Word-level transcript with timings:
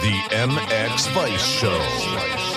The 0.00 0.16
MX 0.30 1.12
Vice 1.12 1.44
Show. 1.44 2.49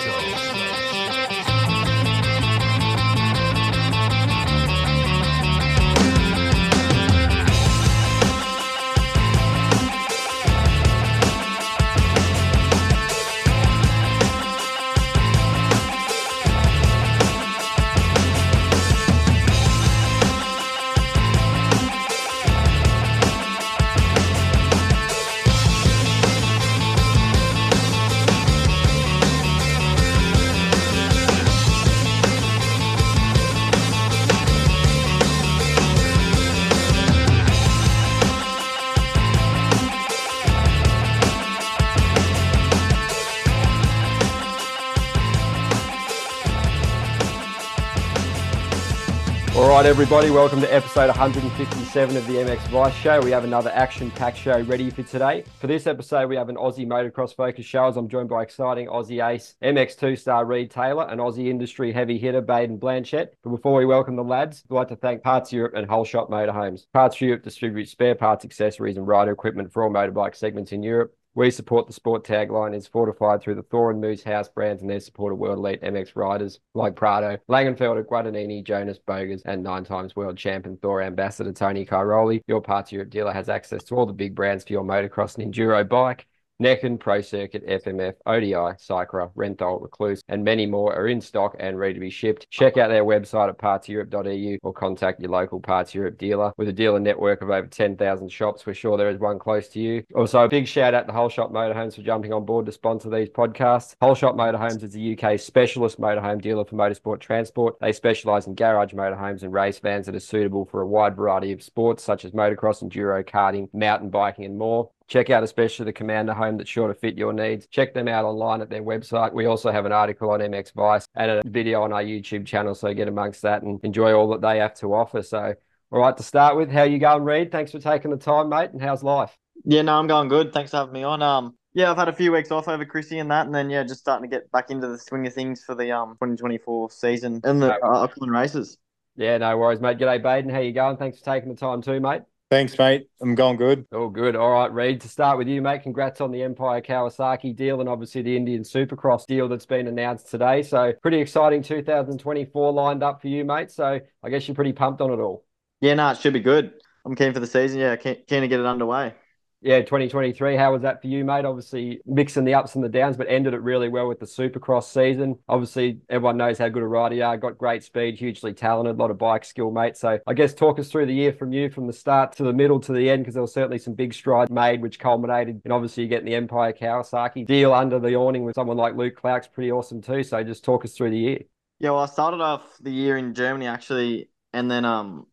Right, 49.83 49.89
everybody, 49.89 50.29
welcome 50.29 50.61
to 50.61 50.73
episode 50.73 51.07
157 51.07 52.15
of 52.15 52.25
the 52.25 52.35
MX 52.35 52.69
Vice 52.69 52.93
Show. 52.93 53.19
We 53.19 53.31
have 53.31 53.43
another 53.43 53.69
action 53.71 54.11
packed 54.11 54.37
show 54.37 54.61
ready 54.61 54.89
for 54.89 55.03
today. 55.03 55.43
For 55.59 55.67
this 55.67 55.87
episode, 55.87 56.29
we 56.29 56.37
have 56.37 56.47
an 56.47 56.55
Aussie 56.55 56.87
motocross 56.87 57.35
focus 57.35 57.65
show 57.65 57.87
as 57.87 57.97
I'm 57.97 58.07
joined 58.07 58.29
by 58.29 58.43
exciting 58.43 58.87
Aussie 58.87 59.21
ace, 59.21 59.55
MX2 59.61 60.17
star 60.17 60.45
Reid 60.45 60.71
Taylor, 60.71 61.05
and 61.09 61.19
Aussie 61.19 61.49
industry 61.49 61.91
heavy 61.91 62.17
hitter 62.17 62.39
Bayden 62.39 62.77
Blanchette. 62.77 63.33
But 63.43 63.49
before 63.49 63.77
we 63.77 63.85
welcome 63.85 64.15
the 64.15 64.23
lads, 64.23 64.63
I'd 64.71 64.73
like 64.73 64.87
to 64.87 64.95
thank 64.95 65.21
Parts 65.21 65.51
Europe 65.51 65.73
and 65.75 65.85
Holeshot 65.85 66.29
Motorhomes. 66.29 66.85
Parts 66.93 67.19
Europe 67.19 67.43
distributes 67.43 67.91
spare 67.91 68.15
parts, 68.15 68.45
accessories, 68.45 68.95
and 68.95 69.05
rider 69.05 69.33
equipment 69.33 69.73
for 69.73 69.83
all 69.83 69.91
motorbike 69.91 70.37
segments 70.37 70.71
in 70.71 70.81
Europe. 70.81 71.13
We 71.35 71.49
support 71.49 71.87
the 71.87 71.93
sport 71.93 72.23
tagline 72.23 72.75
is 72.75 72.85
fortified 72.85 73.41
through 73.41 73.55
the 73.55 73.63
Thor 73.63 73.89
and 73.89 73.99
Moose 73.99 74.23
house 74.23 74.47
brands 74.47 74.83
and 74.83 74.91
their 74.91 74.99
support 74.99 75.33
of 75.33 75.39
world 75.39 75.57
elite 75.57 75.81
MX 75.81 76.15
riders 76.15 76.59
like 76.75 76.95
Prado, 76.95 77.39
Langenfelder, 77.49 78.05
Guadagnini, 78.05 78.63
Jonas 78.63 78.99
Bogers, 78.99 79.41
and 79.45 79.63
nine 79.63 79.83
times 79.83 80.15
world 80.15 80.37
champion 80.37 80.77
Thor 80.77 81.01
ambassador 81.01 81.51
Tony 81.51 81.87
Cairoli. 81.87 82.41
Your 82.45 82.61
Parts 82.61 82.91
Europe 82.91 83.09
dealer 83.09 83.33
has 83.33 83.49
access 83.49 83.83
to 83.85 83.95
all 83.95 84.05
the 84.05 84.13
big 84.13 84.35
brands 84.35 84.63
for 84.63 84.73
your 84.73 84.83
motocross 84.83 85.39
and 85.39 85.51
enduro 85.51 85.89
bike. 85.89 86.27
Neken, 86.61 86.99
Pro 86.99 87.21
Circuit, 87.21 87.65
FMF, 87.67 88.13
ODI, 88.25 88.75
Cycra, 88.77 89.31
Renthal, 89.35 89.81
Rekluse, 89.81 90.21
and 90.27 90.43
many 90.43 90.65
more 90.65 90.93
are 90.95 91.07
in 91.07 91.19
stock 91.19 91.55
and 91.59 91.79
ready 91.79 91.95
to 91.95 91.99
be 91.99 92.09
shipped. 92.09 92.49
Check 92.51 92.77
out 92.77 92.89
their 92.89 93.03
website 93.03 93.49
at 93.49 93.57
partseurope.eu 93.57 94.57
or 94.61 94.73
contact 94.73 95.19
your 95.19 95.31
local 95.31 95.59
Parts 95.59 95.95
Europe 95.95 96.17
dealer. 96.17 96.53
With 96.57 96.69
a 96.69 96.73
dealer 96.73 96.99
network 96.99 97.41
of 97.41 97.49
over 97.49 97.67
10,000 97.67 98.31
shops, 98.31 98.65
we're 98.65 98.73
sure 98.73 98.97
there 98.97 99.09
is 99.09 99.19
one 99.19 99.39
close 99.39 99.67
to 99.69 99.79
you. 99.79 100.03
Also, 100.15 100.39
a 100.41 100.47
big 100.47 100.67
shout 100.67 100.93
out 100.93 101.07
to 101.07 101.13
Holeshot 101.13 101.51
Motorhomes 101.51 101.95
for 101.95 102.01
jumping 102.01 102.33
on 102.33 102.45
board 102.45 102.65
to 102.67 102.71
sponsor 102.71 103.09
these 103.09 103.29
podcasts. 103.29 103.95
Holeshot 104.01 104.35
Motorhomes 104.35 104.83
is 104.83 104.93
the 104.93 105.13
UK's 105.13 105.43
specialist 105.43 105.99
motorhome 105.99 106.41
dealer 106.41 106.65
for 106.65 106.75
motorsport 106.75 107.19
transport. 107.19 107.75
They 107.81 107.91
specialise 107.91 108.47
in 108.47 108.55
garage 108.55 108.93
motorhomes 108.93 109.43
and 109.43 109.51
race 109.51 109.79
vans 109.79 110.05
that 110.05 110.15
are 110.15 110.19
suitable 110.19 110.65
for 110.65 110.81
a 110.81 110.87
wide 110.87 111.15
variety 111.15 111.51
of 111.51 111.63
sports 111.63 112.03
such 112.03 112.25
as 112.25 112.31
motocross, 112.31 112.83
enduro, 112.83 113.23
karting, 113.23 113.69
mountain 113.73 114.09
biking, 114.09 114.45
and 114.45 114.57
more. 114.57 114.89
Check 115.13 115.29
out 115.29 115.43
especially 115.43 115.85
the 115.85 115.93
Commander 115.93 116.33
home 116.33 116.57
that's 116.57 116.71
sure 116.71 116.87
to 116.87 116.93
fit 116.95 117.19
your 117.19 117.33
needs. 117.33 117.67
Check 117.67 117.93
them 117.93 118.07
out 118.07 118.25
online 118.25 118.61
at 118.61 118.71
their 118.71 118.81
website. 118.81 119.31
We 119.31 119.45
also 119.45 119.71
have 119.71 119.85
an 119.85 119.91
article 119.91 120.31
on 120.31 120.39
MX 120.39 120.73
Vice 120.73 121.07
and 121.13 121.29
a 121.29 121.43
video 121.45 121.83
on 121.83 121.93
our 121.93 122.01
YouTube 122.01 122.47
channel, 122.47 122.73
so 122.73 122.91
get 122.95 123.07
amongst 123.07 123.43
that 123.43 123.61
and 123.61 123.79
enjoy 123.83 124.11
all 124.13 124.27
that 124.29 124.41
they 124.41 124.57
have 124.57 124.73
to 124.79 124.91
offer. 124.95 125.21
So, 125.21 125.53
all 125.91 125.99
right, 125.99 126.17
to 126.17 126.23
start 126.23 126.57
with, 126.57 126.71
how 126.71 126.81
you 126.81 126.97
going, 126.97 127.23
Reid? 127.23 127.51
Thanks 127.51 127.71
for 127.71 127.77
taking 127.77 128.09
the 128.09 128.17
time, 128.17 128.49
mate. 128.49 128.71
And 128.71 128.81
how's 128.81 129.03
life? 129.03 129.37
Yeah, 129.63 129.83
no, 129.83 129.99
I'm 129.99 130.07
going 130.07 130.29
good. 130.29 130.51
Thanks 130.51 130.71
for 130.71 130.77
having 130.77 130.93
me 130.93 131.03
on. 131.03 131.21
Um, 131.21 131.55
yeah, 131.75 131.91
I've 131.91 131.97
had 131.97 132.09
a 132.09 132.13
few 132.13 132.31
weeks 132.31 132.49
off 132.49 132.67
over 132.67 132.83
Chrissy 132.83 133.19
and 133.19 133.29
that, 133.29 133.45
and 133.45 133.53
then 133.53 133.69
yeah, 133.69 133.83
just 133.83 133.99
starting 133.99 134.27
to 134.27 134.35
get 134.35 134.51
back 134.51 134.71
into 134.71 134.87
the 134.87 134.97
swing 134.97 135.27
of 135.27 135.33
things 135.35 135.63
for 135.63 135.75
the 135.75 135.91
um 135.91 136.13
2024 136.13 136.89
season 136.89 137.39
and 137.43 137.61
the 137.61 137.75
uh, 137.85 138.03
upcoming 138.03 138.31
races. 138.31 138.79
Yeah, 139.15 139.37
no 139.37 139.55
worries, 139.59 139.79
mate. 139.79 139.99
G'day, 139.99 140.23
Bayden. 140.23 140.49
How 140.49 140.59
you 140.61 140.73
going? 140.73 140.97
Thanks 140.97 141.19
for 141.19 141.25
taking 141.25 141.49
the 141.49 141.55
time 141.55 141.83
too, 141.83 141.99
mate. 141.99 142.23
Thanks, 142.53 142.77
mate. 142.77 143.07
I'm 143.19 143.33
going 143.33 143.57
good. 143.57 143.87
All 143.91 144.09
good. 144.09 144.35
All 144.35 144.51
right, 144.51 144.71
Reid, 144.71 145.01
to 145.01 145.09
start 145.09 145.39
with 145.39 145.47
you, 145.47 145.59
mate, 145.59 145.81
congrats 145.81 146.21
on 146.21 146.29
the 146.29 146.43
Empire 146.43 146.81
Kawasaki 146.81 147.55
deal 147.55 147.79
and 147.79 147.89
obviously 147.89 148.21
the 148.21 148.37
Indian 148.37 148.61
Supercross 148.61 149.25
deal 149.25 149.49
that's 149.49 149.65
been 149.65 149.87
announced 149.87 150.29
today. 150.29 150.61
So, 150.61 150.93
pretty 151.01 151.19
exciting 151.19 151.63
2024 151.63 152.71
lined 152.71 153.01
up 153.01 153.23
for 153.23 153.27
you, 153.27 153.43
mate. 153.43 153.71
So, 153.71 153.99
I 154.23 154.29
guess 154.29 154.47
you're 154.47 154.53
pretty 154.53 154.71
pumped 154.71 155.01
on 155.01 155.09
it 155.09 155.19
all. 155.19 155.43
Yeah, 155.81 155.95
no, 155.95 156.11
it 156.11 156.19
should 156.19 156.33
be 156.33 156.41
good. 156.41 156.73
I'm 157.03 157.15
keen 157.15 157.33
for 157.33 157.39
the 157.39 157.47
season. 157.47 157.79
Yeah, 157.79 157.95
keen, 157.95 158.17
keen 158.27 158.41
to 158.41 158.47
get 158.47 158.59
it 158.59 158.67
underway 158.67 159.15
yeah, 159.63 159.79
2023. 159.79 160.57
How 160.57 160.73
was 160.73 160.81
that 160.81 161.01
for 161.01 161.07
you, 161.07 161.23
mate? 161.23 161.45
Obviously, 161.45 162.01
mixing 162.05 162.43
the 162.43 162.53
ups 162.53 162.75
and 162.75 162.83
the 162.83 162.89
downs, 162.89 163.15
but 163.15 163.27
ended 163.29 163.53
it 163.53 163.61
really 163.61 163.87
well 163.87 164.07
with 164.07 164.19
the 164.19 164.25
Supercross 164.25 164.83
season. 164.83 165.39
Obviously, 165.47 165.99
everyone 166.09 166.35
knows 166.37 166.57
how 166.57 166.67
good 166.67 166.83
a 166.83 166.87
rider 166.87 167.15
you 167.15 167.23
are. 167.23 167.37
Got 167.37 167.57
great 167.57 167.83
speed, 167.83 168.17
hugely 168.19 168.53
talented, 168.53 168.95
a 168.95 168.99
lot 168.99 169.09
of 169.09 169.17
bike 169.17 169.45
skill, 169.45 169.71
mate. 169.71 169.95
So, 169.95 170.19
I 170.27 170.33
guess 170.33 170.53
talk 170.53 170.79
us 170.79 170.89
through 170.91 171.05
the 171.05 171.13
year 171.13 171.31
from 171.31 171.53
you, 171.53 171.69
from 171.69 171.87
the 171.87 171.93
start 171.93 172.33
to 172.33 172.43
the 172.43 172.53
middle 172.53 172.79
to 172.81 172.91
the 172.91 173.09
end, 173.09 173.23
because 173.23 173.35
there 173.35 173.41
was 173.41 173.53
certainly 173.53 173.77
some 173.77 173.93
big 173.93 174.13
strides 174.13 174.51
made, 174.51 174.81
which 174.81 174.99
culminated 174.99 175.61
in 175.63 175.71
obviously 175.71 176.07
getting 176.07 176.25
the 176.25 176.35
Empire 176.35 176.73
Kawasaki 176.73 177.45
deal 177.45 177.73
under 177.73 177.99
the 177.99 178.15
awning 178.15 178.43
with 178.43 178.55
someone 178.55 178.77
like 178.77 178.95
Luke 178.95 179.15
Clark's 179.15 179.47
pretty 179.47 179.71
awesome 179.71 180.01
too. 180.01 180.23
So, 180.23 180.43
just 180.43 180.65
talk 180.65 180.83
us 180.83 180.93
through 180.93 181.11
the 181.11 181.17
year. 181.17 181.39
Yeah, 181.79 181.91
well, 181.91 182.01
I 182.01 182.07
started 182.07 182.41
off 182.41 182.77
the 182.81 182.91
year 182.91 183.17
in 183.17 183.33
Germany 183.33 183.67
actually, 183.67 184.29
and 184.51 184.69
then 184.69 184.83
um, 184.83 185.27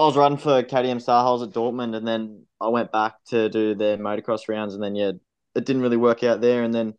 I 0.00 0.06
was 0.06 0.16
running 0.16 0.38
for 0.38 0.62
KTM 0.62 1.04
Sarholz 1.04 1.42
at 1.42 1.52
Dortmund, 1.52 1.94
and 1.94 2.08
then 2.08 2.46
I 2.58 2.68
went 2.68 2.90
back 2.90 3.16
to 3.26 3.50
do 3.50 3.74
their 3.74 3.98
motocross 3.98 4.48
rounds, 4.48 4.72
and 4.72 4.82
then 4.82 4.94
yeah, 4.94 5.12
it 5.54 5.66
didn't 5.66 5.82
really 5.82 5.98
work 5.98 6.24
out 6.24 6.40
there, 6.40 6.62
and 6.62 6.74
then 6.74 6.94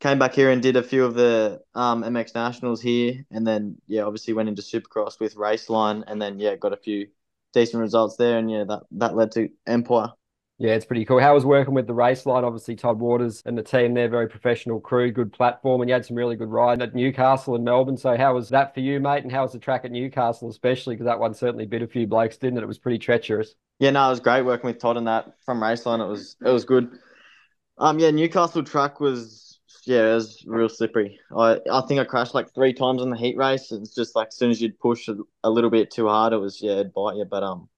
came 0.00 0.18
back 0.18 0.34
here 0.34 0.50
and 0.50 0.60
did 0.60 0.76
a 0.76 0.82
few 0.82 1.06
of 1.06 1.14
the 1.14 1.62
um, 1.74 2.02
MX 2.02 2.34
Nationals 2.34 2.82
here, 2.82 3.24
and 3.30 3.46
then 3.46 3.78
yeah, 3.86 4.02
obviously 4.02 4.34
went 4.34 4.50
into 4.50 4.60
Supercross 4.60 5.18
with 5.18 5.36
Raceline, 5.36 6.04
and 6.06 6.20
then 6.20 6.38
yeah, 6.38 6.54
got 6.56 6.74
a 6.74 6.76
few 6.76 7.06
decent 7.54 7.80
results 7.80 8.16
there, 8.16 8.36
and 8.36 8.50
yeah, 8.50 8.64
that 8.68 8.82
that 8.90 9.16
led 9.16 9.32
to 9.32 9.48
Empire. 9.66 10.12
Yeah, 10.58 10.74
it's 10.74 10.84
pretty 10.84 11.04
cool. 11.04 11.18
How 11.18 11.34
was 11.34 11.44
working 11.44 11.74
with 11.74 11.88
the 11.88 11.94
Raceline? 11.94 12.44
Obviously, 12.44 12.76
Todd 12.76 13.00
Waters 13.00 13.42
and 13.44 13.58
the 13.58 13.62
team, 13.62 13.92
they're 13.92 14.08
very 14.08 14.28
professional 14.28 14.78
crew, 14.80 15.10
good 15.10 15.32
platform, 15.32 15.80
and 15.80 15.88
you 15.90 15.94
had 15.94 16.06
some 16.06 16.16
really 16.16 16.36
good 16.36 16.48
riding 16.48 16.80
at 16.80 16.94
Newcastle 16.94 17.56
and 17.56 17.64
Melbourne. 17.64 17.96
So, 17.96 18.16
how 18.16 18.34
was 18.34 18.50
that 18.50 18.72
for 18.72 18.78
you, 18.78 19.00
mate? 19.00 19.24
And 19.24 19.32
how 19.32 19.42
was 19.42 19.52
the 19.52 19.58
track 19.58 19.84
at 19.84 19.90
Newcastle, 19.90 20.48
especially 20.48 20.94
because 20.94 21.06
that 21.06 21.18
one 21.18 21.34
certainly 21.34 21.66
bit 21.66 21.82
a 21.82 21.88
few 21.88 22.06
blokes, 22.06 22.36
didn't 22.36 22.58
it? 22.58 22.62
It 22.62 22.68
was 22.68 22.78
pretty 22.78 22.98
treacherous. 22.98 23.56
Yeah, 23.80 23.90
no, 23.90 24.06
it 24.06 24.10
was 24.10 24.20
great 24.20 24.42
working 24.42 24.68
with 24.68 24.78
Todd 24.78 24.96
and 24.96 25.08
that 25.08 25.34
from 25.44 25.60
Raceline. 25.60 26.04
It 26.04 26.08
was 26.08 26.36
it 26.44 26.50
was 26.50 26.64
good. 26.64 26.88
Um, 27.78 27.98
yeah, 27.98 28.12
Newcastle 28.12 28.62
track 28.62 29.00
was 29.00 29.58
yeah, 29.86 30.12
it 30.12 30.14
was 30.14 30.44
real 30.46 30.68
slippery. 30.68 31.18
I 31.36 31.58
I 31.70 31.82
think 31.88 32.00
I 32.00 32.04
crashed 32.04 32.34
like 32.34 32.54
three 32.54 32.72
times 32.72 33.02
in 33.02 33.10
the 33.10 33.16
heat 33.16 33.36
race. 33.36 33.72
It's 33.72 33.94
just 33.94 34.14
like 34.14 34.28
as 34.28 34.36
soon 34.36 34.52
as 34.52 34.62
you'd 34.62 34.78
push 34.78 35.08
a, 35.08 35.16
a 35.42 35.50
little 35.50 35.70
bit 35.70 35.90
too 35.90 36.06
hard, 36.06 36.32
it 36.32 36.38
was 36.38 36.62
yeah, 36.62 36.74
it'd 36.74 36.94
bite 36.94 37.16
you. 37.16 37.24
But 37.24 37.42
um, 37.42 37.68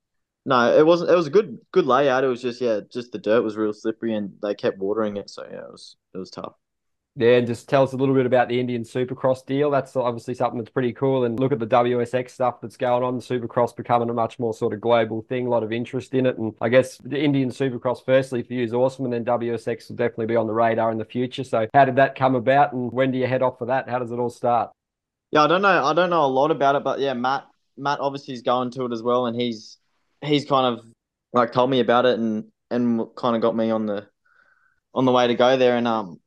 no, 0.47 0.79
it 0.79 0.87
wasn't. 0.87 1.11
It 1.11 1.17
was 1.17 1.27
a 1.27 1.31
good 1.31 1.59
good 1.73 1.87
layout. 1.87 2.25
It 2.25 2.29
was 2.29 2.41
just 2.41 2.61
yeah, 2.61 2.81
just 2.91 3.13
the 3.13 3.19
dirt 3.19 3.43
was 3.43 3.57
real 3.57 3.73
slippery, 3.73 4.15
and 4.15 4.33
they 4.43 4.55
kept 4.55 4.79
watering 4.79 5.17
it. 5.17 5.29
So 5.29 5.45
yeah, 5.45 5.59
it 5.59 5.73
was 5.73 5.97
it 6.15 6.19
was 6.19 6.31
tough. 6.31 6.55
Yeah, 7.19 7.39
and 7.39 7.47
just 7.47 7.69
tell 7.69 7.83
us 7.83 7.95
a 7.95 7.97
little 7.97 8.15
bit 8.15 8.27
about 8.27 8.49
the 8.49 8.61
Indian 8.61 8.83
Supercross 8.83 9.45
deal. 9.45 9.71
That's 9.71 9.97
obviously 9.97 10.35
something 10.35 10.59
that's 10.59 10.71
pretty 10.71 10.93
cool. 10.93 11.25
And 11.25 11.41
look 11.41 11.51
at 11.51 11.59
the 11.59 11.67
WSX 11.67 12.31
stuff 12.31 12.61
that's 12.61 12.77
going 12.77 13.03
on. 13.03 13.21
Supercross 13.21 13.75
becoming 13.75 14.11
a 14.11 14.13
much 14.13 14.39
more 14.39 14.53
sort 14.53 14.75
of 14.75 14.83
global 14.83 15.23
thing, 15.23 15.47
a 15.47 15.51
lot 15.51 15.63
of 15.63 15.73
interest 15.73 16.13
in 16.13 16.27
it. 16.27 16.37
And 16.37 16.55
I 16.61 16.69
guess 16.69 16.99
the 16.99 17.19
Indian 17.19 17.49
Supercross, 17.49 18.05
firstly, 18.05 18.43
for 18.43 18.53
you 18.53 18.63
is 18.63 18.75
awesome. 18.75 19.07
And 19.07 19.15
then 19.15 19.25
WSX 19.25 19.89
will 19.89 19.97
definitely 19.97 20.27
be 20.27 20.37
on 20.37 20.47
the 20.47 20.53
radar 20.53 20.93
in 20.93 20.99
the 20.99 21.07
future. 21.07 21.43
So, 21.43 21.67
how 21.73 21.87
did 21.87 21.97
that 21.97 22.17
come 22.17 22.35
about? 22.35 22.75
And 22.75 22.93
when 22.93 23.13
do 23.13 23.19
you 23.19 23.27
head 23.27 23.43
off 23.43 23.59
for 23.59 23.67
that? 23.67 23.89
How 23.89 23.99
does 23.99 24.13
it 24.13 24.19
all 24.19 24.31
start? 24.31 24.71
Yeah, 25.31 25.43
I 25.43 25.47
don't 25.47 25.63
know. 25.63 25.85
I 25.87 25.95
don't 25.95 26.11
know 26.11 26.25
a 26.25 26.27
lot 26.27 26.51
about 26.51 26.77
it, 26.77 26.85
but 26.85 27.01
yeah, 27.01 27.15
Matt, 27.15 27.47
Matt 27.79 27.99
obviously 28.01 28.35
is 28.35 28.43
going 28.43 28.71
to 28.73 28.85
it 28.85 28.93
as 28.93 29.03
well. 29.03 29.25
And 29.25 29.41
he's, 29.41 29.79
he's 30.27 30.45
kind 30.45 30.75
of 30.75 30.85
like 31.33 31.53
told 31.53 31.71
me 31.71 31.81
about 31.81 32.07
it 32.07 32.19
and 32.19 32.45
and 32.71 33.07
kind 33.17 33.37
of 33.37 33.43
got 33.43 33.57
me 33.57 33.71
on 33.71 33.87
the 33.87 34.07
on 34.95 35.05
the 35.05 35.13
way 35.13 35.27
to 35.27 35.35
go 35.35 35.57
there 35.57 35.77
and 35.77 35.87
um 35.87 36.21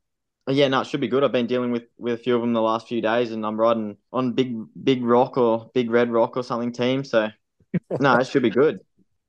yeah 0.48 0.68
no 0.68 0.80
it 0.80 0.86
should 0.86 1.00
be 1.00 1.08
good 1.08 1.24
I've 1.24 1.32
been 1.32 1.46
dealing 1.46 1.70
with 1.72 1.84
with 1.98 2.14
a 2.14 2.22
few 2.22 2.34
of 2.34 2.40
them 2.40 2.52
the 2.52 2.62
last 2.62 2.88
few 2.88 3.00
days 3.00 3.32
and 3.32 3.44
I'm 3.44 3.60
riding 3.60 3.96
on 4.12 4.32
big 4.32 4.56
big 4.82 5.04
rock 5.04 5.36
or 5.36 5.70
big 5.74 5.90
red 5.90 6.10
rock 6.10 6.36
or 6.36 6.42
something 6.42 6.72
team 6.72 7.04
so 7.04 7.28
no 8.00 8.16
it 8.16 8.26
should 8.26 8.42
be 8.42 8.50
good 8.50 8.80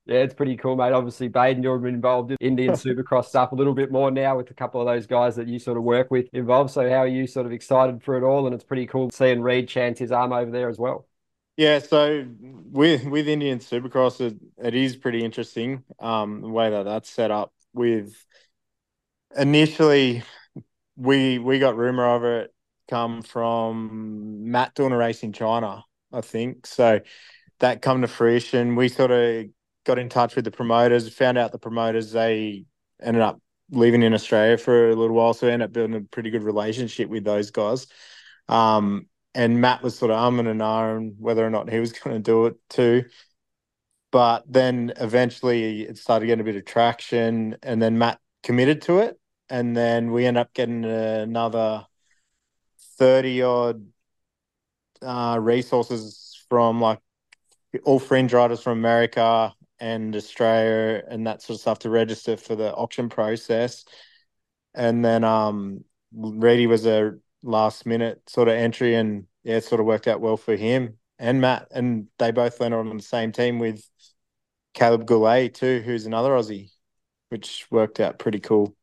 yeah, 0.07 0.19
it's 0.19 0.33
pretty 0.33 0.57
cool, 0.57 0.75
mate. 0.75 0.93
Obviously, 0.93 1.29
Bayden, 1.29 1.61
you're 1.61 1.77
been 1.77 1.93
involved 1.93 2.31
in 2.31 2.37
Indian 2.41 2.71
Supercross 2.73 3.25
stuff 3.25 3.51
a 3.51 3.55
little 3.55 3.73
bit 3.73 3.91
more 3.91 4.09
now 4.09 4.35
with 4.35 4.49
a 4.49 4.53
couple 4.53 4.81
of 4.81 4.87
those 4.87 5.05
guys 5.05 5.35
that 5.35 5.47
you 5.47 5.59
sort 5.59 5.77
of 5.77 5.83
work 5.83 6.09
with 6.09 6.27
involved. 6.33 6.71
So, 6.71 6.89
how 6.89 6.97
are 6.97 7.07
you 7.07 7.27
sort 7.27 7.45
of 7.45 7.51
excited 7.51 8.01
for 8.03 8.17
it 8.17 8.23
all? 8.23 8.45
And 8.47 8.55
it's 8.55 8.63
pretty 8.63 8.87
cool 8.87 9.11
seeing 9.11 9.41
Reid 9.41 9.67
chance 9.67 9.99
his 9.99 10.11
arm 10.11 10.33
over 10.33 10.49
there 10.49 10.69
as 10.69 10.79
well. 10.79 11.07
Yeah, 11.61 11.77
so 11.77 12.25
with 12.71 13.05
with 13.05 13.27
Indian 13.27 13.59
Supercross, 13.59 14.19
it, 14.19 14.35
it 14.57 14.73
is 14.73 14.95
pretty 14.95 15.23
interesting 15.23 15.83
um, 15.99 16.41
the 16.41 16.49
way 16.49 16.71
that 16.71 16.85
that's 16.85 17.07
set 17.07 17.29
up. 17.29 17.53
With 17.71 18.15
initially 19.37 20.23
we 20.95 21.37
we 21.37 21.59
got 21.59 21.77
rumor 21.77 22.15
of 22.15 22.23
it 22.23 22.51
come 22.89 23.21
from 23.21 24.49
Matt 24.49 24.73
doing 24.73 24.91
a 24.91 24.97
race 24.97 25.21
in 25.21 25.33
China, 25.33 25.83
I 26.11 26.21
think. 26.21 26.65
So 26.65 27.01
that 27.59 27.83
come 27.83 28.01
to 28.01 28.07
fruition. 28.07 28.75
We 28.75 28.89
sort 28.89 29.11
of 29.11 29.45
got 29.85 29.99
in 29.99 30.09
touch 30.09 30.35
with 30.35 30.45
the 30.45 30.51
promoters, 30.51 31.13
found 31.13 31.37
out 31.37 31.51
the 31.51 31.59
promoters 31.59 32.11
they 32.11 32.65
ended 32.99 33.21
up 33.21 33.39
living 33.69 34.01
in 34.01 34.15
Australia 34.15 34.57
for 34.57 34.89
a 34.89 34.95
little 34.95 35.15
while, 35.15 35.35
so 35.35 35.45
we 35.45 35.53
ended 35.53 35.67
up 35.69 35.73
building 35.73 35.95
a 35.95 36.01
pretty 36.01 36.31
good 36.31 36.41
relationship 36.41 37.07
with 37.07 37.23
those 37.23 37.51
guys. 37.51 37.85
Um, 38.49 39.05
and 39.33 39.61
Matt 39.61 39.81
was 39.83 39.97
sort 39.97 40.11
of 40.11 40.17
umming 40.17 40.49
and 40.49 40.61
ahhing 40.61 41.15
whether 41.17 41.45
or 41.45 41.49
not 41.49 41.69
he 41.69 41.79
was 41.79 41.91
going 41.99 42.15
to 42.15 42.21
do 42.21 42.45
it 42.47 42.57
too. 42.69 43.05
But 44.11 44.43
then 44.51 44.93
eventually 44.97 45.83
it 45.83 45.97
started 45.97 46.25
getting 46.25 46.41
a 46.41 46.45
bit 46.45 46.57
of 46.57 46.65
traction, 46.65 47.57
and 47.63 47.81
then 47.81 47.97
Matt 47.97 48.19
committed 48.43 48.81
to 48.83 48.99
it, 48.99 49.17
and 49.49 49.75
then 49.75 50.11
we 50.11 50.25
end 50.25 50.37
up 50.37 50.53
getting 50.53 50.83
another 50.83 51.85
thirty 52.97 53.41
odd 53.41 53.85
uh, 55.01 55.37
resources 55.41 56.45
from 56.49 56.81
like 56.81 56.99
all 57.83 57.99
fringe 57.99 58.33
riders 58.33 58.61
from 58.61 58.77
America 58.77 59.53
and 59.79 60.15
Australia 60.15 61.03
and 61.07 61.25
that 61.25 61.41
sort 61.41 61.55
of 61.55 61.61
stuff 61.61 61.79
to 61.79 61.89
register 61.89 62.37
for 62.37 62.55
the 62.55 62.73
auction 62.73 63.09
process. 63.09 63.85
And 64.73 65.03
then 65.03 65.23
um 65.23 65.83
Reidy 66.13 66.67
was 66.67 66.85
a 66.85 67.15
last 67.43 67.85
minute 67.85 68.21
sort 68.29 68.47
of 68.47 68.55
entry 68.55 68.95
and 68.95 69.25
yeah, 69.43 69.57
it 69.57 69.63
sort 69.63 69.79
of 69.79 69.87
worked 69.87 70.07
out 70.07 70.21
well 70.21 70.37
for 70.37 70.55
him 70.55 70.97
and 71.19 71.41
Matt. 71.41 71.67
And 71.71 72.07
they 72.17 72.31
both 72.31 72.59
went 72.59 72.73
on 72.73 72.95
the 72.95 73.03
same 73.03 73.31
team 73.31 73.59
with 73.59 73.87
Caleb 74.73 75.05
Goulet 75.05 75.53
too, 75.53 75.81
who's 75.81 76.05
another 76.05 76.31
Aussie, 76.31 76.71
which 77.29 77.67
worked 77.71 77.99
out 77.99 78.19
pretty 78.19 78.39
cool. 78.39 78.75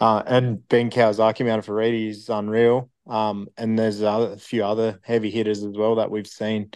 Uh, 0.00 0.22
and 0.26 0.66
Ben 0.68 0.90
Kawasaki 0.90 1.46
mounted 1.46 1.64
for 1.64 1.74
Reidy 1.74 2.08
is 2.08 2.28
unreal. 2.28 2.90
Um, 3.06 3.48
and 3.56 3.78
there's 3.78 4.00
a 4.00 4.36
few 4.36 4.64
other 4.64 4.98
heavy 5.02 5.30
hitters 5.30 5.62
as 5.62 5.76
well 5.76 5.96
that 5.96 6.10
we've 6.10 6.26
seen 6.26 6.70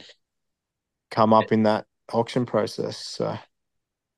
come 1.11 1.33
up 1.33 1.53
in 1.53 1.65
that 1.65 1.87
auction 2.13 2.47
process. 2.47 2.99
So 2.99 3.39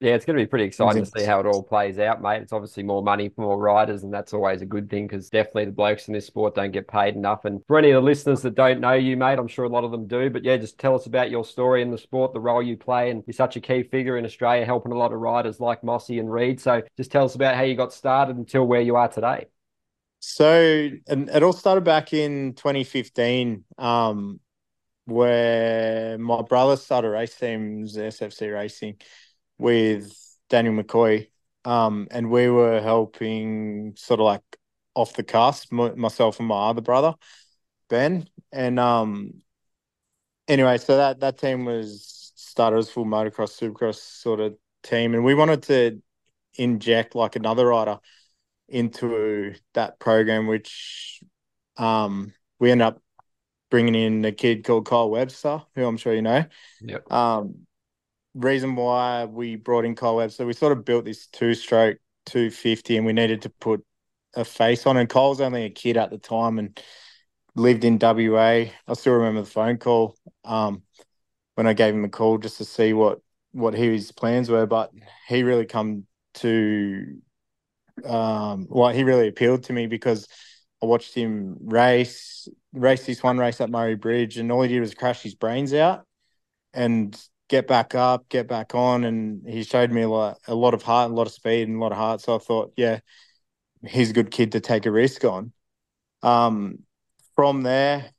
yeah, 0.00 0.14
it's 0.14 0.24
going 0.24 0.38
to 0.38 0.42
be 0.42 0.48
pretty 0.48 0.64
exciting 0.64 1.04
to 1.04 1.10
see 1.10 1.24
how 1.26 1.40
it 1.40 1.46
all 1.46 1.62
plays 1.62 1.98
out, 1.98 2.22
mate. 2.22 2.40
It's 2.40 2.54
obviously 2.54 2.82
more 2.82 3.02
money 3.02 3.28
for 3.28 3.42
more 3.42 3.58
riders, 3.58 4.02
and 4.02 4.12
that's 4.12 4.32
always 4.32 4.62
a 4.62 4.66
good 4.66 4.88
thing 4.88 5.06
because 5.06 5.28
definitely 5.28 5.66
the 5.66 5.72
blokes 5.72 6.08
in 6.08 6.14
this 6.14 6.26
sport 6.26 6.54
don't 6.54 6.70
get 6.70 6.88
paid 6.88 7.16
enough. 7.16 7.44
And 7.44 7.60
for 7.66 7.76
any 7.76 7.90
of 7.90 8.02
the 8.02 8.06
listeners 8.06 8.40
that 8.42 8.54
don't 8.54 8.80
know 8.80 8.94
you, 8.94 9.18
mate, 9.18 9.38
I'm 9.38 9.46
sure 9.46 9.66
a 9.66 9.68
lot 9.68 9.84
of 9.84 9.90
them 9.90 10.06
do. 10.06 10.30
But 10.30 10.42
yeah, 10.42 10.56
just 10.56 10.78
tell 10.78 10.94
us 10.94 11.04
about 11.04 11.30
your 11.30 11.44
story 11.44 11.82
in 11.82 11.90
the 11.90 11.98
sport, 11.98 12.32
the 12.32 12.40
role 12.40 12.62
you 12.62 12.78
play, 12.78 13.10
and 13.10 13.22
you're 13.26 13.34
such 13.34 13.56
a 13.56 13.60
key 13.60 13.82
figure 13.82 14.16
in 14.16 14.24
Australia, 14.24 14.64
helping 14.64 14.92
a 14.92 14.96
lot 14.96 15.12
of 15.12 15.20
riders 15.20 15.60
like 15.60 15.84
Mossy 15.84 16.18
and 16.18 16.32
Reid. 16.32 16.62
So 16.62 16.80
just 16.96 17.12
tell 17.12 17.26
us 17.26 17.34
about 17.34 17.54
how 17.54 17.62
you 17.62 17.74
got 17.74 17.92
started 17.92 18.36
until 18.36 18.66
where 18.66 18.80
you 18.80 18.96
are 18.96 19.08
today. 19.08 19.48
So, 20.20 20.88
and 21.08 21.28
it 21.28 21.42
all 21.42 21.52
started 21.52 21.84
back 21.84 22.14
in 22.14 22.54
2015. 22.54 23.64
Um, 23.76 24.40
where 25.06 26.16
my 26.18 26.42
brother 26.42 26.76
started 26.76 27.08
race 27.08 27.34
teams, 27.34 27.96
SFC 27.96 28.52
Racing, 28.52 28.96
with 29.60 30.16
Daniel 30.48 30.74
McCoy, 30.74 31.28
um, 31.64 32.08
and 32.10 32.30
we 32.30 32.48
were 32.48 32.80
helping 32.80 33.94
sort 33.96 34.20
of 34.20 34.26
like 34.26 34.42
off 34.94 35.14
the 35.14 35.22
cusp, 35.22 35.72
myself 35.72 36.38
and 36.38 36.48
my 36.48 36.70
other 36.70 36.80
brother, 36.80 37.14
Ben, 37.88 38.26
and 38.52 38.80
um, 38.80 39.42
anyway, 40.48 40.78
so 40.78 40.96
that 40.96 41.20
that 41.20 41.38
team 41.38 41.64
was 41.64 42.32
started 42.34 42.78
as 42.78 42.90
full 42.90 43.04
motocross, 43.04 43.58
supercross 43.58 43.96
sort 43.96 44.40
of 44.40 44.56
team, 44.82 45.14
and 45.14 45.24
we 45.24 45.34
wanted 45.34 45.62
to 45.64 46.02
inject 46.54 47.14
like 47.14 47.36
another 47.36 47.66
rider 47.66 47.98
into 48.68 49.54
that 49.74 49.98
program, 49.98 50.46
which 50.46 51.20
um, 51.76 52.32
we 52.58 52.70
ended 52.70 52.86
up 52.86 53.02
bringing 53.70 53.94
in 53.94 54.24
a 54.24 54.32
kid 54.32 54.64
called 54.64 54.86
Kyle 54.86 55.10
Webster, 55.10 55.62
who 55.74 55.86
I'm 55.86 55.96
sure 55.96 56.14
you 56.14 56.22
know. 56.22 56.44
Yep. 56.80 57.12
Um, 57.12 57.66
reason 58.40 58.74
why 58.74 59.24
we 59.24 59.56
brought 59.56 59.84
in 59.84 59.94
Kyle 59.94 60.16
Webster, 60.16 60.46
we 60.46 60.52
sort 60.52 60.72
of 60.76 60.84
built 60.84 61.04
this 61.04 61.26
two 61.26 61.54
stroke 61.54 61.98
250 62.26 62.96
and 62.96 63.06
we 63.06 63.12
needed 63.12 63.42
to 63.42 63.50
put 63.50 63.84
a 64.34 64.44
face 64.44 64.86
on. 64.86 64.96
And 64.96 65.08
Kyle's 65.08 65.40
only 65.40 65.64
a 65.64 65.70
kid 65.70 65.96
at 65.96 66.10
the 66.10 66.18
time 66.18 66.58
and 66.58 66.80
lived 67.54 67.84
in 67.84 67.98
WA. 68.00 68.38
I 68.38 68.92
still 68.94 69.14
remember 69.14 69.42
the 69.42 69.50
phone 69.50 69.78
call 69.78 70.16
um, 70.44 70.82
when 71.54 71.66
I 71.66 71.72
gave 71.72 71.94
him 71.94 72.04
a 72.04 72.08
call 72.08 72.38
just 72.38 72.58
to 72.58 72.64
see 72.64 72.92
what 72.92 73.20
what 73.52 73.74
his 73.74 74.12
plans 74.12 74.48
were. 74.48 74.66
But 74.66 74.92
he 75.26 75.42
really 75.42 75.66
come 75.66 76.06
to 76.34 77.20
um, 78.04 78.66
well, 78.68 78.92
he 78.92 79.04
really 79.04 79.28
appealed 79.28 79.64
to 79.64 79.72
me 79.72 79.86
because 79.86 80.26
I 80.82 80.86
watched 80.86 81.14
him 81.14 81.56
race, 81.60 82.48
race 82.72 83.04
this 83.04 83.22
one 83.22 83.36
race 83.36 83.60
at 83.60 83.68
Murray 83.68 83.96
Bridge, 83.96 84.38
and 84.38 84.50
all 84.50 84.62
he 84.62 84.68
did 84.68 84.80
was 84.80 84.94
crash 84.94 85.22
his 85.22 85.34
brains 85.34 85.74
out 85.74 86.06
and 86.72 87.20
get 87.50 87.66
back 87.66 87.94
up, 87.94 88.28
get 88.30 88.48
back 88.48 88.74
on. 88.74 89.04
And 89.04 89.46
he 89.46 89.64
showed 89.64 89.90
me 89.90 90.02
a 90.02 90.08
lot, 90.08 90.38
a 90.46 90.54
lot 90.54 90.72
of 90.72 90.82
heart, 90.82 91.10
a 91.10 91.14
lot 91.14 91.26
of 91.26 91.32
speed, 91.32 91.68
and 91.68 91.76
a 91.76 91.80
lot 91.80 91.92
of 91.92 91.98
heart. 91.98 92.22
So 92.22 92.36
I 92.36 92.38
thought, 92.38 92.72
yeah, 92.76 93.00
he's 93.86 94.10
a 94.10 94.14
good 94.14 94.30
kid 94.30 94.52
to 94.52 94.60
take 94.60 94.86
a 94.86 94.90
risk 94.90 95.24
on. 95.24 95.52
Um, 96.22 96.78
from 97.34 97.62
there, 97.62 98.10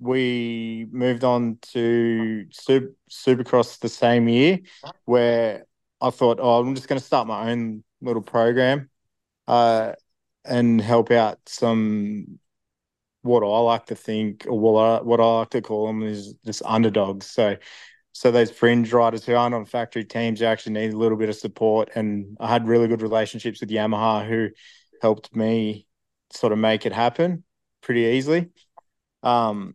we 0.00 0.86
moved 0.90 1.22
on 1.22 1.58
to 1.72 2.46
super, 2.50 2.94
Supercross 3.10 3.78
the 3.78 3.88
same 3.88 4.26
year, 4.28 4.60
where 5.04 5.66
I 6.00 6.10
thought, 6.10 6.38
oh, 6.40 6.60
I'm 6.60 6.74
just 6.74 6.88
going 6.88 6.98
to 6.98 7.04
start 7.04 7.28
my 7.28 7.50
own 7.50 7.84
little 8.00 8.22
program. 8.22 8.88
Uh, 9.46 9.92
and 10.44 10.80
help 10.80 11.10
out 11.10 11.38
some 11.46 12.38
what 13.22 13.44
I 13.44 13.58
like 13.60 13.86
to 13.86 13.94
think 13.94 14.46
or 14.48 14.58
what 14.58 14.80
I 14.80 15.02
what 15.02 15.20
I 15.20 15.38
like 15.38 15.50
to 15.50 15.62
call 15.62 15.86
them 15.86 16.02
is 16.02 16.34
just 16.44 16.62
underdogs. 16.64 17.26
So 17.26 17.56
so 18.12 18.30
those 18.30 18.50
fringe 18.50 18.92
riders 18.92 19.24
who 19.24 19.34
aren't 19.34 19.54
on 19.54 19.64
factory 19.64 20.04
teams 20.04 20.42
actually 20.42 20.74
need 20.74 20.92
a 20.92 20.96
little 20.96 21.16
bit 21.16 21.30
of 21.30 21.34
support. 21.34 21.90
And 21.94 22.36
I 22.38 22.48
had 22.48 22.68
really 22.68 22.86
good 22.86 23.02
relationships 23.02 23.60
with 23.60 23.70
Yamaha 23.70 24.28
who 24.28 24.50
helped 25.00 25.34
me 25.34 25.86
sort 26.30 26.52
of 26.52 26.58
make 26.58 26.84
it 26.86 26.92
happen 26.92 27.44
pretty 27.80 28.02
easily. 28.02 28.50
Um, 29.22 29.74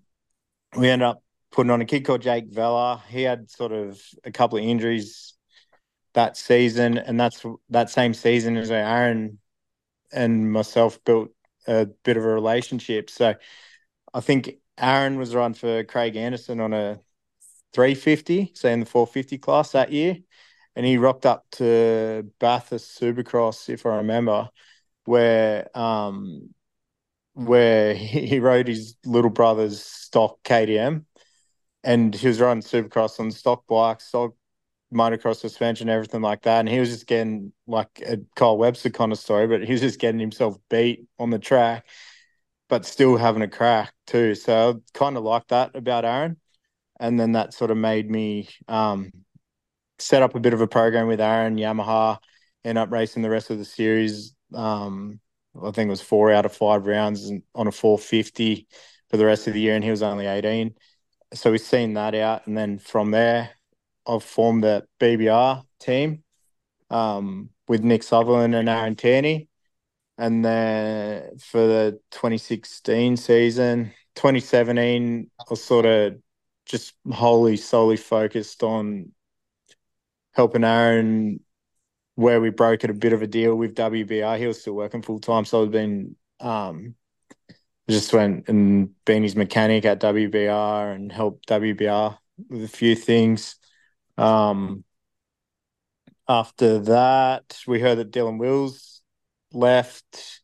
we 0.75 0.89
ended 0.89 1.07
up 1.07 1.23
putting 1.51 1.71
on 1.71 1.81
a 1.81 1.85
kid 1.85 2.05
called 2.05 2.21
Jake 2.21 2.47
Vella. 2.51 3.03
He 3.09 3.23
had 3.23 3.49
sort 3.49 3.71
of 3.71 4.01
a 4.23 4.31
couple 4.31 4.59
of 4.59 4.63
injuries 4.63 5.33
that 6.13 6.37
season, 6.37 6.97
and 6.97 7.19
that's 7.19 7.43
that 7.69 7.89
same 7.89 8.13
season 8.13 8.57
as 8.57 8.71
Aaron 8.71 9.39
and 10.11 10.51
myself 10.51 11.03
built 11.03 11.29
a 11.67 11.85
bit 12.03 12.17
of 12.17 12.23
a 12.23 12.27
relationship. 12.27 13.09
So 13.09 13.35
I 14.13 14.19
think 14.21 14.57
Aaron 14.77 15.17
was 15.17 15.35
run 15.35 15.53
for 15.53 15.83
Craig 15.83 16.15
Anderson 16.15 16.59
on 16.59 16.73
a 16.73 16.99
350, 17.77 18.51
say 18.55 18.73
in 18.73 18.81
the 18.81 18.87
450 18.87 19.37
class 19.37 19.71
that 19.73 19.91
year. 19.91 20.17
And 20.75 20.85
he 20.85 20.97
rocked 20.97 21.25
up 21.25 21.45
to 21.53 22.31
Bathurst 22.39 22.99
Supercross, 22.99 23.69
if 23.69 23.85
I 23.85 23.97
remember, 23.97 24.49
where 25.05 25.69
um 25.77 26.49
where 27.33 27.93
he 27.93 28.39
rode 28.39 28.67
his 28.67 28.97
little 29.05 29.29
brother's 29.29 29.81
stock 29.83 30.37
KTM, 30.43 31.05
and 31.83 32.15
he 32.15 32.27
was 32.27 32.41
riding 32.41 32.63
supercross 32.63 33.19
on 33.19 33.31
stock 33.31 33.67
bikes, 33.67 34.07
stock 34.07 34.33
motocross 34.93 35.37
suspension, 35.37 35.89
everything 35.89 36.21
like 36.21 36.43
that. 36.43 36.61
And 36.61 36.69
he 36.69 36.79
was 36.79 36.89
just 36.89 37.07
getting 37.07 37.53
like 37.67 37.89
a 38.05 38.19
Kyle 38.35 38.57
Webster 38.57 38.89
kind 38.89 39.11
of 39.11 39.19
story, 39.19 39.47
but 39.47 39.63
he 39.63 39.73
was 39.73 39.81
just 39.81 39.99
getting 39.99 40.19
himself 40.19 40.57
beat 40.69 41.07
on 41.19 41.29
the 41.29 41.39
track, 41.39 41.85
but 42.69 42.85
still 42.85 43.17
having 43.17 43.41
a 43.43 43.47
crack 43.49 43.93
too. 44.07 44.35
So 44.35 44.71
I 44.71 44.97
kind 44.97 45.17
of 45.17 45.23
like 45.23 45.47
that 45.47 45.75
about 45.75 46.05
Aaron. 46.05 46.37
And 46.99 47.19
then 47.19 47.33
that 47.33 47.53
sort 47.53 47.71
of 47.71 47.77
made 47.77 48.09
me 48.09 48.49
um, 48.67 49.11
set 49.99 50.23
up 50.23 50.35
a 50.35 50.39
bit 50.39 50.53
of 50.53 50.61
a 50.61 50.67
program 50.67 51.07
with 51.07 51.21
Aaron 51.21 51.57
Yamaha, 51.57 52.17
end 52.63 52.77
up 52.77 52.91
racing 52.91 53.21
the 53.21 53.29
rest 53.29 53.49
of 53.49 53.57
the 53.57 53.65
series. 53.65 54.33
Um, 54.53 55.19
I 55.61 55.71
think 55.71 55.87
it 55.87 55.91
was 55.91 56.01
four 56.01 56.31
out 56.31 56.45
of 56.45 56.53
five 56.53 56.85
rounds 56.85 57.31
on 57.55 57.67
a 57.67 57.71
450 57.71 58.67
for 59.09 59.17
the 59.17 59.25
rest 59.25 59.47
of 59.47 59.53
the 59.53 59.61
year, 59.61 59.75
and 59.75 59.83
he 59.83 59.91
was 59.91 60.03
only 60.03 60.27
18. 60.27 60.75
So 61.33 61.51
we've 61.51 61.61
seen 61.61 61.93
that 61.93 62.15
out. 62.15 62.47
And 62.47 62.57
then 62.57 62.79
from 62.79 63.11
there, 63.11 63.51
I've 64.07 64.23
formed 64.23 64.63
the 64.63 64.85
BBR 64.99 65.65
team 65.79 66.23
um, 66.89 67.49
with 67.67 67.83
Nick 67.83 68.03
Sutherland 68.03 68.55
and 68.55 68.69
Aaron 68.69 68.95
Tierney. 68.95 69.49
And 70.17 70.43
then 70.43 71.37
for 71.37 71.59
the 71.59 71.99
2016 72.11 73.17
season, 73.17 73.93
2017, 74.15 75.29
I 75.39 75.53
sort 75.55 75.85
of 75.85 76.15
just 76.67 76.93
wholly 77.11 77.57
solely 77.57 77.97
focused 77.97 78.63
on 78.63 79.11
helping 80.33 80.63
Aaron 80.63 81.39
where 82.15 82.41
we 82.41 82.49
broke 82.49 82.83
it 82.83 82.89
a 82.89 82.93
bit 82.93 83.13
of 83.13 83.21
a 83.21 83.27
deal 83.27 83.55
with 83.55 83.75
WBR. 83.75 84.37
He 84.39 84.47
was 84.47 84.61
still 84.61 84.73
working 84.73 85.01
full 85.03 85.19
time, 85.19 85.45
so 85.45 85.63
I've 85.63 85.71
been 85.71 86.15
um, 86.39 86.95
just 87.89 88.13
went 88.13 88.49
and 88.49 88.93
been 89.05 89.23
his 89.23 89.35
mechanic 89.35 89.85
at 89.85 90.01
WBR 90.01 90.95
and 90.95 91.11
helped 91.11 91.47
WBR 91.47 92.17
with 92.49 92.63
a 92.63 92.67
few 92.67 92.95
things. 92.95 93.55
Um, 94.17 94.83
after 96.27 96.79
that, 96.79 97.59
we 97.67 97.79
heard 97.79 97.99
that 97.99 98.11
Dylan 98.11 98.39
Wills 98.39 99.01
left. 99.53 100.41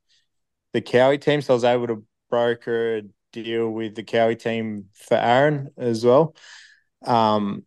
the 0.73 0.81
Cowie 0.81 1.17
team, 1.17 1.41
so 1.41 1.53
I 1.53 1.55
was 1.55 1.63
able 1.63 1.87
to 1.87 2.05
broker 2.29 3.01
deal 3.33 3.69
with 3.69 3.95
the 3.95 4.03
Cowie 4.03 4.37
team 4.37 4.85
for 4.93 5.17
Aaron 5.17 5.71
as 5.77 6.05
well. 6.05 6.35
Um, 7.05 7.65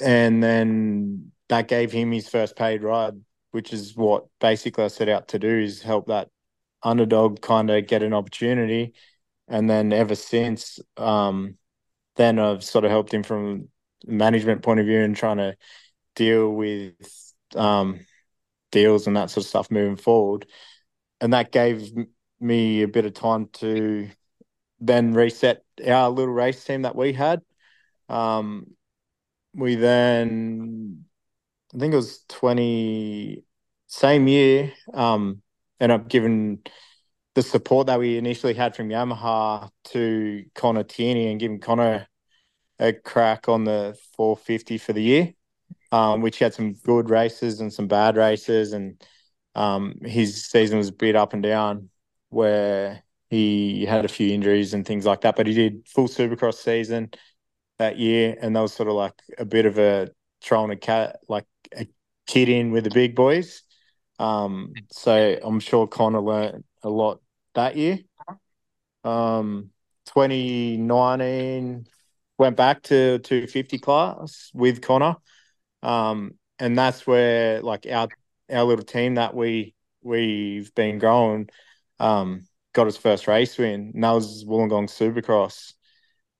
and 0.00 0.42
then 0.42 1.32
that 1.48 1.68
gave 1.68 1.92
him 1.92 2.12
his 2.12 2.28
first 2.28 2.56
paid 2.56 2.82
ride, 2.82 3.14
which 3.50 3.72
is 3.72 3.94
what 3.96 4.26
basically 4.40 4.84
I 4.84 4.88
set 4.88 5.08
out 5.08 5.28
to 5.28 5.38
do 5.38 5.58
is 5.58 5.82
help 5.82 6.06
that 6.06 6.30
underdog 6.82 7.42
kind 7.42 7.68
of 7.70 7.86
get 7.86 8.02
an 8.02 8.14
opportunity. 8.14 8.94
And 9.48 9.68
then 9.68 9.92
ever 9.92 10.14
since, 10.14 10.78
um, 10.96 11.56
then 12.16 12.38
I've 12.38 12.64
sort 12.64 12.84
of 12.84 12.90
helped 12.90 13.12
him 13.12 13.22
from 13.22 13.68
management 14.06 14.62
point 14.62 14.80
of 14.80 14.86
view 14.86 15.00
and 15.00 15.16
trying 15.16 15.38
to 15.38 15.56
deal 16.14 16.50
with 16.50 16.94
um, 17.56 18.00
deals 18.70 19.06
and 19.06 19.16
that 19.16 19.30
sort 19.30 19.44
of 19.44 19.48
stuff 19.48 19.70
moving 19.70 19.96
forward. 19.96 20.46
And 21.20 21.32
that 21.32 21.50
gave 21.50 21.90
me 22.40 22.82
a 22.82 22.88
bit 22.88 23.06
of 23.06 23.14
time 23.14 23.48
to 23.54 24.08
then 24.80 25.12
reset 25.12 25.62
our 25.86 26.10
little 26.10 26.32
race 26.32 26.62
team 26.64 26.82
that 26.82 26.96
we 26.96 27.12
had. 27.12 27.42
Um, 28.08 28.74
we 29.54 29.74
then, 29.74 31.04
I 31.74 31.78
think 31.78 31.92
it 31.92 31.96
was 31.96 32.24
20, 32.28 33.44
same 33.86 34.28
year, 34.28 34.72
um, 34.94 35.42
ended 35.80 36.00
up 36.00 36.08
giving 36.08 36.60
the 37.34 37.42
support 37.42 37.86
that 37.86 37.98
we 37.98 38.18
initially 38.18 38.54
had 38.54 38.74
from 38.74 38.88
Yamaha 38.88 39.70
to 39.84 40.44
Connor 40.54 40.84
Tierney 40.84 41.30
and 41.30 41.40
giving 41.40 41.60
Connor 41.60 42.06
a 42.78 42.92
crack 42.92 43.48
on 43.48 43.64
the 43.64 43.96
450 44.16 44.78
for 44.78 44.92
the 44.92 45.02
year, 45.02 45.34
um, 45.92 46.20
which 46.20 46.38
had 46.38 46.54
some 46.54 46.74
good 46.74 47.10
races 47.10 47.60
and 47.60 47.72
some 47.72 47.88
bad 47.88 48.16
races. 48.16 48.72
And 48.72 49.02
um, 49.54 49.94
his 50.04 50.46
season 50.46 50.78
was 50.78 50.88
a 50.88 50.92
bit 50.92 51.16
up 51.16 51.32
and 51.32 51.42
down 51.42 51.90
where 52.30 53.02
he 53.30 53.84
had 53.84 54.04
a 54.04 54.08
few 54.08 54.32
injuries 54.32 54.74
and 54.74 54.86
things 54.86 55.04
like 55.04 55.22
that, 55.22 55.36
but 55.36 55.46
he 55.46 55.54
did 55.54 55.86
full 55.86 56.08
supercross 56.08 56.54
season 56.54 57.10
that 57.78 57.98
year. 57.98 58.36
And 58.40 58.56
that 58.56 58.60
was 58.60 58.72
sort 58.72 58.88
of 58.88 58.94
like 58.94 59.14
a 59.38 59.44
bit 59.44 59.66
of 59.66 59.78
a 59.78 60.10
throwing 60.42 60.70
a 60.70 60.76
cat, 60.76 61.20
like 61.28 61.46
a 61.76 61.86
kid 62.26 62.48
in 62.48 62.70
with 62.70 62.84
the 62.84 62.90
big 62.90 63.14
boys. 63.14 63.62
Um, 64.18 64.72
so 64.90 65.38
I'm 65.42 65.60
sure 65.60 65.86
Connor 65.86 66.20
learned 66.20 66.64
a 66.82 66.88
lot 66.88 67.20
that 67.54 67.76
year. 67.76 67.98
Um, 69.04 69.70
2019 70.06 71.86
went 72.38 72.56
back 72.56 72.82
to 72.84 73.18
250 73.18 73.78
class 73.78 74.50
with 74.54 74.80
Connor. 74.80 75.16
Um, 75.82 76.32
and 76.58 76.76
that's 76.76 77.06
where 77.06 77.60
like 77.62 77.86
our 77.86 78.08
our 78.50 78.64
little 78.64 78.84
team 78.84 79.16
that 79.16 79.34
we 79.34 79.74
we've 80.02 80.74
been 80.74 80.98
growing 80.98 81.48
um, 82.00 82.47
got 82.72 82.86
his 82.86 82.96
first 82.96 83.26
race 83.28 83.58
win, 83.58 83.92
and 83.94 84.04
that 84.04 84.12
was 84.12 84.44
Wollongong 84.44 84.88
Supercross. 84.88 85.74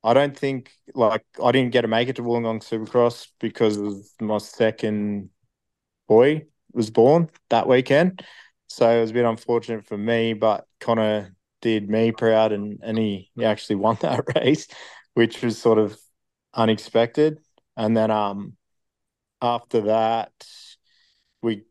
I 0.04 0.14
don't 0.14 0.36
think 0.36 0.72
like 0.94 1.24
I 1.42 1.52
didn't 1.52 1.72
get 1.72 1.82
to 1.82 1.88
make 1.88 2.08
it 2.08 2.16
to 2.16 2.22
Wollongong 2.22 2.62
Supercross 2.62 3.28
because 3.40 4.14
my 4.20 4.38
second 4.38 5.30
boy 6.08 6.46
was 6.72 6.90
born 6.90 7.30
that 7.50 7.68
weekend. 7.68 8.24
So 8.68 8.88
it 8.90 9.00
was 9.00 9.10
a 9.10 9.14
bit 9.14 9.24
unfortunate 9.24 9.86
for 9.86 9.96
me, 9.98 10.34
but 10.34 10.66
Connor 10.80 11.34
did 11.62 11.88
me 11.88 12.12
proud 12.12 12.52
and, 12.52 12.80
and 12.82 12.98
he, 12.98 13.30
he 13.34 13.44
actually 13.44 13.76
won 13.76 13.98
that 14.02 14.24
race, 14.36 14.68
which 15.14 15.42
was 15.42 15.58
sort 15.58 15.78
of 15.78 15.98
unexpected. 16.54 17.40
And 17.76 17.96
then 17.96 18.10
um 18.10 18.56
after 19.42 19.82
that 19.82 20.32
we 21.42 21.64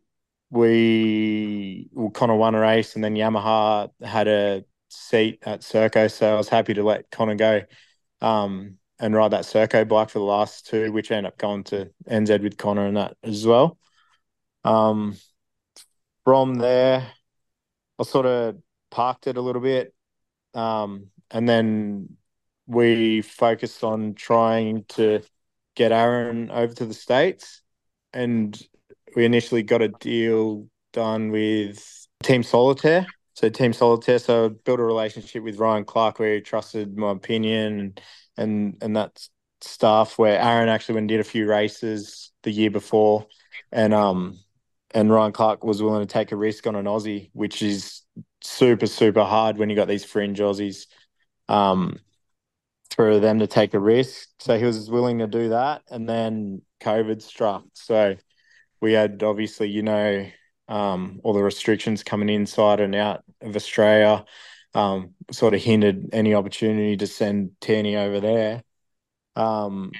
we 0.49 1.89
well, 1.93 2.09
Connor 2.09 2.35
won 2.35 2.55
a 2.55 2.59
race 2.59 2.95
and 2.95 3.03
then 3.03 3.15
Yamaha 3.15 3.89
had 4.01 4.27
a 4.27 4.63
seat 4.89 5.39
at 5.43 5.61
Serco. 5.61 6.11
So 6.11 6.33
I 6.33 6.37
was 6.37 6.49
happy 6.49 6.73
to 6.75 6.83
let 6.83 7.09
Connor 7.11 7.35
go 7.35 7.61
um 8.21 8.77
and 8.99 9.13
ride 9.13 9.31
that 9.31 9.43
Serco 9.43 9.87
bike 9.87 10.09
for 10.09 10.19
the 10.19 10.25
last 10.25 10.67
two, 10.67 10.91
which 10.91 11.11
ended 11.11 11.31
up 11.31 11.37
going 11.37 11.63
to 11.65 11.91
NZ 12.09 12.41
with 12.41 12.57
Connor 12.57 12.87
and 12.87 12.97
that 12.97 13.15
as 13.23 13.45
well. 13.45 13.77
Um, 14.63 15.15
from 16.23 16.55
there, 16.55 17.07
I 17.99 18.03
sort 18.03 18.25
of 18.25 18.57
parked 18.89 19.27
it 19.27 19.37
a 19.37 19.41
little 19.41 19.61
bit. 19.61 19.93
Um, 20.53 21.07
and 21.29 21.47
then 21.47 22.17
we 22.65 23.21
focused 23.21 23.83
on 23.83 24.13
trying 24.13 24.85
to 24.89 25.21
get 25.75 25.91
Aaron 25.91 26.49
over 26.51 26.73
to 26.73 26.85
the 26.85 26.93
States. 26.93 27.61
And 28.13 28.59
we 29.17 29.25
initially 29.25 29.63
got 29.63 29.81
a 29.81 29.87
deal 29.87 30.67
done 30.93 31.31
with 31.31 32.07
Team 32.21 32.43
Solitaire. 32.43 33.07
So 33.33 33.49
Team 33.49 33.73
Solitaire, 33.73 34.19
so 34.19 34.45
I 34.45 34.49
built 34.49 34.79
a 34.79 34.83
relationship 34.83 35.41
with 35.43 35.57
Ryan 35.57 35.85
Clark 35.85 36.19
where 36.19 36.35
he 36.35 36.41
trusted 36.41 36.95
my 36.95 37.13
opinion 37.13 37.95
and 38.37 38.77
and, 38.79 38.95
that 38.95 39.19
stuff 39.61 40.19
where 40.19 40.39
Aaron 40.39 40.69
actually 40.69 40.93
went 40.93 41.05
and 41.05 41.09
did 41.09 41.19
a 41.19 41.23
few 41.23 41.49
races 41.49 42.31
the 42.43 42.51
year 42.51 42.69
before 42.69 43.25
and 43.71 43.91
um 43.91 44.37
and 44.93 45.11
Ryan 45.11 45.31
Clark 45.31 45.63
was 45.63 45.81
willing 45.81 46.05
to 46.05 46.13
take 46.13 46.31
a 46.31 46.35
risk 46.35 46.67
on 46.67 46.75
an 46.75 46.85
Aussie, 46.85 47.31
which 47.33 47.63
is 47.63 48.03
super, 48.41 48.85
super 48.85 49.23
hard 49.23 49.57
when 49.57 49.71
you 49.71 49.75
got 49.75 49.87
these 49.87 50.05
fringe 50.05 50.37
Aussies 50.37 50.85
um, 51.49 51.99
for 52.95 53.19
them 53.19 53.39
to 53.39 53.47
take 53.47 53.73
a 53.73 53.79
risk. 53.79 54.29
So 54.39 54.59
he 54.59 54.63
was 54.63 54.91
willing 54.91 55.19
to 55.19 55.27
do 55.27 55.49
that. 55.49 55.81
And 55.89 56.07
then 56.07 56.61
COVID 56.81 57.21
struck. 57.21 57.65
So 57.73 58.15
we 58.81 58.93
had 58.93 59.23
obviously, 59.23 59.69
you 59.69 59.83
know, 59.83 60.29
um, 60.67 61.21
all 61.23 61.33
the 61.33 61.43
restrictions 61.43 62.03
coming 62.03 62.29
inside 62.29 62.79
and 62.79 62.95
out 62.95 63.23
of 63.41 63.55
Australia 63.55 64.25
um, 64.73 65.13
sort 65.31 65.53
of 65.53 65.61
hindered 65.61 66.09
any 66.13 66.33
opportunity 66.33 66.97
to 66.97 67.07
send 67.07 67.51
Tierney 67.61 67.95
over 67.95 68.19
there. 68.19 68.63
Um, 69.35 69.91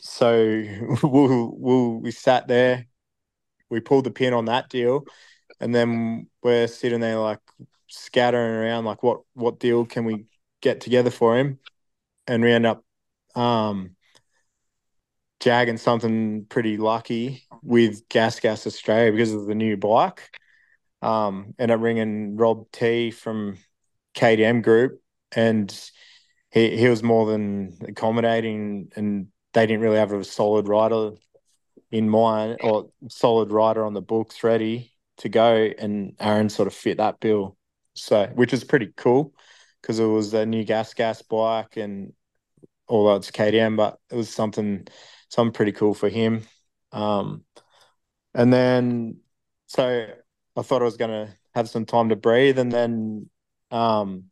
so 0.00 0.64
we'll, 1.02 1.52
we'll, 1.56 2.00
we 2.00 2.10
sat 2.10 2.48
there 2.48 2.86
we 3.70 3.80
pulled 3.80 4.04
the 4.04 4.10
pin 4.10 4.34
on 4.34 4.46
that 4.46 4.68
deal, 4.68 5.04
and 5.60 5.74
then 5.74 6.28
we're 6.42 6.66
sitting 6.66 7.00
there 7.00 7.18
like 7.18 7.40
scattering 7.86 8.54
around, 8.54 8.84
like 8.84 9.02
what 9.02 9.20
what 9.34 9.58
deal 9.58 9.86
can 9.86 10.04
we 10.04 10.26
get 10.60 10.80
together 10.80 11.10
for 11.10 11.38
him, 11.38 11.58
and 12.26 12.42
we 12.42 12.52
end 12.52 12.66
up 12.66 12.84
um, 13.34 13.96
jagging 15.40 15.78
something 15.78 16.44
pretty 16.48 16.76
lucky 16.76 17.44
with 17.62 18.08
Gas 18.08 18.40
Gas 18.40 18.66
Australia 18.66 19.10
because 19.10 19.32
of 19.32 19.46
the 19.46 19.54
new 19.54 19.76
bike. 19.76 20.38
Um, 21.02 21.54
end 21.58 21.70
up 21.70 21.80
ringing 21.80 22.36
Rob 22.36 22.70
T 22.72 23.10
from 23.10 23.56
KTM 24.14 24.62
Group, 24.62 25.00
and 25.32 25.74
he 26.50 26.76
he 26.76 26.88
was 26.88 27.02
more 27.02 27.26
than 27.26 27.78
accommodating, 27.88 28.92
and 28.94 29.28
they 29.54 29.66
didn't 29.66 29.82
really 29.82 29.98
have 29.98 30.12
a 30.12 30.24
solid 30.24 30.68
rider 30.68 31.12
in 31.90 32.08
mind 32.08 32.58
or 32.62 32.90
solid 33.08 33.50
rider 33.50 33.84
on 33.84 33.94
the 33.94 34.02
books 34.02 34.44
ready 34.44 34.92
to 35.18 35.28
go, 35.28 35.70
and 35.78 36.16
Aaron 36.20 36.50
sort 36.50 36.68
of 36.68 36.74
fit 36.74 36.98
that 36.98 37.18
bill. 37.18 37.56
So, 37.94 38.26
which 38.34 38.52
is 38.52 38.62
pretty 38.62 38.92
cool 38.96 39.34
because 39.80 39.98
it 39.98 40.04
was 40.04 40.34
a 40.34 40.46
new 40.46 40.64
gas 40.64 40.94
gas 40.94 41.22
bike 41.22 41.76
and 41.76 42.12
although 42.88 43.16
it's 43.16 43.30
KTM, 43.30 43.76
but 43.76 43.98
it 44.10 44.16
was 44.16 44.28
something 44.28 44.86
something 45.30 45.52
pretty 45.52 45.72
cool 45.72 45.94
for 45.94 46.10
him. 46.10 46.42
Um, 46.92 47.44
and 48.34 48.52
then 48.52 49.20
so 49.66 50.06
I 50.56 50.62
thought 50.62 50.82
I 50.82 50.84
was 50.84 50.96
gonna 50.98 51.34
have 51.54 51.68
some 51.68 51.86
time 51.86 52.10
to 52.10 52.16
breathe, 52.16 52.58
and 52.58 52.70
then 52.70 53.30
um, 53.70 54.24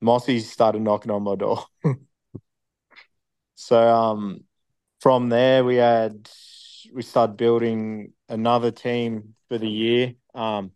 Mossy 0.00 0.40
started 0.40 0.82
knocking 0.82 1.12
on 1.12 1.22
my 1.22 1.36
door. 1.36 1.64
so 3.54 3.94
um, 3.94 4.44
from 5.00 5.28
there 5.28 5.64
we 5.64 5.76
had 5.76 6.28
we 6.92 7.02
started 7.02 7.36
building 7.36 8.12
another 8.28 8.70
team 8.70 9.34
for 9.48 9.58
the 9.58 9.68
year. 9.68 10.14
Um, 10.34 10.72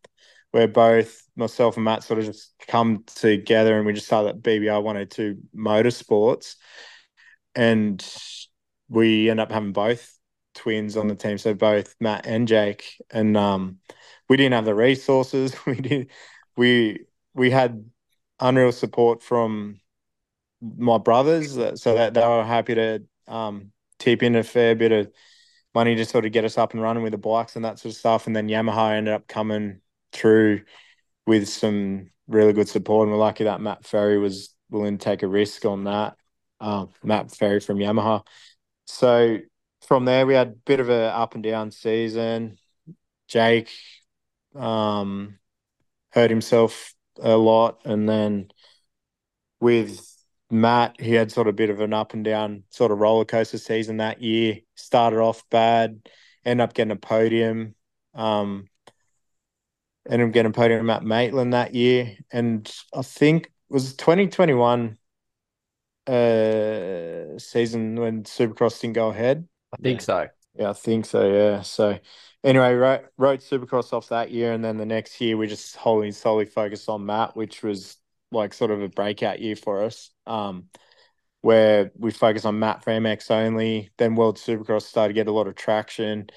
where 0.53 0.69
both 0.69 1.27
myself 1.35 1.77
and 1.77 1.85
Matt 1.85 2.05
sort 2.05 2.21
of 2.21 2.27
just 2.27 2.53
come 2.69 3.05
together 3.07 3.77
and 3.77 3.87
we 3.87 3.95
just 3.95 4.07
started 4.07 4.43
BBR 4.43 4.83
102 4.83 5.39
Motorsports. 5.57 6.57
And 7.55 8.05
we 8.93 9.31
end 9.31 9.41
up 9.41 9.51
having 9.51 9.73
both 9.73 10.19
twins 10.55 10.97
on 10.97 11.09
the 11.09 11.15
team. 11.15 11.39
So 11.39 11.55
both 11.55 11.95
Matt 11.99 12.27
and 12.27 12.47
Jake. 12.47 13.01
And 13.11 13.37
um, 13.37 13.79
we 14.29 14.37
didn't 14.37 14.53
have 14.53 14.65
the 14.65 14.75
resources. 14.75 15.55
We 15.67 15.77
did 15.77 16.11
we 16.57 17.07
we 17.35 17.51
had 17.51 17.85
unreal 18.39 18.73
support 18.73 19.23
from 19.23 19.81
my 20.61 20.99
brothers. 20.99 21.55
So 21.81 21.95
that 21.95 22.15
they 22.15 22.21
were 22.21 22.45
happy 22.45 22.75
to 22.75 23.03
um, 23.27 23.73
tip 23.99 24.23
in 24.23 24.37
a 24.37 24.43
fair 24.43 24.75
bit 24.75 24.93
of 24.93 25.11
money 25.75 25.95
to 25.95 26.05
sort 26.05 26.27
of 26.27 26.33
get 26.33 26.45
us 26.45 26.59
up 26.59 26.75
and 26.75 26.83
running 26.83 27.03
with 27.03 27.13
the 27.13 27.19
bikes 27.19 27.57
and 27.57 27.65
that 27.65 27.79
sort 27.79 27.95
of 27.95 27.99
stuff. 27.99 28.27
And 28.27 28.37
then 28.37 28.49
Yamaha 28.49 28.93
ended 28.93 29.15
up 29.15 29.27
coming 29.27 29.81
through 30.13 30.63
with 31.27 31.49
some 31.49 32.11
really 32.29 32.53
good 32.53 32.69
support. 32.69 33.07
And 33.07 33.13
we're 33.13 33.19
lucky 33.19 33.45
that 33.45 33.63
Matt 33.63 33.87
Ferry 33.87 34.19
was 34.19 34.55
willing 34.69 34.99
to 34.99 35.05
take 35.05 35.23
a 35.23 35.29
risk 35.29 35.65
on 35.65 35.85
that. 35.85 36.17
Um, 36.61 36.91
Matt 37.03 37.35
Ferry 37.35 37.61
from 37.61 37.79
Yamaha. 37.79 38.25
So 38.87 39.39
from 39.87 40.05
there, 40.05 40.27
we 40.27 40.35
had 40.35 40.49
a 40.49 40.51
bit 40.51 40.81
of 40.81 40.89
a 40.91 41.15
up 41.15 41.35
and 41.35 41.43
down 41.43 41.71
season. 41.71 42.59
Jake 43.29 43.71
um, 44.55 45.39
hurt 46.11 46.31
himself 46.31 46.95
a 47.21 47.37
lot, 47.37 47.81
and 47.85 48.09
then 48.09 48.51
with 49.61 50.07
Matt, 50.51 51.01
he 51.01 51.15
had 51.15 51.33
sort 51.33 51.47
of 51.47 51.55
a 51.55 51.57
bit 51.57 51.71
of 51.71 51.81
an 51.81 51.93
up 51.93 52.15
and 52.15 52.25
down 52.25 52.65
sort 52.71 52.93
of 52.93 52.99
roller 52.99 53.25
coaster 53.25 53.59
season 53.59 53.99
that 53.99 54.21
year. 54.21 54.59
Started 54.75 55.21
off 55.21 55.49
bad, 55.51 56.01
ended 56.45 56.65
up 56.65 56.75
getting 56.75 56.93
a 56.93 56.97
podium. 56.97 57.75
Um, 58.15 58.69
ended 60.09 60.29
up 60.29 60.35
getting 60.35 60.51
a 60.51 60.55
podium 60.55 60.91
at 60.91 61.05
Maitland 61.05 61.53
that 61.55 61.75
year, 61.75 62.17
and 62.31 62.71
I 62.95 63.03
think 63.03 63.51
was 63.69 63.95
2021 63.95 64.99
uh 66.07 67.39
season 67.39 67.97
when 67.97 68.25
Supercross 68.25 68.81
didn't 68.81 68.95
go 68.95 69.09
ahead. 69.11 69.49
I 69.73 69.77
think 69.83 70.01
Yeah. 70.01 70.03
so. 70.03 70.29
Yeah, 70.55 70.71
I 70.71 70.73
think 70.75 71.07
so. 71.07 71.33
Yeah. 71.33 71.63
So 71.63 71.99
anyway, 72.45 72.75
rode, 72.75 73.09
rode 73.17 73.41
Supercross 73.41 73.93
off 73.93 74.09
that 74.11 74.31
year, 74.31 74.53
and 74.53 74.65
then 74.65 74.77
the 74.77 74.87
next 74.87 75.21
year 75.21 75.37
we 75.37 75.47
just 75.47 75.77
wholly 75.77 76.13
solely 76.13 76.45
focused 76.47 76.89
on 76.89 77.07
Matt, 77.07 77.37
which 77.37 77.63
was 77.63 77.97
like 78.31 78.55
sort 78.55 78.71
of 78.71 78.83
a 78.83 78.89
breakout 78.89 79.41
year 79.41 79.57
for 79.57 79.83
us. 79.85 80.11
Um, 80.27 80.69
where 81.41 81.91
we 81.97 82.11
focused 82.11 82.47
on 82.47 82.59
Matt 82.59 82.85
for 82.85 82.91
MX 82.91 83.31
only. 83.31 83.91
Then 83.99 84.15
World 84.15 84.39
Supercross 84.39 84.83
started 84.83 85.09
to 85.09 85.15
get 85.15 85.29
a 85.29 85.33
lot 85.33 85.49
of 85.49 85.55
traction, 85.57 86.29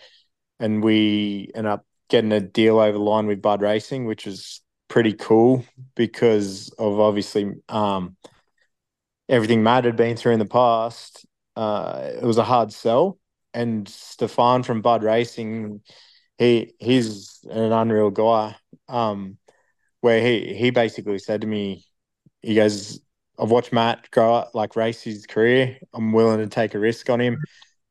and 0.59 0.83
we 0.83 1.51
end 1.55 1.67
up 1.67 1.85
getting 2.09 2.31
a 2.31 2.39
deal 2.41 2.79
over 2.79 2.93
the 2.97 3.03
line 3.03 3.27
with 3.27 3.41
Bud 3.41 3.61
Racing, 3.61 4.05
which 4.05 4.25
was 4.25 4.61
pretty 4.87 5.13
cool 5.13 5.65
because 5.95 6.69
of 6.79 6.99
obviously 6.99 7.51
um 7.69 8.15
everything 9.29 9.63
Matt 9.63 9.85
had 9.85 9.95
been 9.95 10.17
through 10.17 10.33
in 10.33 10.39
the 10.39 10.45
past. 10.45 11.25
Uh, 11.55 12.11
it 12.15 12.23
was 12.23 12.37
a 12.37 12.43
hard 12.43 12.73
sell 12.73 13.17
and 13.55 13.87
Stefan 13.87 14.63
from 14.63 14.81
Bud 14.81 15.01
Racing, 15.03 15.81
he 16.37 16.73
he's 16.77 17.39
an 17.49 17.71
unreal 17.71 18.11
guy. 18.11 18.55
Um, 18.87 19.37
where 20.01 20.21
he 20.21 20.53
he 20.53 20.69
basically 20.69 21.17
said 21.17 21.41
to 21.41 21.47
me, 21.47 21.85
he 22.41 22.53
goes, 22.53 22.99
I've 23.39 23.49
watched 23.49 23.73
Matt 23.73 24.11
grow 24.11 24.35
up, 24.35 24.51
like 24.53 24.75
race 24.75 25.01
his 25.01 25.25
career. 25.25 25.79
I'm 25.93 26.11
willing 26.11 26.39
to 26.39 26.47
take 26.47 26.75
a 26.75 26.79
risk 26.79 27.09
on 27.09 27.21
him, 27.21 27.37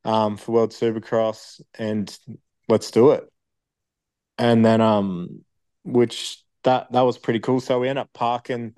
um, 0.04 0.36
for 0.36 0.52
World 0.52 0.72
Supercross, 0.72 1.60
and 1.78 2.16
let's 2.68 2.90
do 2.90 3.12
it. 3.12 3.24
And 4.38 4.64
then 4.64 4.80
um, 4.82 5.44
which 5.84 6.42
that 6.64 6.92
that 6.92 7.02
was 7.02 7.18
pretty 7.18 7.40
cool. 7.40 7.60
So 7.60 7.80
we 7.80 7.88
end 7.88 7.98
up 7.98 8.12
parking 8.12 8.74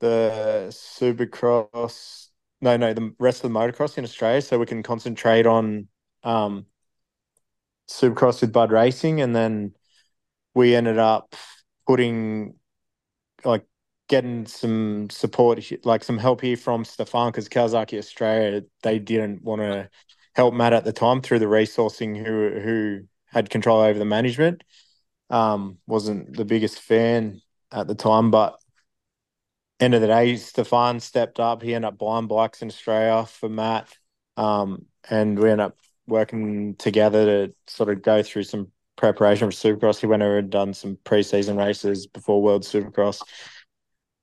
the 0.00 0.66
Supercross 0.70 2.24
no, 2.64 2.78
no, 2.78 2.94
the 2.94 3.14
rest 3.18 3.44
of 3.44 3.52
the 3.52 3.58
motocross 3.58 3.98
in 3.98 4.04
Australia, 4.04 4.40
so 4.40 4.58
we 4.58 4.64
can 4.64 4.82
concentrate 4.82 5.44
on 5.44 5.86
um, 6.22 6.64
Supercross 7.88 8.40
with 8.40 8.52
Bud 8.52 8.72
Racing, 8.72 9.20
and 9.20 9.36
then 9.36 9.74
we 10.54 10.74
ended 10.74 10.98
up 10.98 11.34
putting 11.86 12.54
like 13.44 13.66
getting 14.08 14.46
some 14.46 15.10
support, 15.10 15.62
like 15.84 16.04
some 16.04 16.18
help 16.18 16.40
here 16.40 16.56
from 16.56 16.84
Stefan 16.84 17.30
because 17.30 17.48
Kawasaki 17.48 17.98
Australia 17.98 18.62
they 18.82 18.98
didn't 18.98 19.42
want 19.42 19.60
to 19.60 19.90
help 20.34 20.54
Matt 20.54 20.72
at 20.72 20.84
the 20.84 20.92
time 20.92 21.20
through 21.20 21.40
the 21.40 21.46
resourcing 21.46 22.16
who 22.16 22.60
who 22.60 23.00
had 23.26 23.50
control 23.50 23.80
over 23.80 23.98
the 23.98 24.04
management. 24.06 24.64
Um, 25.28 25.78
wasn't 25.86 26.34
the 26.34 26.44
biggest 26.46 26.80
fan 26.80 27.42
at 27.70 27.86
the 27.86 27.94
time, 27.94 28.30
but 28.30 28.58
end 29.80 29.94
of 29.94 30.00
the 30.00 30.06
day, 30.06 30.36
Stefan 30.36 31.00
stepped 31.00 31.40
up. 31.40 31.62
He 31.62 31.74
ended 31.74 31.88
up 31.88 31.98
buying 31.98 32.26
bikes 32.26 32.62
in 32.62 32.68
Australia 32.68 33.26
for 33.26 33.48
Matt. 33.48 33.96
Um, 34.36 34.86
and 35.08 35.38
we 35.38 35.50
ended 35.50 35.66
up 35.66 35.78
working 36.06 36.74
together 36.76 37.46
to 37.46 37.54
sort 37.66 37.88
of 37.88 38.02
go 38.02 38.22
through 38.22 38.44
some 38.44 38.68
preparation 38.96 39.50
for 39.50 39.56
Supercross. 39.56 40.00
He 40.00 40.06
went 40.06 40.22
over 40.22 40.38
and 40.38 40.50
done 40.50 40.74
some 40.74 40.96
preseason 41.04 41.58
races 41.58 42.06
before 42.06 42.42
World 42.42 42.62
Supercross. 42.62 43.22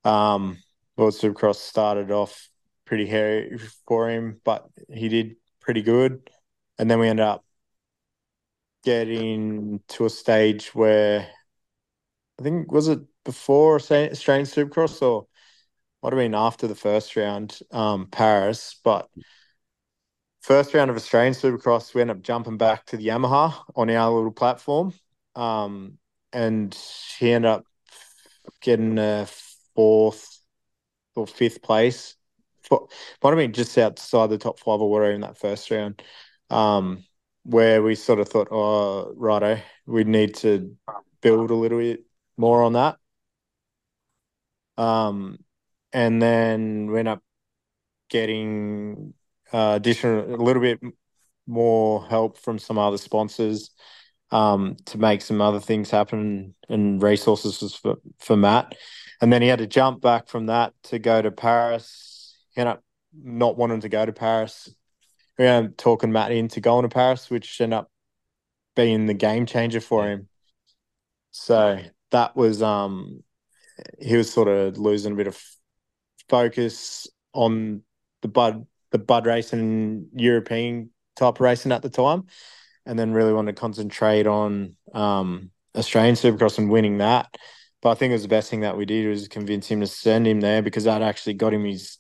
Um, 0.04 0.58
World 0.98 1.14
Supercross 1.14 1.56
started 1.56 2.12
off 2.12 2.50
pretty 2.86 3.06
hairy 3.06 3.58
for 3.88 4.10
him, 4.10 4.42
but 4.44 4.68
he 4.90 5.10
did 5.10 5.36
pretty 5.60 5.82
good. 5.82 6.30
And 6.78 6.90
then 6.90 7.00
we 7.00 7.08
ended 7.08 7.26
up 7.26 7.46
getting 8.84 9.80
to 9.88 10.06
a 10.06 10.10
stage 10.10 10.74
where 10.74 11.28
I 12.40 12.44
think 12.44 12.72
was 12.72 12.88
it 12.88 13.00
before 13.24 13.76
Australian 13.76 14.46
Supercross 14.46 15.02
or 15.02 15.28
might 16.02 16.14
have 16.14 16.20
been 16.20 16.36
after 16.36 16.68
the 16.68 16.76
first 16.76 17.16
round, 17.16 17.60
um, 17.72 18.08
Paris, 18.08 18.80
but 18.84 19.10
first 20.42 20.74
round 20.74 20.90
of 20.90 20.96
Australian 20.96 21.34
Supercross, 21.34 21.94
we 21.94 22.02
ended 22.02 22.18
up 22.18 22.24
jumping 22.24 22.58
back 22.58 22.86
to 22.88 22.98
the 22.98 23.08
Yamaha 23.08 23.54
on 23.76 23.90
our 23.90 24.12
little 24.12 24.32
platform. 24.32 24.94
Um, 25.36 25.98
and 26.34 26.78
he 27.20 27.32
ended 27.32 27.52
up 27.52 27.66
getting 28.62 28.98
a 28.98 29.28
fourth 29.76 30.40
or 31.16 31.28
fifth 31.28 31.62
place. 31.62 32.16
For, 32.64 32.88
might 33.24 33.32
have 33.32 33.38
been 33.38 33.54
just 33.54 33.78
outside 33.78 34.30
the 34.30 34.38
top 34.38 34.60
five 34.60 34.82
or 34.82 34.90
whatever 34.90 35.12
in 35.12 35.22
that 35.22 35.38
first 35.38 35.70
round. 35.72 36.02
Um, 36.50 37.06
where 37.44 37.82
we 37.82 37.96
sort 37.96 38.20
of 38.20 38.30
thought, 38.30 38.50
oh, 38.52 39.14
righto, 39.16 39.60
we 39.86 40.04
need 40.04 40.36
to 40.36 40.76
build 41.22 41.50
a 41.50 41.56
little 41.56 41.80
bit 41.80 42.04
more 42.38 42.64
on 42.64 42.74
that. 42.74 42.98
Um, 44.78 45.40
and 45.94 46.22
then 46.22 46.90
we 46.92 47.00
end 47.00 47.08
up 47.08 47.22
getting 48.10 49.14
uh, 49.54 49.74
additional 49.76 50.36
a 50.36 50.42
little 50.42 50.62
bit 50.62 50.80
more 51.48 52.06
help 52.06 52.38
from 52.38 52.60
some 52.60 52.78
other 52.78 52.98
sponsors 52.98 53.72
um, 54.32 54.78
to 54.86 54.98
make 54.98 55.22
some 55.22 55.42
other 55.42 55.60
things 55.60 55.90
happen 55.90 56.56
and 56.70 57.02
resources 57.02 57.76
for 57.76 57.98
for 58.20 58.38
Matt. 58.38 58.76
And 59.22 59.32
then 59.32 59.42
he 59.42 59.50
had 59.50 59.60
to 59.60 59.68
jump 59.68 60.02
back 60.02 60.28
from 60.28 60.48
that 60.48 60.74
to 60.84 61.00
go 61.00 61.22
to 61.22 61.32
Paris. 61.32 62.38
He 62.56 62.62
ended 62.62 62.78
up 62.78 62.84
not 63.14 63.58
wanting 63.58 63.82
to 63.82 63.90
go 63.90 64.06
to 64.06 64.14
Paris. 64.14 64.74
We 65.38 65.46
ended 65.46 65.72
up 65.72 65.78
talking 65.78 66.12
Matt 66.12 66.32
into 66.32 66.60
going 66.60 66.84
to 66.84 66.90
Paris, 66.90 67.30
which 67.30 67.60
ended 67.62 67.80
up 67.80 67.92
being 68.76 69.06
the 69.06 69.14
game 69.14 69.46
changer 69.46 69.82
for 69.82 70.08
him. 70.08 70.28
So 71.32 71.80
that 72.12 72.36
was 72.36 72.62
um 72.62 73.24
he 74.00 74.16
was 74.16 74.32
sort 74.32 74.48
of 74.48 74.78
losing 74.78 75.14
a 75.14 75.16
bit 75.16 75.28
of 75.28 75.42
focus 76.32 77.08
on 77.34 77.84
the 78.22 78.30
bud 78.30 78.66
the 78.92 78.98
bud 78.98 79.26
racing 79.26 80.08
European 80.14 80.90
type 81.16 81.40
racing 81.40 81.72
at 81.72 81.82
the 81.82 81.90
time, 81.90 82.24
and 82.86 82.98
then 82.98 83.14
really 83.14 83.34
wanted 83.34 83.56
to 83.56 83.60
concentrate 83.60 84.28
on 84.28 84.76
um, 84.94 85.52
Australian 85.76 86.16
Supercross 86.16 86.58
and 86.58 86.70
winning 86.70 86.98
that. 86.98 87.38
But 87.82 87.92
I 87.92 87.94
think 87.96 88.12
it 88.12 88.16
was 88.16 88.22
the 88.24 88.28
best 88.28 88.50
thing 88.50 88.62
that 88.62 88.78
we 88.78 88.86
did 88.86 89.08
was 89.08 89.28
convince 89.28 89.68
him 89.68 89.82
to 89.82 89.88
send 89.88 90.26
him 90.26 90.40
there 90.40 90.62
because 90.62 90.86
that 90.86 91.02
actually 91.02 91.34
got 91.34 91.54
him 91.54 91.66
his 91.66 91.98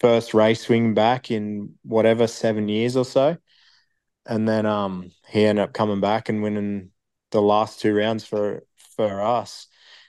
first 0.00 0.34
race 0.34 0.68
wing 0.68 0.94
back 0.94 1.30
in 1.30 1.74
whatever 1.82 2.26
seven 2.26 2.68
years 2.68 2.96
or 2.96 3.04
so, 3.04 3.36
and 4.26 4.48
then 4.48 4.66
um, 4.66 5.10
he 5.28 5.44
ended 5.44 5.62
up 5.62 5.72
coming 5.72 6.00
back 6.00 6.28
and 6.28 6.42
winning 6.42 6.90
the 7.30 7.42
last 7.42 7.80
two 7.80 7.94
rounds 7.94 8.24
for 8.24 8.64
for 8.96 9.20
us 9.20 9.68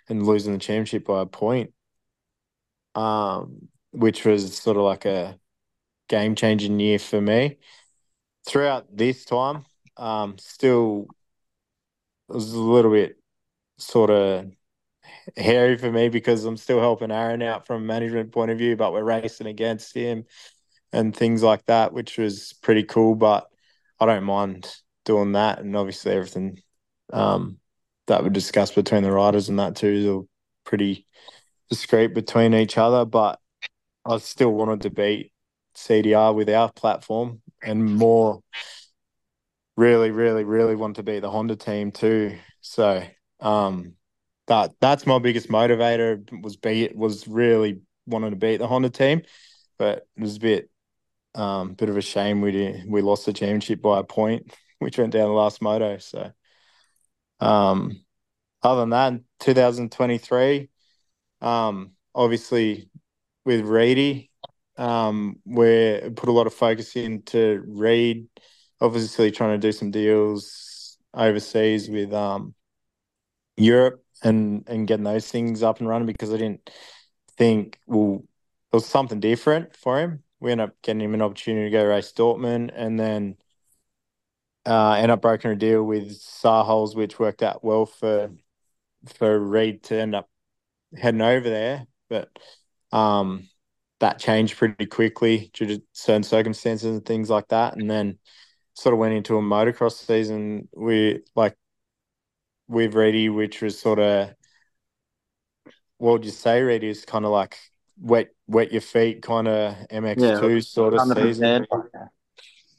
and 0.09 0.25
losing 0.25 0.53
the 0.53 0.59
championship 0.59 1.05
by 1.05 1.21
a 1.21 1.25
point 1.25 1.73
um, 2.97 3.69
which 3.91 4.25
was 4.25 4.57
sort 4.57 4.75
of 4.75 4.83
like 4.83 5.05
a 5.05 5.39
game 6.09 6.33
changing 6.33 6.79
year 6.79 6.97
for 6.97 7.21
me. 7.21 7.59
Throughout 8.47 8.87
this 8.95 9.23
time, 9.23 9.65
um, 9.97 10.37
still 10.39 11.07
was 12.27 12.51
a 12.53 12.59
little 12.59 12.91
bit 12.91 13.17
sort 13.77 14.09
of 14.09 14.51
hairy 15.37 15.77
for 15.77 15.91
me 15.91 16.09
because 16.09 16.43
I'm 16.43 16.57
still 16.57 16.79
helping 16.79 17.11
Aaron 17.11 17.43
out 17.43 17.67
from 17.67 17.83
a 17.83 17.85
management 17.85 18.31
point 18.31 18.49
of 18.49 18.57
view, 18.57 18.75
but 18.75 18.93
we're 18.93 19.03
racing 19.03 19.47
against 19.47 19.93
him 19.93 20.25
and 20.91 21.15
things 21.15 21.43
like 21.43 21.65
that, 21.67 21.93
which 21.93 22.17
was 22.17 22.53
pretty 22.63 22.83
cool. 22.83 23.13
But 23.13 23.47
I 23.99 24.07
don't 24.07 24.23
mind 24.23 24.73
doing 25.05 25.33
that, 25.33 25.59
and 25.59 25.75
obviously 25.75 26.13
everything 26.13 26.61
um, 27.13 27.59
that 28.07 28.23
we 28.23 28.31
discussed 28.31 28.73
between 28.73 29.03
the 29.03 29.11
riders 29.11 29.49
and 29.49 29.59
that 29.59 29.75
too 29.75 29.87
is 29.87 30.05
all 30.07 30.27
pretty 30.63 31.05
discreet 31.69 32.13
between 32.13 32.53
each 32.53 32.77
other, 32.77 33.05
but 33.05 33.39
I 34.05 34.17
still 34.17 34.51
wanted 34.51 34.81
to 34.81 34.89
beat 34.89 35.31
CDR 35.75 36.33
with 36.33 36.49
our 36.49 36.71
platform 36.71 37.41
and 37.61 37.85
more 37.85 38.41
really, 39.75 40.11
really, 40.11 40.43
really 40.43 40.75
want 40.75 40.95
to 40.95 41.03
beat 41.03 41.19
the 41.19 41.29
Honda 41.29 41.55
team 41.55 41.91
too. 41.91 42.37
So 42.61 43.03
um 43.39 43.93
that 44.47 44.71
that's 44.79 45.05
my 45.05 45.19
biggest 45.19 45.49
motivator 45.49 46.41
was 46.41 46.55
beat 46.55 46.95
was 46.95 47.27
really 47.27 47.81
wanting 48.07 48.31
to 48.31 48.35
beat 48.35 48.57
the 48.57 48.67
Honda 48.67 48.89
team. 48.89 49.21
But 49.77 50.07
it 50.15 50.21
was 50.21 50.37
a 50.37 50.39
bit 50.39 50.69
um 51.35 51.73
bit 51.73 51.89
of 51.89 51.97
a 51.97 52.01
shame 52.01 52.41
we 52.41 52.51
did, 52.51 52.85
we 52.87 53.01
lost 53.01 53.25
the 53.25 53.33
championship 53.33 53.81
by 53.81 53.99
a 53.99 54.03
point, 54.03 54.53
which 54.79 54.97
went 54.97 55.13
down 55.13 55.27
the 55.27 55.33
last 55.33 55.61
moto. 55.61 55.97
So 55.99 56.31
um 57.39 58.03
other 58.63 58.81
than 58.81 58.89
that, 58.89 59.13
2023, 59.39 60.69
um, 61.41 61.91
obviously, 62.13 62.89
with 63.45 63.61
Reidy, 63.65 64.31
um, 64.77 65.37
we 65.45 66.01
put 66.15 66.29
a 66.29 66.31
lot 66.31 66.47
of 66.47 66.53
focus 66.53 66.95
into 66.95 67.63
Reid. 67.67 68.27
Obviously, 68.79 69.31
trying 69.31 69.59
to 69.59 69.67
do 69.67 69.71
some 69.71 69.91
deals 69.91 70.97
overseas 71.13 71.89
with 71.89 72.13
um, 72.13 72.53
Europe 73.55 74.03
and 74.23 74.63
and 74.67 74.87
getting 74.87 75.03
those 75.03 75.29
things 75.29 75.63
up 75.63 75.79
and 75.79 75.87
running 75.87 76.07
because 76.07 76.33
I 76.33 76.37
didn't 76.37 76.69
think 77.37 77.79
well 77.85 78.23
it 78.71 78.75
was 78.75 78.85
something 78.85 79.19
different 79.19 79.75
for 79.75 79.99
him. 79.99 80.23
We 80.39 80.51
ended 80.51 80.69
up 80.69 80.75
getting 80.81 81.01
him 81.01 81.13
an 81.13 81.21
opportunity 81.21 81.69
to 81.69 81.71
go 81.71 81.85
race 81.85 82.11
Dortmund 82.11 82.71
and 82.75 82.99
then 82.99 83.37
uh, 84.65 84.93
end 84.93 85.11
up 85.11 85.21
broking 85.21 85.51
a 85.51 85.55
deal 85.55 85.83
with 85.83 86.19
Sarholz, 86.19 86.95
which 86.95 87.19
worked 87.19 87.41
out 87.41 87.63
well 87.63 87.85
for 87.85 88.31
for 89.05 89.39
Reid 89.39 89.83
to 89.83 89.99
end 89.99 90.15
up 90.15 90.29
heading 90.95 91.21
over 91.21 91.49
there. 91.49 91.87
But 92.09 92.29
um, 92.91 93.49
that 93.99 94.19
changed 94.19 94.57
pretty 94.57 94.85
quickly 94.85 95.49
due 95.53 95.67
to 95.67 95.83
certain 95.93 96.23
circumstances 96.23 96.85
and 96.85 97.05
things 97.05 97.29
like 97.29 97.47
that. 97.49 97.75
And 97.75 97.89
then 97.89 98.19
sort 98.73 98.93
of 98.93 98.99
went 98.99 99.15
into 99.15 99.37
a 99.37 99.41
motocross 99.41 100.05
season. 100.05 100.69
We 100.75 101.21
like 101.35 101.55
with 102.67 102.93
Reidy, 102.93 103.29
which 103.29 103.61
was 103.61 103.79
sort 103.79 103.99
of 103.99 104.33
what 105.97 106.11
would 106.13 106.25
you 106.25 106.31
say, 106.31 106.61
Reidy 106.61 106.89
is 106.89 107.05
kind 107.05 107.25
of 107.25 107.31
like 107.31 107.57
wet 107.99 108.29
wet 108.47 108.71
your 108.71 108.81
feet 108.81 109.21
kind 109.21 109.47
of 109.47 109.75
MX2 109.89 110.55
yeah, 110.55 110.59
sort 110.59 110.93
of 110.93 111.01
season. 111.17 111.65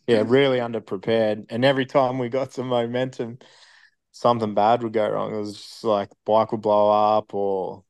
Yeah, 0.06 0.22
really 0.26 0.58
underprepared. 0.58 1.46
And 1.50 1.64
every 1.64 1.84
time 1.84 2.18
we 2.18 2.30
got 2.30 2.54
some 2.54 2.68
momentum, 2.68 3.38
something 4.12 4.54
bad 4.54 4.82
would 4.82 4.94
go 4.94 5.08
wrong. 5.08 5.34
It 5.34 5.38
was 5.38 5.54
just 5.54 5.84
like 5.84 6.08
bike 6.24 6.52
would 6.52 6.62
blow 6.62 7.18
up 7.18 7.34
or 7.34 7.84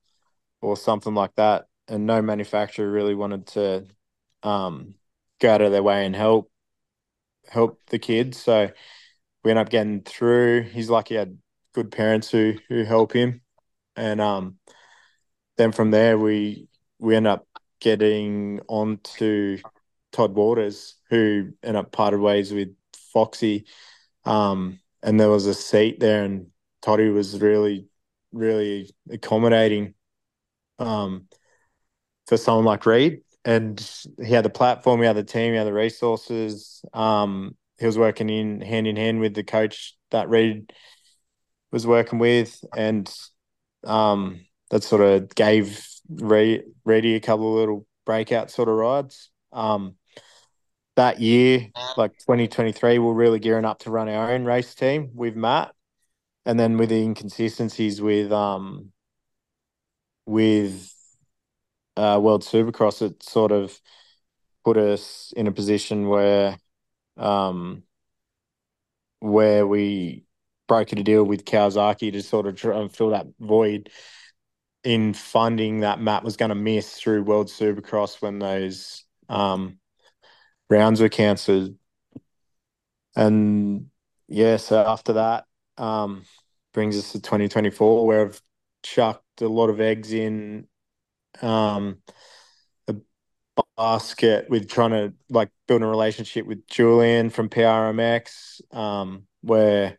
or 0.61 0.77
something 0.77 1.15
like 1.15 1.35
that. 1.37 1.67
And 1.87 2.07
no 2.07 2.21
manufacturer 2.21 2.91
really 2.91 3.15
wanted 3.15 3.47
to 3.49 3.87
um, 4.43 4.95
go 5.41 5.51
out 5.51 5.63
of 5.63 5.73
their 5.73 5.83
way 5.83 6.05
and 6.05 6.15
help 6.15 6.51
help 7.49 7.81
the 7.87 7.99
kids. 7.99 8.39
So 8.39 8.71
we 9.43 9.51
end 9.51 9.59
up 9.59 9.71
getting 9.71 10.03
through. 10.03 10.63
He's 10.65 10.91
lucky 10.91 11.15
he 11.15 11.19
had 11.19 11.39
good 11.75 11.91
parents 11.91 12.31
who 12.31 12.55
who 12.69 12.85
help 12.85 13.13
him. 13.13 13.41
And 13.97 14.21
um 14.21 14.59
then 15.57 15.73
from 15.73 15.91
there 15.91 16.19
we 16.19 16.69
we 16.99 17.17
end 17.17 17.27
up 17.27 17.47
getting 17.81 18.61
on 18.69 18.99
to 19.03 19.59
Todd 20.13 20.35
Waters, 20.35 20.97
who 21.11 21.53
ended 21.63 21.77
up 21.77 21.93
parted 21.93 22.21
ways 22.21 22.53
with 22.53 22.75
Foxy. 23.13 23.67
Um, 24.25 24.81
and 25.03 25.19
there 25.19 25.31
was 25.31 25.47
a 25.47 25.55
seat 25.55 26.01
there, 26.01 26.25
and 26.25 26.49
Toddy 26.83 27.09
was 27.09 27.41
really, 27.41 27.89
really 28.33 28.91
accommodating 29.11 29.95
um, 30.79 31.29
for 32.27 32.37
someone 32.37 32.65
like 32.65 32.87
Reid. 32.87 33.23
And 33.45 33.81
he 34.23 34.33
had 34.33 34.45
the 34.45 34.51
platform, 34.51 35.01
he 35.01 35.07
had 35.07 35.17
the 35.17 35.25
team, 35.25 35.53
he 35.53 35.59
had 35.59 35.67
the 35.67 35.73
resources. 35.73 36.83
Um, 36.93 37.57
he 37.79 37.87
was 37.87 37.97
working 37.97 38.29
in 38.29 38.61
hand 38.61 38.87
in 38.87 38.97
hand 38.97 39.21
with 39.21 39.35
the 39.35 39.45
coach 39.45 39.95
that 40.11 40.29
Reid 40.29 40.73
was 41.71 41.87
working 41.87 42.19
with, 42.19 42.63
and 42.77 43.13
um, 43.85 44.45
that 44.71 44.83
sort 44.83 45.03
of 45.03 45.35
gave 45.35 45.87
Reid, 46.09 46.65
Reidy 46.85 47.15
a 47.15 47.21
couple 47.21 47.53
of 47.53 47.59
little 47.59 47.87
breakout 48.05 48.51
sort 48.51 48.69
of 48.69 48.75
rides. 48.75 49.31
Um, 49.53 49.95
that 50.97 51.21
year, 51.21 51.69
like 51.97 52.13
2023, 52.19 52.99
we're 52.99 53.13
really 53.13 53.39
gearing 53.39 53.65
up 53.65 53.81
to 53.81 53.91
run 53.91 54.09
our 54.09 54.33
own 54.33 54.45
race 54.45 54.75
team 54.75 55.11
with 55.15 55.37
Matt, 55.37 55.73
and 56.45 56.59
then 56.59 56.77
with 56.77 56.89
the 56.89 57.03
inconsistencies 57.03 58.03
with 58.03 58.33
um 58.33 58.93
with 60.29 60.93
uh, 61.97 62.19
World 62.23 62.43
Supercross, 62.43 63.03
it 63.03 63.23
sort 63.23 63.53
of 63.53 63.79
put 64.65 64.77
us 64.77 65.33
in 65.37 65.47
a 65.47 65.53
position 65.53 66.09
where 66.09 66.59
um 67.17 67.83
where 69.21 69.67
we 69.67 70.25
broke 70.67 70.93
a 70.93 70.97
deal 70.97 71.25
with 71.25 71.45
Kawasaki 71.45 72.13
to 72.13 72.23
sort 72.23 72.47
of 72.47 72.57
try 72.57 72.79
and 72.79 72.95
fill 72.95 73.11
that 73.11 73.27
void 73.41 73.91
in 74.85 75.15
funding 75.15 75.81
that 75.81 76.01
Matt 76.01 76.25
was 76.25 76.37
going 76.37 76.51
to 76.51 76.55
miss 76.55 76.95
through 76.95 77.25
World 77.25 77.49
Supercross 77.49 78.23
when 78.23 78.39
those 78.39 79.05
um 79.29 79.79
rounds 80.71 81.01
were 81.01 81.09
cancelled. 81.09 81.77
And 83.17 83.87
yeah, 84.29 84.57
so 84.57 84.85
after 84.87 85.15
that, 85.15 85.47
um, 85.77 86.25
brings 86.73 86.97
us 86.97 87.13
to 87.13 87.21
2024, 87.21 88.07
where 88.07 88.27
I've 88.27 88.43
chucked 88.95 89.43
a 89.43 89.49
lot 89.49 89.71
of 89.71 89.81
eggs 89.81 90.13
in 90.13 90.67
um, 91.43 91.99
a 93.59 93.63
basket 93.77 94.49
with 94.49 94.69
trying 94.69 94.91
to 94.91 95.13
like 95.29 95.51
build 95.67 95.83
a 95.83 95.87
relationship 95.87 96.47
with 96.47 96.67
Julian 96.67 97.31
from 97.31 97.49
PRMX, 97.49 98.61
um, 98.75 99.25
where 99.43 99.99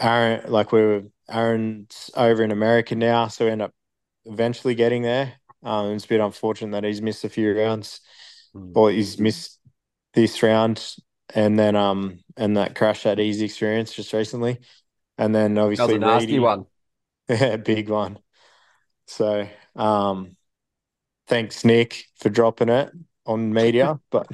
Aaron, 0.00 0.50
like 0.50 0.72
we 0.72 0.80
were, 0.80 1.02
Aaron's 1.28 2.10
over 2.16 2.42
in 2.42 2.50
America 2.50 2.94
now, 2.94 3.28
so 3.28 3.44
we 3.44 3.50
end 3.50 3.62
up 3.62 3.72
eventually 4.24 4.74
getting 4.74 5.02
there. 5.02 5.34
Um, 5.62 5.92
it's 5.92 6.04
a 6.04 6.08
bit 6.08 6.20
unfortunate 6.20 6.72
that 6.72 6.84
he's 6.84 7.02
missed 7.02 7.24
a 7.24 7.28
few 7.28 7.56
rounds. 7.56 8.00
Mm. 8.54 8.72
Well, 8.74 8.88
he's 8.88 9.18
missed 9.18 9.58
this 10.14 10.42
round, 10.42 10.96
and 11.34 11.58
then 11.58 11.76
um 11.76 12.20
and 12.36 12.56
that 12.56 12.74
crash 12.74 13.06
at 13.06 13.20
easy 13.20 13.44
experience 13.44 13.92
just 13.92 14.12
recently, 14.12 14.58
and 15.18 15.34
then 15.34 15.56
obviously 15.56 15.98
that 15.98 16.06
was 16.06 16.10
a 16.10 16.20
nasty 16.20 16.38
one, 16.38 16.66
yeah, 17.40 17.56
big 17.64 17.88
one. 17.88 18.18
So 19.06 19.48
um, 19.76 20.36
thanks 21.26 21.64
Nick 21.64 22.04
for 22.16 22.28
dropping 22.28 22.68
it 22.68 22.92
on 23.26 23.52
media, 23.52 24.00
but 24.10 24.26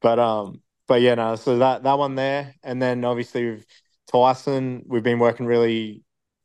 but 0.00 0.18
um 0.18 0.62
but 0.86 1.00
yeah 1.00 1.14
no 1.14 1.36
so 1.36 1.58
that 1.58 1.82
that 1.82 1.98
one 1.98 2.14
there, 2.14 2.54
and 2.62 2.80
then 2.80 3.04
obviously 3.04 3.50
with 3.50 3.66
Tyson, 4.10 4.84
we've 4.86 5.02
been 5.02 5.18
working 5.18 5.46
really 5.46 6.02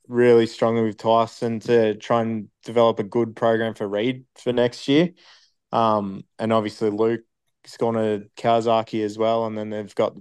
really 0.07 0.45
strongly 0.45 0.83
with 0.83 0.97
Tyson 0.97 1.59
to 1.61 1.95
try 1.95 2.21
and 2.21 2.49
develop 2.65 2.99
a 2.99 3.03
good 3.03 3.35
program 3.35 3.73
for 3.73 3.87
Reid 3.87 4.25
for 4.35 4.51
next 4.51 4.87
year. 4.87 5.11
Um, 5.71 6.23
and 6.37 6.53
obviously 6.53 6.89
Luke's 6.89 7.77
gone 7.79 7.95
to 7.95 8.29
Kawasaki 8.37 9.03
as 9.03 9.17
well, 9.17 9.45
and 9.45 9.57
then 9.57 9.69
they've 9.69 9.95
got 9.95 10.15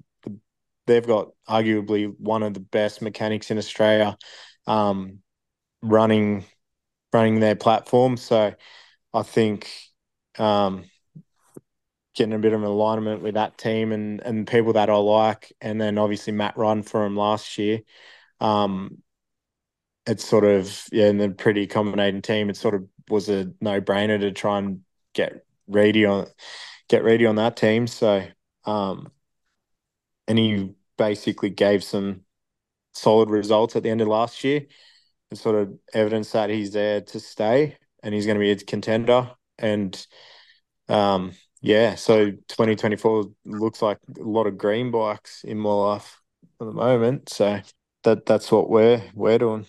they've 0.87 1.07
got 1.07 1.31
arguably 1.49 2.15
one 2.19 2.43
of 2.43 2.55
the 2.55 2.61
best 2.61 3.03
mechanics 3.03 3.51
in 3.51 3.59
Australia, 3.59 4.17
um, 4.67 5.21
running 5.83 6.45
running 7.13 7.41
their 7.41 7.57
platform. 7.57 8.17
So 8.17 8.55
I 9.15 9.23
think 9.23 9.71
um, 10.39 10.85
getting 12.15 12.35
a 12.35 12.39
bit 12.39 12.53
of 12.53 12.61
an 12.61 12.67
alignment 12.67 13.23
with 13.23 13.35
that 13.35 13.57
team 13.59 13.93
and 13.93 14.21
and 14.21 14.47
people 14.47 14.75
that 14.75 14.91
I 14.91 14.97
like, 14.97 15.53
and 15.61 15.81
then 15.81 15.99
obviously 15.99 16.33
Matt 16.33 16.57
Run 16.57 16.83
from 16.83 17.17
last 17.17 17.59
year. 17.59 17.81
Um, 18.41 19.03
it's 20.07 20.25
sort 20.25 20.45
of 20.45 20.87
yeah, 20.93 21.07
and 21.07 21.21
the 21.21 21.31
pretty 21.31 21.63
accommodating 21.63 22.23
team. 22.23 22.51
It 22.51 22.57
sort 22.57 22.75
of 22.75 22.87
was 23.09 23.29
a 23.29 23.53
no 23.61 23.81
brainer 23.81 24.19
to 24.21 24.33
try 24.33 24.59
and 24.59 24.81
get 25.15 25.45
ready 25.67 26.05
on 26.07 26.27
get 26.89 27.05
ready 27.05 27.27
on 27.27 27.37
that 27.37 27.57
team. 27.57 27.87
So 27.87 28.27
um, 28.65 29.13
and 30.29 30.39
he 30.39 30.75
basically 30.97 31.51
gave 31.51 31.83
some 31.83 32.23
solid 32.93 33.31
results 33.31 33.77
at 33.77 33.83
the 33.83 33.91
end 33.91 34.01
of 34.01 34.09
last 34.09 34.45
year 34.45 34.67
and 35.31 35.39
sort 35.39 35.57
of 35.57 35.73
evidence 35.95 36.33
that 36.33 36.51
he's 36.51 36.73
there 36.73 37.01
to 37.01 37.19
stay 37.19 37.77
and 38.03 38.15
he's 38.15 38.27
going 38.27 38.37
to 38.37 38.41
be 38.41 38.51
a 38.51 38.57
contender. 38.57 39.31
And 39.59 40.07
um, 40.89 41.33
yeah, 41.61 41.95
so 41.95 42.31
2024 42.31 43.25
looks 43.45 43.81
like 43.81 43.99
a 44.19 44.23
lot 44.23 44.47
of 44.47 44.59
green 44.59 44.91
bikes 44.91 45.45
in 45.45 45.59
my 45.59 45.73
life 45.73 46.21
at 46.61 46.67
the 46.67 46.73
moment. 46.73 47.29
So 47.29 47.61
that 48.03 48.27
that's 48.27 48.51
what 48.51 48.69
we're 48.69 49.03
we're 49.15 49.39
doing. 49.39 49.67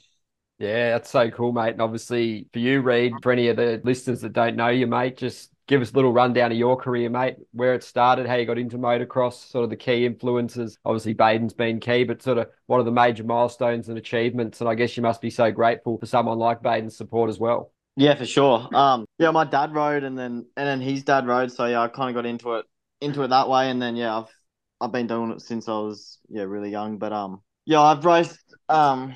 Yeah, 0.60 0.92
that's 0.92 1.10
so 1.10 1.30
cool, 1.30 1.52
mate. 1.52 1.74
And 1.74 1.82
obviously 1.82 2.48
for 2.52 2.60
you, 2.60 2.82
Reid, 2.82 3.14
for 3.22 3.32
any 3.32 3.50
of 3.50 3.58
the 3.58 3.82
listeners 3.84 4.22
that 4.22 4.34
don't 4.34 4.56
know 4.56 4.70
you, 4.70 4.88
mate, 4.88 5.18
just 5.18 5.53
give 5.68 5.82
us 5.82 5.92
a 5.92 5.96
little 5.96 6.12
rundown 6.12 6.52
of 6.52 6.58
your 6.58 6.76
career, 6.76 7.10
mate, 7.10 7.38
where 7.52 7.74
it 7.74 7.84
started, 7.84 8.28
how 8.28 8.36
you 8.36 8.46
got 8.46 8.58
into 8.58 8.78
motocross, 8.78 9.50
sort 9.50 9.64
of 9.64 9.70
the 9.70 9.76
key 9.76 10.06
influences. 10.06 10.78
Obviously, 10.86 11.14
Bayden's 11.14 11.54
been 11.54 11.80
key, 11.80 12.04
but 12.04 12.22
sort 12.22 12.38
of 12.38 12.50
what 12.68 12.80
are 12.80 12.84
the 12.84 12.92
major 12.92 13.24
milestones 13.24 13.90
and 13.90 13.98
achievements? 13.98 14.62
And 14.62 14.70
I 14.70 14.76
guess 14.76 14.96
you 14.98 15.04
must 15.04 15.22
be 15.22 15.30
so 15.30 15.52
grateful 15.52 15.98
for 15.98 16.06
someone 16.06 16.38
like 16.38 16.62
Bayden's 16.62 16.98
support 16.98 17.30
as 17.30 17.40
well. 17.40 17.72
Yeah, 17.96 18.16
for 18.16 18.26
sure. 18.26 18.68
Um, 18.74 19.06
yeah, 19.20 19.32
my 19.32 19.46
dad 19.46 19.74
rode, 19.74 20.04
and 20.04 20.18
then 20.18 20.48
and 20.58 20.68
then 20.68 20.82
his 20.82 21.04
dad 21.04 21.28
rode, 21.28 21.52
so 21.52 21.66
yeah, 21.66 21.82
I 21.82 21.88
kind 21.88 22.10
of 22.10 22.16
got 22.16 22.28
into 22.28 22.54
it 22.56 22.66
into 23.02 23.24
it 23.24 23.30
that 23.30 23.50
way, 23.50 23.70
and 23.70 23.82
then 23.82 23.96
yeah, 23.96 24.18
I've 24.18 24.30
I've 24.82 24.92
been 24.92 25.08
doing 25.08 25.32
it 25.32 25.42
since 25.42 25.70
I 25.70 25.74
was 25.74 26.20
yeah 26.30 26.44
really 26.44 26.72
young, 26.72 26.98
but 26.98 27.14
um, 27.14 27.42
yeah, 27.66 27.82
I've 27.82 28.04
raced 28.04 28.40
um 28.68 29.14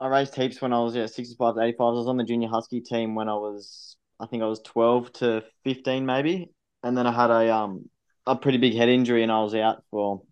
I 0.00 0.08
raced 0.08 0.34
heaps 0.34 0.60
when 0.60 0.72
I 0.72 0.80
was 0.80 0.94
yeah 0.94 1.06
65 1.06 1.54
to 1.54 1.62
85. 1.62 1.80
I 1.80 1.90
was 1.90 2.08
on 2.08 2.16
the 2.18 2.24
junior 2.24 2.48
husky 2.48 2.80
team 2.80 3.14
when 3.14 3.28
I 3.28 3.34
was 3.34 3.96
I 4.20 4.26
think 4.26 4.42
I 4.42 4.46
was 4.46 4.60
12 4.60 5.12
to 5.14 5.42
15 5.64 6.06
maybe, 6.06 6.50
and 6.82 6.96
then 6.96 7.06
I 7.06 7.12
had 7.12 7.30
a 7.30 7.54
um 7.54 7.88
a 8.26 8.36
pretty 8.36 8.58
big 8.58 8.74
head 8.74 8.88
injury 8.88 9.22
and 9.22 9.32
I 9.32 9.40
was 9.42 9.54
out 9.54 9.82
for 9.90 10.22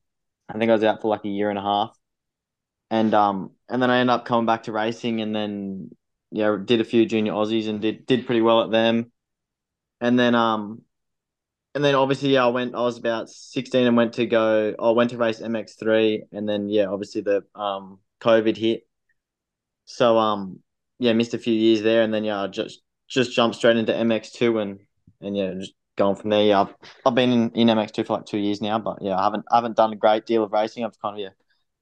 I 0.49 0.59
think 0.59 0.71
I 0.71 0.75
was 0.75 0.85
out 0.85 1.01
for 1.03 1.09
like 1.09 1.25
a 1.25 1.29
year 1.29 1.51
and 1.51 1.59
a 1.59 1.63
half, 1.63 1.97
and 2.91 3.15
um 3.15 3.53
and 3.69 3.83
then 3.83 3.91
I 3.91 3.99
ended 3.99 4.15
up 4.15 4.25
coming 4.25 4.47
back 4.47 4.65
to 4.65 4.73
racing 4.73 5.21
and 5.21 5.35
then 5.35 5.91
yeah 6.31 6.57
did 6.63 6.81
a 6.81 6.85
few 6.85 7.07
junior 7.07 7.33
Aussies 7.33 7.69
and 7.69 7.81
did 7.81 8.07
did 8.07 8.27
pretty 8.27 8.43
well 8.43 8.63
at 8.63 8.71
them, 8.71 9.13
and 10.01 10.19
then 10.19 10.35
um 10.35 10.83
and 11.75 11.85
then 11.85 11.95
obviously 11.95 12.31
yeah, 12.35 12.45
I 12.45 12.49
went 12.49 12.75
I 12.75 12.81
was 12.83 12.99
about 12.99 13.31
16 13.31 13.87
and 13.87 13.97
went 13.97 14.15
to 14.15 14.27
go 14.27 14.75
I 14.79 14.91
went 14.91 15.11
to 15.11 15.19
race 15.19 15.41
MX3 15.41 16.23
and 16.33 16.49
then 16.49 16.69
yeah 16.69 16.87
obviously 16.87 17.23
the 17.23 17.45
um 17.55 18.01
COVID 18.21 18.57
hit. 18.57 18.87
So 19.87 20.19
um 20.19 20.61
yeah, 20.99 21.13
missed 21.13 21.35
a 21.35 21.39
few 21.39 21.55
years 21.55 21.83
there, 21.83 22.03
and 22.03 22.13
then 22.13 22.25
yeah, 22.25 22.43
I 22.43 22.47
just 22.49 22.83
just 23.09 23.33
jumped 23.33 23.57
straight 23.57 23.77
into 23.77 23.93
MX 23.93 24.33
two 24.33 24.59
and 24.59 24.81
and 25.21 25.37
yeah, 25.37 25.55
just 25.55 25.73
going 25.97 26.17
from 26.17 26.31
there. 26.31 26.45
Yeah, 26.45 26.61
I've, 26.63 26.75
I've 27.05 27.15
been 27.15 27.33
in, 27.33 27.51
in 27.51 27.69
MX 27.69 27.93
two 27.93 28.05
for 28.05 28.15
like 28.15 28.27
two 28.27 28.39
years 28.39 28.61
now, 28.61 28.79
but 28.79 28.99
yeah, 29.01 29.19
I 29.19 29.25
haven't 29.25 29.45
I 29.51 29.57
haven't 29.57 29.77
done 29.77 29.93
a 29.93 29.97
great 29.97 30.27
deal 30.27 30.45
of 30.45 30.53
racing. 30.53 30.85
I've 30.85 31.01
kind 31.01 31.17
of 31.17 31.21
yeah 31.21 31.31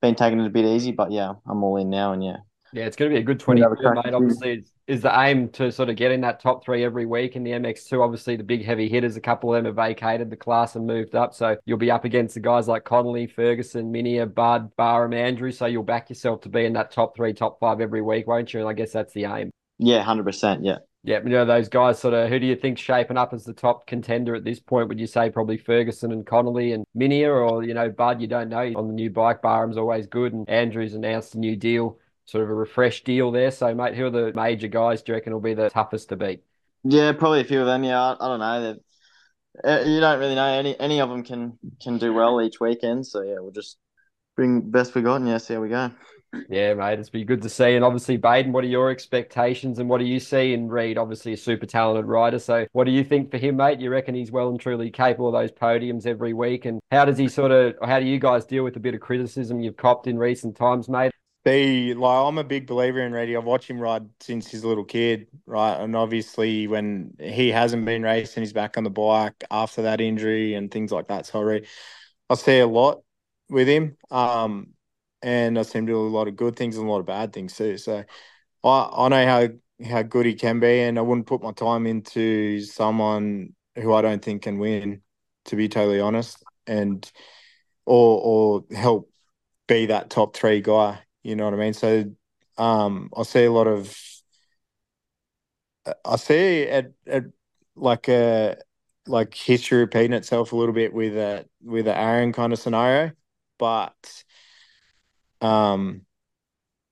been 0.00 0.14
taking 0.14 0.40
it 0.40 0.46
a 0.46 0.50
bit 0.50 0.64
easy, 0.64 0.92
but 0.92 1.10
yeah, 1.10 1.34
I'm 1.46 1.62
all 1.62 1.76
in 1.76 1.90
now, 1.90 2.12
and 2.12 2.24
yeah. 2.24 2.36
Yeah, 2.72 2.84
it's 2.84 2.96
going 2.96 3.10
to 3.10 3.14
be 3.14 3.20
a 3.20 3.24
good 3.24 3.40
22, 3.40 3.76
mate. 3.94 4.12
Obviously, 4.12 4.64
is 4.86 5.00
the 5.00 5.20
aim 5.20 5.48
to 5.50 5.70
sort 5.72 5.88
of 5.88 5.96
get 5.96 6.10
in 6.10 6.20
that 6.22 6.40
top 6.40 6.64
three 6.64 6.84
every 6.84 7.06
week 7.06 7.36
in 7.36 7.42
the 7.42 7.52
MX2. 7.52 8.04
Obviously, 8.04 8.36
the 8.36 8.42
big 8.42 8.64
heavy 8.64 8.88
hitters, 8.88 9.16
a 9.16 9.20
couple 9.20 9.54
of 9.54 9.58
them 9.58 9.66
have 9.66 9.76
vacated 9.76 10.30
the 10.30 10.36
class 10.36 10.74
and 10.76 10.86
moved 10.86 11.14
up. 11.14 11.32
So 11.32 11.56
you'll 11.64 11.78
be 11.78 11.90
up 11.90 12.04
against 12.04 12.34
the 12.34 12.40
guys 12.40 12.68
like 12.68 12.84
Connolly, 12.84 13.28
Ferguson, 13.28 13.90
Minier, 13.92 14.26
Bud, 14.26 14.74
Barham, 14.76 15.14
Andrew. 15.14 15.52
So 15.52 15.66
you'll 15.66 15.84
back 15.84 16.10
yourself 16.10 16.42
to 16.42 16.48
be 16.48 16.64
in 16.64 16.72
that 16.74 16.90
top 16.90 17.16
three, 17.16 17.32
top 17.32 17.58
five 17.60 17.80
every 17.80 18.02
week, 18.02 18.26
won't 18.26 18.52
you? 18.52 18.60
And 18.60 18.68
I 18.68 18.72
guess 18.72 18.92
that's 18.92 19.14
the 19.14 19.24
aim. 19.24 19.50
Yeah, 19.78 20.04
100%. 20.04 20.60
Yeah. 20.62 20.78
Yeah, 21.06 21.20
you 21.22 21.30
know, 21.30 21.44
those 21.44 21.68
guys 21.68 22.00
sort 22.00 22.14
of, 22.14 22.28
who 22.28 22.40
do 22.40 22.46
you 22.46 22.56
think 22.56 22.78
shaping 22.78 23.16
up 23.16 23.32
as 23.32 23.44
the 23.44 23.52
top 23.52 23.86
contender 23.86 24.34
at 24.34 24.42
this 24.42 24.58
point? 24.58 24.88
Would 24.88 24.98
you 24.98 25.06
say 25.06 25.30
probably 25.30 25.56
Ferguson 25.56 26.10
and 26.10 26.26
Connolly 26.26 26.72
and 26.72 26.84
Minier 26.96 27.32
or, 27.32 27.62
you 27.62 27.74
know, 27.74 27.88
Bud? 27.88 28.20
You 28.20 28.26
don't 28.26 28.48
know. 28.48 28.72
On 28.74 28.88
the 28.88 28.92
new 28.92 29.08
bike, 29.08 29.40
Barham's 29.40 29.76
always 29.76 30.08
good 30.08 30.32
and 30.32 30.50
Andrews 30.50 30.94
announced 30.94 31.36
a 31.36 31.38
new 31.38 31.54
deal, 31.54 32.00
sort 32.24 32.42
of 32.42 32.50
a 32.50 32.54
refresh 32.54 33.04
deal 33.04 33.30
there. 33.30 33.52
So, 33.52 33.72
mate, 33.72 33.94
who 33.94 34.06
are 34.06 34.10
the 34.10 34.32
major 34.34 34.66
guys 34.66 35.00
do 35.00 35.12
you 35.12 35.14
reckon 35.14 35.32
will 35.32 35.38
be 35.38 35.54
the 35.54 35.70
toughest 35.70 36.08
to 36.08 36.16
beat? 36.16 36.42
Yeah, 36.82 37.12
probably 37.12 37.42
a 37.42 37.44
few 37.44 37.60
of 37.60 37.66
them. 37.66 37.84
Yeah, 37.84 38.02
I, 38.02 38.16
I 38.18 38.28
don't 38.28 38.40
know. 38.40 38.76
Uh, 39.62 39.84
you 39.86 40.00
don't 40.00 40.18
really 40.18 40.34
know. 40.34 40.48
Any 40.48 40.78
any 40.80 41.00
of 41.00 41.08
them 41.08 41.22
can 41.22 41.56
can 41.80 41.98
do 41.98 42.12
well 42.14 42.42
each 42.42 42.58
weekend. 42.58 43.06
So, 43.06 43.22
yeah, 43.22 43.36
we'll 43.38 43.52
just 43.52 43.78
bring 44.34 44.72
best 44.72 44.96
we 44.96 45.02
got 45.02 45.20
and, 45.20 45.28
yeah, 45.28 45.38
see 45.38 45.54
how 45.54 45.60
we 45.60 45.68
go. 45.68 45.92
Yeah, 46.48 46.74
mate, 46.74 46.98
it's 46.98 47.10
been 47.10 47.26
good 47.26 47.42
to 47.42 47.48
see. 47.48 47.74
And 47.74 47.84
obviously, 47.84 48.16
Bayden, 48.16 48.52
what 48.52 48.64
are 48.64 48.68
your 48.68 48.90
expectations 48.90 49.78
and 49.78 49.88
what 49.88 49.98
do 49.98 50.04
you 50.04 50.20
see 50.20 50.52
in 50.52 50.68
Reid? 50.68 50.98
Obviously, 50.98 51.32
a 51.32 51.36
super 51.36 51.66
talented 51.66 52.06
rider. 52.06 52.38
So, 52.38 52.66
what 52.72 52.84
do 52.84 52.92
you 52.92 53.02
think 53.04 53.30
for 53.30 53.38
him, 53.38 53.56
mate? 53.56 53.80
You 53.80 53.90
reckon 53.90 54.14
he's 54.14 54.30
well 54.30 54.48
and 54.48 54.60
truly 54.60 54.90
capable 54.90 55.28
of 55.28 55.32
those 55.32 55.50
podiums 55.50 56.06
every 56.06 56.32
week? 56.32 56.64
And 56.64 56.80
how 56.90 57.04
does 57.04 57.18
he 57.18 57.28
sort 57.28 57.50
of, 57.50 57.74
how 57.82 57.98
do 57.98 58.06
you 58.06 58.18
guys 58.18 58.44
deal 58.44 58.64
with 58.64 58.76
a 58.76 58.80
bit 58.80 58.94
of 58.94 59.00
criticism 59.00 59.60
you've 59.60 59.76
copped 59.76 60.06
in 60.06 60.18
recent 60.18 60.56
times, 60.56 60.88
mate? 60.88 61.12
The 61.44 61.94
like, 61.94 62.26
I'm 62.26 62.38
a 62.38 62.44
big 62.44 62.66
believer 62.66 63.00
in 63.00 63.12
Reidy. 63.12 63.36
I've 63.36 63.44
watched 63.44 63.70
him 63.70 63.78
ride 63.78 64.08
since 64.20 64.48
he's 64.48 64.64
a 64.64 64.68
little 64.68 64.84
kid, 64.84 65.28
right? 65.46 65.76
And 65.76 65.94
obviously, 65.94 66.66
when 66.66 67.14
he 67.20 67.50
hasn't 67.50 67.84
been 67.84 68.02
racing, 68.02 68.42
he's 68.42 68.52
back 68.52 68.76
on 68.76 68.84
the 68.84 68.90
bike 68.90 69.44
after 69.50 69.82
that 69.82 70.00
injury 70.00 70.54
and 70.54 70.70
things 70.70 70.90
like 70.90 71.08
that. 71.08 71.26
So, 71.26 71.48
I, 71.48 71.62
I 72.30 72.34
see 72.34 72.58
a 72.58 72.66
lot 72.66 73.02
with 73.48 73.68
him. 73.68 73.96
Um, 74.10 74.70
and 75.26 75.58
I 75.58 75.62
see 75.62 75.78
him 75.80 75.86
do 75.86 75.98
a 75.98 76.06
lot 76.08 76.28
of 76.28 76.36
good 76.36 76.56
things 76.56 76.76
and 76.76 76.88
a 76.88 76.90
lot 76.90 77.00
of 77.00 77.06
bad 77.06 77.32
things 77.32 77.56
too. 77.56 77.78
So 77.78 78.04
I 78.64 78.90
I 78.92 79.08
know 79.08 79.26
how 79.26 79.48
how 79.88 80.02
good 80.02 80.26
he 80.26 80.34
can 80.34 80.60
be, 80.60 80.80
and 80.82 80.98
I 80.98 81.02
wouldn't 81.02 81.26
put 81.26 81.42
my 81.42 81.52
time 81.52 81.86
into 81.86 82.60
someone 82.62 83.54
who 83.76 83.92
I 83.94 84.02
don't 84.02 84.24
think 84.24 84.42
can 84.42 84.58
win, 84.58 85.02
to 85.46 85.56
be 85.56 85.68
totally 85.68 86.00
honest, 86.00 86.44
and 86.66 87.10
or 87.86 88.64
or 88.70 88.76
help 88.76 89.10
be 89.68 89.86
that 89.86 90.10
top 90.10 90.36
three 90.36 90.60
guy. 90.62 91.00
You 91.24 91.36
know 91.36 91.46
what 91.46 91.54
I 91.54 91.58
mean? 91.58 91.74
So 91.74 92.06
um, 92.58 93.10
I 93.16 93.24
see 93.24 93.44
a 93.44 93.52
lot 93.52 93.68
of 93.68 93.96
I 96.04 96.16
see 96.16 96.62
it, 96.62 96.94
it 97.06 97.24
like 97.76 98.08
a 98.08 98.56
like 99.06 99.34
history 99.34 99.78
repeating 99.78 100.12
itself 100.12 100.52
a 100.52 100.56
little 100.56 100.74
bit 100.74 100.92
with 100.92 101.16
a 101.16 101.46
with 101.62 101.86
an 101.86 101.96
Aaron 101.96 102.32
kind 102.32 102.52
of 102.52 102.58
scenario, 102.58 103.12
but 103.58 104.24
um, 105.40 106.02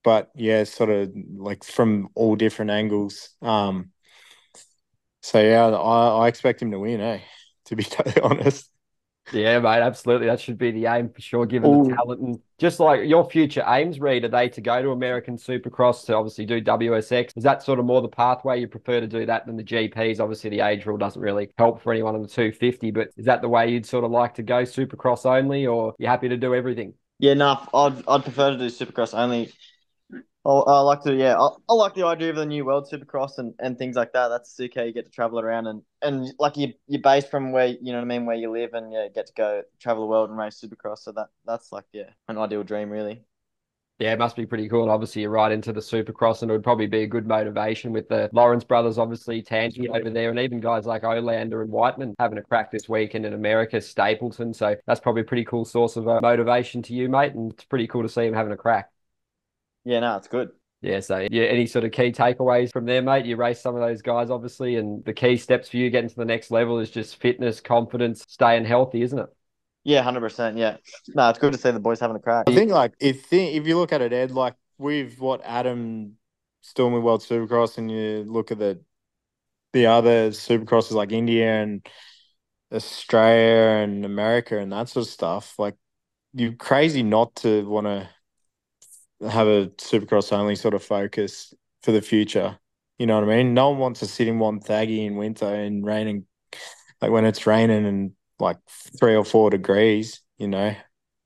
but 0.03 0.31
yeah, 0.35 0.65
sort 0.65 0.91
of 0.91 1.13
like 1.37 1.65
from 1.65 2.09
all 2.15 2.37
different 2.37 2.71
angles. 2.71 3.31
Um, 3.43 3.91
so 5.23 5.41
yeah, 5.41 5.67
I, 5.67 6.25
I 6.25 6.29
expect 6.29 6.61
him 6.61 6.71
to 6.71 6.79
win, 6.79 7.01
eh? 7.01 7.21
To 7.67 7.77
be 7.77 7.83
totally 7.85 8.21
honest. 8.21 8.71
Yeah, 9.33 9.59
mate, 9.59 9.81
absolutely. 9.81 10.27
That 10.27 10.39
should 10.39 10.59
be 10.59 10.71
the 10.71 10.87
aim 10.87 11.09
for 11.09 11.21
sure, 11.23 11.47
given 11.47 11.73
Ooh. 11.73 11.85
the 11.85 11.95
talent 11.95 12.21
and 12.21 12.39
just 12.59 12.79
like 12.79 13.09
your 13.09 13.29
future 13.29 13.65
aims, 13.67 13.99
Reid, 13.99 14.25
are 14.25 14.29
they 14.29 14.51
to 14.51 14.61
go 14.61 14.83
to 14.83 14.91
American 14.91 15.39
Supercross 15.39 16.05
to 16.07 16.15
obviously 16.15 16.45
do 16.45 16.61
WSX? 16.61 17.33
Is 17.35 17.43
that 17.45 17.63
sort 17.63 17.79
of 17.79 17.87
more 17.87 18.03
the 18.03 18.09
pathway 18.09 18.61
you 18.61 18.69
prefer 18.69 19.01
to 19.01 19.07
do 19.07 19.25
that 19.27 19.47
than 19.47 19.57
the 19.57 19.65
GPs? 19.65 20.21
Obviously, 20.21 20.51
the 20.51 20.61
age 20.61 20.85
rule 20.85 20.99
doesn't 20.99 21.21
really 21.21 21.51
help 21.57 21.83
for 21.83 21.93
anyone 21.93 22.15
on 22.15 22.23
the 22.23 22.29
250, 22.29 22.91
but 22.91 23.09
is 23.17 23.25
that 23.25 23.41
the 23.41 23.49
way 23.49 23.71
you'd 23.71 23.87
sort 23.87 24.05
of 24.05 24.11
like 24.11 24.35
to 24.35 24.43
go 24.43 24.63
Supercross 24.63 25.25
only, 25.25 25.67
or 25.67 25.95
you 25.99 26.07
happy 26.07 26.29
to 26.29 26.37
do 26.37 26.55
everything? 26.55 26.93
Yeah, 27.19 27.35
no, 27.35 27.67
I'd 27.73 28.07
I'd 28.09 28.23
prefer 28.25 28.51
to 28.51 28.59
do 28.59 28.67
Supercross 28.67 29.15
only. 29.17 29.53
I, 30.47 30.51
I 30.51 30.81
like 30.81 31.03
to, 31.03 31.15
yeah, 31.15 31.41
I, 31.41 31.49
I 31.69 31.75
like 31.75 31.95
the 31.95 32.07
idea 32.07 32.31
of 32.31 32.37
the 32.37 32.47
new 32.47 32.65
world 32.67 32.89
Supercross 32.91 33.39
and, 33.39 33.55
and 33.61 33.79
things 33.79 33.97
like 33.97 34.13
that. 34.13 34.29
That's 34.29 34.55
sick 34.57 34.75
how 34.77 34.83
you 34.83 34.93
get 34.93 35.07
to 35.07 35.11
travel 35.13 35.41
around 35.41 35.67
and, 35.69 35.83
and 36.03 36.33
like 36.39 36.57
you 36.57 36.75
you're 36.87 37.01
based 37.03 37.31
from 37.31 37.53
where 37.53 37.67
you 37.69 37.93
know 37.93 37.99
what 37.99 38.03
I 38.05 38.07
mean, 38.07 38.27
where 38.27 38.37
you 38.37 38.51
live, 38.51 38.75
and 38.75 38.93
yeah, 38.93 39.09
get 39.15 39.27
to 39.29 39.33
go 39.35 39.63
travel 39.81 40.05
the 40.05 40.09
world 40.11 40.31
and 40.31 40.39
race 40.39 40.61
Supercross. 40.65 40.99
So 41.01 41.13
that 41.13 41.29
that's 41.47 41.73
like 41.73 41.87
yeah, 41.93 42.11
an 42.29 42.39
ideal 42.39 42.63
dream, 42.65 42.91
really. 42.91 43.25
Yeah, 44.01 44.13
it 44.13 44.19
must 44.19 44.35
be 44.35 44.45
pretty 44.45 44.69
cool. 44.69 44.83
And 44.83 44.91
obviously, 44.91 45.23
you're 45.23 45.31
right 45.31 45.53
into 45.53 45.73
the 45.73 45.81
Supercross, 45.81 46.43
and 46.43 46.51
it 46.51 46.55
would 46.55 46.65
probably 46.65 46.89
be 46.89 47.03
a 47.05 47.07
good 47.07 47.29
motivation 47.29 47.93
with 47.93 48.09
the 48.09 48.29
Lawrence 48.33 48.65
brothers, 48.65 48.99
obviously 48.99 49.41
Tanti 49.41 49.89
over 49.89 50.11
there, 50.11 50.31
and 50.31 50.39
even 50.41 50.59
guys 50.59 50.85
like 50.85 51.03
Olander 51.03 51.63
and 51.63 51.71
Whiteman 51.71 52.15
having 52.19 52.39
a 52.39 52.43
crack 52.43 52.73
this 52.73 52.89
weekend 52.89 53.25
in 53.25 53.35
America, 53.35 53.81
Stapleton. 53.81 54.53
So 54.53 54.75
that's 54.87 54.99
probably 54.99 55.23
a 55.23 55.27
pretty 55.27 55.45
cool 55.45 55.65
source 55.65 55.97
of 55.97 56.09
uh, 56.09 56.21
motivation 56.21 56.83
to 56.83 56.93
you, 56.93 57.09
mate. 57.09 57.35
And 57.35 57.53
it's 57.53 57.65
pretty 57.65 57.87
cool 57.87 58.03
to 58.03 58.09
see 58.09 58.25
him 58.27 58.35
having 58.35 58.53
a 58.53 58.57
crack. 58.57 58.91
Yeah, 59.85 60.01
no, 60.01 60.17
it's 60.17 60.29
good. 60.29 60.51
Yeah, 60.81 61.01
so 61.01 61.27
yeah, 61.31 61.45
any 61.45 61.67
sort 61.67 61.85
of 61.85 61.93
key 61.93 62.13
takeaways 62.13 62.71
from 62.73 62.85
there, 62.85 63.01
mate? 63.01 63.25
You 63.25 63.37
race 63.37 63.61
some 63.61 63.75
of 63.75 63.81
those 63.81 64.03
guys, 64.03 64.29
obviously, 64.29 64.77
and 64.77 65.03
the 65.05 65.15
key 65.15 65.37
steps 65.39 65.69
for 65.71 65.79
you 65.79 65.89
getting 65.89 66.11
to 66.11 66.17
the 66.17 66.27
next 66.27 66.51
level 66.51 66.79
is 66.79 66.91
just 66.91 67.17
fitness, 67.17 67.61
confidence, 67.61 68.25
staying 68.29 68.67
healthy, 68.67 69.01
isn't 69.03 69.19
it? 69.19 69.29
Yeah, 69.85 70.03
hundred 70.03 70.21
percent. 70.21 70.57
Yeah, 70.57 70.79
no, 71.15 71.29
it's 71.29 71.39
good 71.39 71.53
to 71.53 71.59
see 71.59 71.71
the 71.71 71.79
boys 71.79 72.01
having 72.01 72.17
a 72.17 72.21
crack. 72.21 72.49
I 72.49 72.55
think 72.55 72.71
like 72.71 72.95
if 73.01 73.31
if 73.33 73.67
you 73.67 73.77
look 73.77 73.93
at 73.93 74.01
it, 74.01 74.13
Ed, 74.13 74.31
like 74.31 74.55
with 74.79 75.19
what 75.19 75.43
Adam 75.45 76.15
Stormy 76.63 76.99
World 76.99 77.21
Supercross, 77.21 77.77
and 77.79 77.91
you 77.91 78.25
look 78.27 78.51
at 78.51 78.59
the 78.59 78.81
the 79.75 79.87
other 79.87 80.31
Supercrosses 80.31 80.93
like 80.93 81.13
India 81.13 81.63
and 81.63 81.87
Australia 82.73 83.83
and 83.85 84.05
America 84.07 84.59
and 84.59 84.73
that 84.73 84.89
sort 84.89 85.07
of 85.07 85.13
stuff, 85.13 85.59
like 85.59 85.75
you're 86.33 86.55
crazy 86.55 87.03
not 87.03 87.35
to 87.37 87.69
want 87.69 87.87
to 87.87 88.09
have 89.29 89.47
a 89.47 89.67
Supercross 89.77 90.33
only 90.33 90.57
sort 90.57 90.75
of 90.75 90.83
focus 90.83 91.53
for 91.83 91.93
the 91.93 92.03
future. 92.03 92.59
You 92.99 93.07
know 93.07 93.21
what 93.21 93.29
I 93.29 93.37
mean? 93.37 93.55
No 93.55 93.71
one 93.71 93.79
wants 93.79 94.01
to 94.01 94.07
sit 94.07 94.29
in 94.29 94.39
one 94.39 94.61
thaggy 94.61 95.05
in 95.05 95.17
winter 95.17 95.47
and 95.47 95.85
raining, 95.85 96.27
like 97.03 97.11
when 97.11 97.25
it's 97.25 97.47
raining 97.47 97.87
and 97.87 98.13
like 98.39 98.59
three 98.99 99.15
or 99.15 99.25
four 99.25 99.51
degrees, 99.51 100.21
you 100.39 100.49
know, 100.49 100.75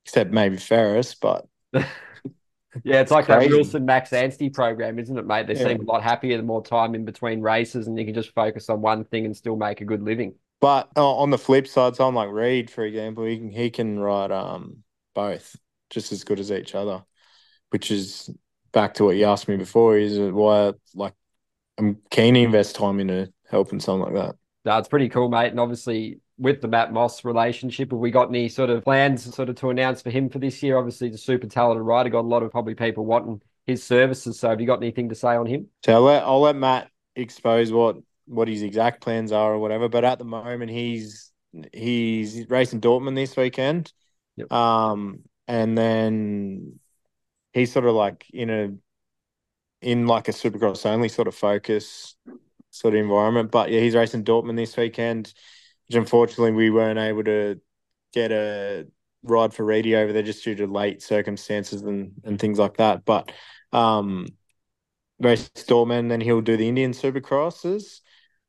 except 0.05 0.31
maybe 0.31 0.57
Ferris, 0.57 1.15
but 1.15 1.47
yeah, 1.73 3.01
it's 3.01 3.11
like 3.11 3.27
that 3.27 3.49
Wilson 3.49 3.85
Max 3.85 4.11
Anstie 4.11 4.53
program, 4.53 4.99
isn't 4.99 5.17
it, 5.17 5.25
mate? 5.25 5.47
They 5.47 5.55
yeah. 5.55 5.67
seem 5.67 5.81
a 5.81 5.91
lot 5.91 6.03
happier 6.03 6.37
the 6.37 6.43
more 6.43 6.63
time 6.63 6.95
in 6.95 7.05
between 7.05 7.41
races, 7.41 7.87
and 7.87 7.97
you 7.97 8.05
can 8.05 8.13
just 8.13 8.33
focus 8.33 8.69
on 8.69 8.81
one 8.81 9.05
thing 9.05 9.25
and 9.25 9.35
still 9.35 9.55
make 9.55 9.81
a 9.81 9.85
good 9.85 10.03
living. 10.03 10.35
But 10.61 10.89
uh, 10.95 11.15
on 11.15 11.29
the 11.29 11.37
flip 11.37 11.67
side, 11.67 11.95
someone 11.95 12.15
like 12.15 12.33
Reid, 12.33 12.69
for 12.69 12.83
example, 12.83 13.25
he 13.25 13.37
can 13.37 13.49
he 13.49 13.69
can 13.69 13.99
ride 13.99 14.31
um 14.31 14.83
both 15.15 15.55
just 15.89 16.11
as 16.11 16.23
good 16.23 16.39
as 16.39 16.51
each 16.51 16.75
other, 16.75 17.03
which 17.69 17.91
is 17.91 18.29
back 18.71 18.93
to 18.95 19.05
what 19.05 19.15
you 19.15 19.25
asked 19.25 19.47
me 19.47 19.57
before. 19.57 19.97
Is 19.97 20.19
why 20.19 20.73
like 20.93 21.13
I'm 21.77 21.97
keen 22.11 22.33
to 22.33 22.41
invest 22.41 22.75
time 22.75 22.99
into 22.99 23.31
helping 23.49 23.79
someone 23.79 24.13
like 24.13 24.23
that. 24.25 24.35
That's 24.65 24.89
pretty 24.89 25.09
cool, 25.09 25.29
mate. 25.29 25.51
And 25.51 25.59
obviously, 25.59 26.19
with 26.39 26.61
the 26.61 26.67
Matt 26.67 26.91
Moss 26.93 27.25
relationship? 27.25 27.91
Have 27.91 27.99
we 27.99 28.11
got 28.11 28.29
any 28.29 28.49
sort 28.49 28.69
of 28.69 28.83
plans 28.83 29.33
sort 29.35 29.49
of 29.49 29.55
to 29.57 29.69
announce 29.69 30.01
for 30.01 30.09
him 30.09 30.29
for 30.29 30.39
this 30.39 30.63
year? 30.63 30.77
Obviously, 30.77 31.09
the 31.09 31.17
super 31.17 31.47
talented 31.47 31.85
rider 31.85 32.09
got 32.09 32.21
a 32.21 32.27
lot 32.27 32.41
of 32.41 32.51
probably 32.51 32.75
people 32.75 33.05
wanting 33.05 33.41
his 33.67 33.83
services. 33.83 34.39
So 34.39 34.49
have 34.49 34.61
you 34.61 34.67
got 34.67 34.81
anything 34.81 35.09
to 35.09 35.15
say 35.15 35.35
on 35.35 35.45
him? 35.45 35.67
So 35.85 35.93
I'll 35.93 36.01
let, 36.01 36.23
I'll 36.23 36.41
let 36.41 36.55
Matt 36.55 36.89
expose 37.15 37.71
what 37.71 37.97
what 38.25 38.47
his 38.47 38.61
exact 38.61 39.01
plans 39.01 39.31
are 39.31 39.53
or 39.53 39.59
whatever. 39.59 39.89
But 39.89 40.05
at 40.05 40.17
the 40.17 40.25
moment, 40.25 40.71
he's 40.71 41.31
he's 41.73 42.49
racing 42.49 42.81
Dortmund 42.81 43.15
this 43.15 43.35
weekend. 43.35 43.91
Yep. 44.37 44.51
Um, 44.51 45.23
and 45.47 45.77
then 45.77 46.79
he's 47.53 47.73
sort 47.73 47.85
of 47.85 47.95
like 47.95 48.25
in 48.33 48.49
a 48.49 48.71
in 49.81 50.07
like 50.07 50.27
a 50.27 50.31
supercross 50.31 50.85
only 50.85 51.09
sort 51.09 51.27
of 51.27 51.35
focus 51.35 52.15
sort 52.69 52.93
of 52.93 53.01
environment. 53.01 53.51
But 53.51 53.71
yeah, 53.71 53.81
he's 53.81 53.95
racing 53.95 54.23
Dortmund 54.23 54.55
this 54.55 54.77
weekend 54.77 55.33
unfortunately 55.95 56.51
we 56.51 56.69
weren't 56.69 56.99
able 56.99 57.23
to 57.23 57.59
get 58.13 58.31
a 58.31 58.87
ride 59.23 59.53
for 59.53 59.65
radio 59.65 60.01
over 60.01 60.13
there 60.13 60.23
just 60.23 60.43
due 60.43 60.55
to 60.55 60.67
late 60.67 61.01
circumstances 61.01 61.81
and, 61.81 62.13
and 62.23 62.39
things 62.39 62.59
like 62.59 62.77
that. 62.77 63.05
But 63.05 63.31
um, 63.71 64.27
race 65.19 65.49
Dortmund, 65.55 66.09
then 66.09 66.21
he'll 66.21 66.41
do 66.41 66.57
the 66.57 66.67
Indian 66.67 66.91
Supercrosses, 66.91 67.99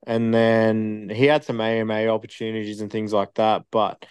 and 0.07 0.33
then 0.33 1.11
he 1.13 1.27
had 1.27 1.45
some 1.45 1.61
AMA 1.61 2.07
opportunities 2.07 2.81
and 2.81 2.91
things 2.91 3.13
like 3.13 3.35
that. 3.35 3.65
But 3.71 4.05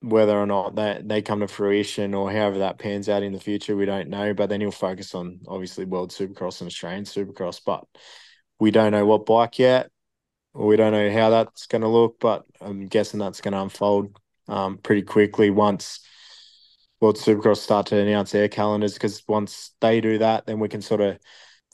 whether 0.00 0.36
or 0.36 0.46
not 0.46 0.76
that 0.76 1.08
they 1.08 1.22
come 1.22 1.40
to 1.40 1.48
fruition 1.48 2.14
or 2.14 2.30
however 2.30 2.58
that 2.58 2.78
pans 2.78 3.08
out 3.08 3.22
in 3.22 3.32
the 3.32 3.40
future, 3.40 3.76
we 3.76 3.86
don't 3.86 4.08
know. 4.08 4.34
But 4.34 4.48
then 4.48 4.60
he'll 4.60 4.70
focus 4.70 5.14
on 5.14 5.40
obviously 5.46 5.84
World 5.84 6.10
Supercross 6.10 6.60
and 6.60 6.68
Australian 6.68 7.04
Supercross. 7.04 7.60
But 7.64 7.84
we 8.58 8.70
don't 8.70 8.92
know 8.92 9.06
what 9.06 9.26
bike 9.26 9.58
yet, 9.58 9.90
we 10.56 10.76
don't 10.76 10.92
know 10.92 11.10
how 11.10 11.30
that's 11.30 11.66
going 11.66 11.82
to 11.82 11.88
look. 11.88 12.16
But 12.20 12.44
I'm 12.60 12.86
guessing 12.86 13.20
that's 13.20 13.40
going 13.40 13.52
to 13.52 13.60
unfold 13.60 14.18
um, 14.48 14.78
pretty 14.78 15.02
quickly 15.02 15.50
once 15.50 16.00
World 17.00 17.16
Supercross 17.16 17.58
start 17.58 17.86
to 17.88 17.96
announce 17.98 18.32
their 18.32 18.48
calendars. 18.48 18.94
Because 18.94 19.22
once 19.28 19.72
they 19.80 20.00
do 20.00 20.18
that, 20.18 20.46
then 20.46 20.58
we 20.58 20.68
can 20.68 20.82
sort 20.82 21.00
of 21.00 21.18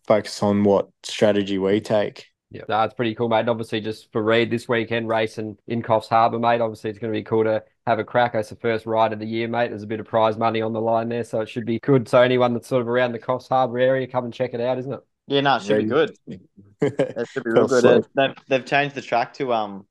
focus 0.06 0.42
on 0.42 0.64
what 0.64 0.88
strategy 1.02 1.58
we 1.58 1.80
take. 1.80 2.26
Yeah, 2.52 2.64
that's 2.68 2.92
pretty 2.92 3.14
cool, 3.14 3.30
mate. 3.30 3.40
And 3.40 3.48
obviously, 3.48 3.80
just 3.80 4.12
for 4.12 4.22
Reid 4.22 4.50
this 4.50 4.68
weekend, 4.68 5.08
racing 5.08 5.56
in 5.68 5.82
Coffs 5.82 6.08
Harbour, 6.08 6.38
mate. 6.38 6.60
Obviously, 6.60 6.90
it's 6.90 6.98
going 6.98 7.12
to 7.12 7.18
be 7.18 7.24
cool 7.24 7.44
to 7.44 7.62
have 7.86 7.98
a 7.98 8.04
crack. 8.04 8.34
It's 8.34 8.50
the 8.50 8.56
first 8.56 8.84
ride 8.84 9.14
of 9.14 9.18
the 9.20 9.26
year, 9.26 9.48
mate. 9.48 9.68
There's 9.70 9.84
a 9.84 9.86
bit 9.86 10.00
of 10.00 10.06
prize 10.06 10.36
money 10.36 10.60
on 10.60 10.74
the 10.74 10.80
line 10.80 11.08
there, 11.08 11.24
so 11.24 11.40
it 11.40 11.48
should 11.48 11.64
be 11.64 11.78
good. 11.80 12.06
So 12.08 12.20
anyone 12.20 12.52
that's 12.52 12.68
sort 12.68 12.82
of 12.82 12.88
around 12.88 13.12
the 13.12 13.18
Coffs 13.18 13.48
Harbour 13.48 13.78
area, 13.78 14.06
come 14.06 14.26
and 14.26 14.34
check 14.34 14.52
it 14.52 14.60
out, 14.60 14.78
isn't 14.78 14.92
it? 14.92 15.00
Yeah, 15.26 15.40
no, 15.40 15.56
it 15.56 15.62
should 15.62 15.78
be 15.78 15.84
good. 15.84 16.16
It 16.80 17.28
should 17.28 17.44
be 17.44 17.50
real 17.50 17.68
good. 17.68 18.04
They've, 18.16 18.34
they've 18.48 18.64
changed 18.64 18.96
the 18.96 19.02
track 19.02 19.34
to 19.34 19.52
um, 19.52 19.86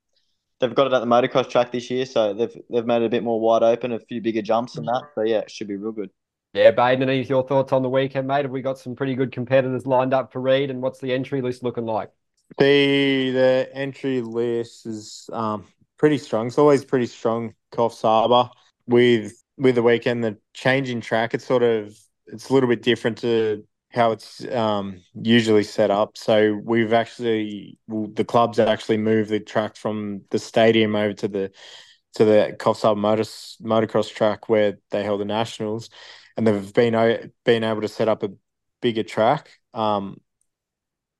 they've 0.59 0.75
got 0.75 0.87
it 0.87 0.93
at 0.93 0.99
the 0.99 1.05
motocross 1.05 1.49
track 1.49 1.71
this 1.71 1.89
year, 1.89 2.05
so 2.05 2.33
they've 2.33 2.55
they've 2.69 2.85
made 2.85 3.01
it 3.01 3.05
a 3.05 3.09
bit 3.09 3.23
more 3.23 3.39
wide 3.39 3.63
open, 3.63 3.93
a 3.93 3.99
few 3.99 4.21
bigger 4.21 4.41
jumps 4.41 4.75
and 4.75 4.87
that. 4.87 5.03
So 5.15 5.23
yeah, 5.23 5.39
it 5.39 5.51
should 5.51 5.67
be 5.67 5.75
real 5.75 5.91
good. 5.91 6.09
Yeah, 6.53 6.71
Bayden, 6.71 7.03
any 7.03 7.23
your 7.23 7.47
thoughts 7.47 7.71
on 7.71 7.81
the 7.81 7.89
weekend, 7.89 8.27
mate? 8.27 8.43
Have 8.43 8.51
we 8.51 8.61
got 8.61 8.77
some 8.77 8.95
pretty 8.95 9.15
good 9.15 9.31
competitors 9.31 9.85
lined 9.85 10.13
up 10.13 10.33
for 10.33 10.41
Reid, 10.41 10.69
and 10.69 10.81
what's 10.81 10.99
the 10.99 11.13
entry 11.13 11.41
list 11.41 11.63
looking 11.63 11.85
like? 11.85 12.09
The 12.57 13.31
the 13.31 13.69
entry 13.73 14.21
list 14.21 14.85
is 14.85 15.29
um 15.33 15.65
pretty 15.97 16.17
strong. 16.17 16.47
It's 16.47 16.57
always 16.57 16.85
pretty 16.85 17.07
strong. 17.07 17.53
Coffs 17.71 18.01
Harbour 18.01 18.49
with 18.87 19.41
with 19.57 19.75
the 19.75 19.83
weekend, 19.83 20.23
the 20.23 20.37
changing 20.53 21.01
track. 21.01 21.33
It's 21.33 21.45
sort 21.45 21.63
of 21.63 21.97
it's 22.27 22.49
a 22.49 22.53
little 22.53 22.69
bit 22.69 22.81
different 22.81 23.17
to 23.19 23.65
how 23.93 24.11
it's 24.11 24.45
um 24.47 25.01
usually 25.13 25.63
set 25.63 25.91
up. 25.91 26.17
So 26.17 26.59
we've 26.63 26.93
actually 26.93 27.77
well, 27.87 28.07
the 28.13 28.25
clubs 28.25 28.59
actually 28.59 28.97
moved 28.97 29.29
the 29.29 29.39
track 29.39 29.75
from 29.75 30.21
the 30.29 30.39
stadium 30.39 30.95
over 30.95 31.13
to 31.13 31.27
the 31.27 31.51
to 32.15 32.25
the 32.25 32.55
Coffs 32.59 32.81
Harbour 32.81 32.99
Motor, 32.99 33.23
motocross 33.23 34.13
track 34.13 34.49
where 34.49 34.77
they 34.91 35.03
held 35.03 35.21
the 35.21 35.25
nationals, 35.25 35.89
and 36.35 36.45
they've 36.45 36.73
been 36.73 37.31
been 37.45 37.63
able 37.63 37.81
to 37.81 37.87
set 37.87 38.09
up 38.09 38.23
a 38.23 38.31
bigger 38.81 39.03
track. 39.03 39.51
Um, 39.73 40.19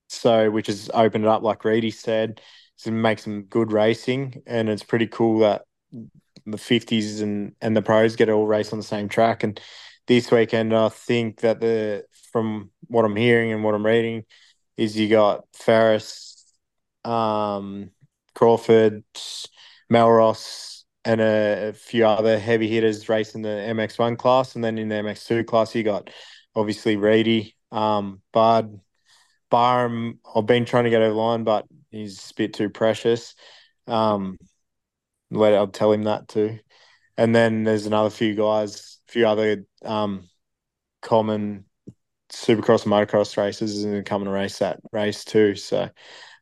so 0.10 0.52
which 0.52 0.68
has 0.68 0.90
opened 0.94 1.24
it 1.24 1.30
up, 1.30 1.42
like 1.42 1.64
Reidy 1.64 1.92
said, 1.92 2.42
to 2.80 2.92
make 2.92 3.20
some 3.20 3.44
good 3.44 3.72
racing, 3.72 4.44
and 4.46 4.70
it's 4.70 4.84
pretty 4.84 5.08
cool 5.08 5.40
that 5.40 5.64
the 6.46 6.58
fifties 6.58 7.22
and 7.22 7.56
and 7.62 7.76
the 7.76 7.82
pros 7.82 8.16
get 8.16 8.30
all 8.30 8.48
race 8.48 8.74
on 8.74 8.80
the 8.80 8.84
same 8.84 9.08
track. 9.08 9.44
And 9.44 9.60
this 10.08 10.32
weekend, 10.32 10.74
I 10.76 10.90
think 10.90 11.42
that 11.42 11.60
the 11.60 12.06
from 12.32 12.72
what 12.88 13.06
I'm 13.06 13.16
hearing 13.16 13.52
and 13.52 13.64
what 13.64 13.76
I'm 13.76 13.86
reading, 13.86 14.26
is 14.78 14.98
you 14.98 15.10
got 15.10 15.46
Ferris, 15.54 16.46
um, 17.04 17.92
Crawford, 18.34 19.04
Mellross, 19.92 20.84
and 21.04 21.22
a, 21.22 21.70
a, 21.70 21.74
few 21.74 22.06
other 22.06 22.40
heavy 22.40 22.68
hitters 22.68 23.10
racing 23.10 23.42
the 23.42 23.50
MX1 23.50 24.18
class, 24.18 24.56
and 24.56 24.64
then 24.64 24.78
in 24.78 24.90
the 24.90 24.96
MX2 24.96 25.46
class, 25.46 25.76
you 25.76 25.84
got 25.84 26.10
obviously 26.56 26.96
Reidy, 26.96 27.56
um, 27.72 28.22
Bud, 28.32 28.80
Barham, 29.50 30.20
I've 30.36 30.46
been 30.46 30.66
trying 30.66 30.86
to 30.86 30.90
get 30.90 31.02
over 31.02 31.14
line, 31.14 31.44
but 31.44 31.66
he's 31.92 32.32
a 32.32 32.34
bit 32.36 32.54
too 32.54 32.70
precious. 32.70 33.36
Um, 33.88 34.38
let 35.30 35.54
I'll 35.54 35.68
tell 35.68 35.92
him 35.92 36.04
that 36.04 36.28
too. 36.28 36.60
And 37.18 37.36
then 37.36 37.64
there's 37.64 37.86
another 37.86 38.10
few 38.10 38.36
guys, 38.36 39.00
few 39.12 39.28
other 39.28 39.65
um, 39.84 40.30
common 41.02 41.65
supercross 42.32 42.84
and 42.84 42.93
motocross 42.93 43.38
races 43.38 43.84
and 43.84 43.93
then 43.93 44.04
coming 44.04 44.26
to 44.26 44.32
race 44.32 44.60
that 44.60 44.80
race 44.91 45.26
too. 45.26 45.56
So 45.56 45.89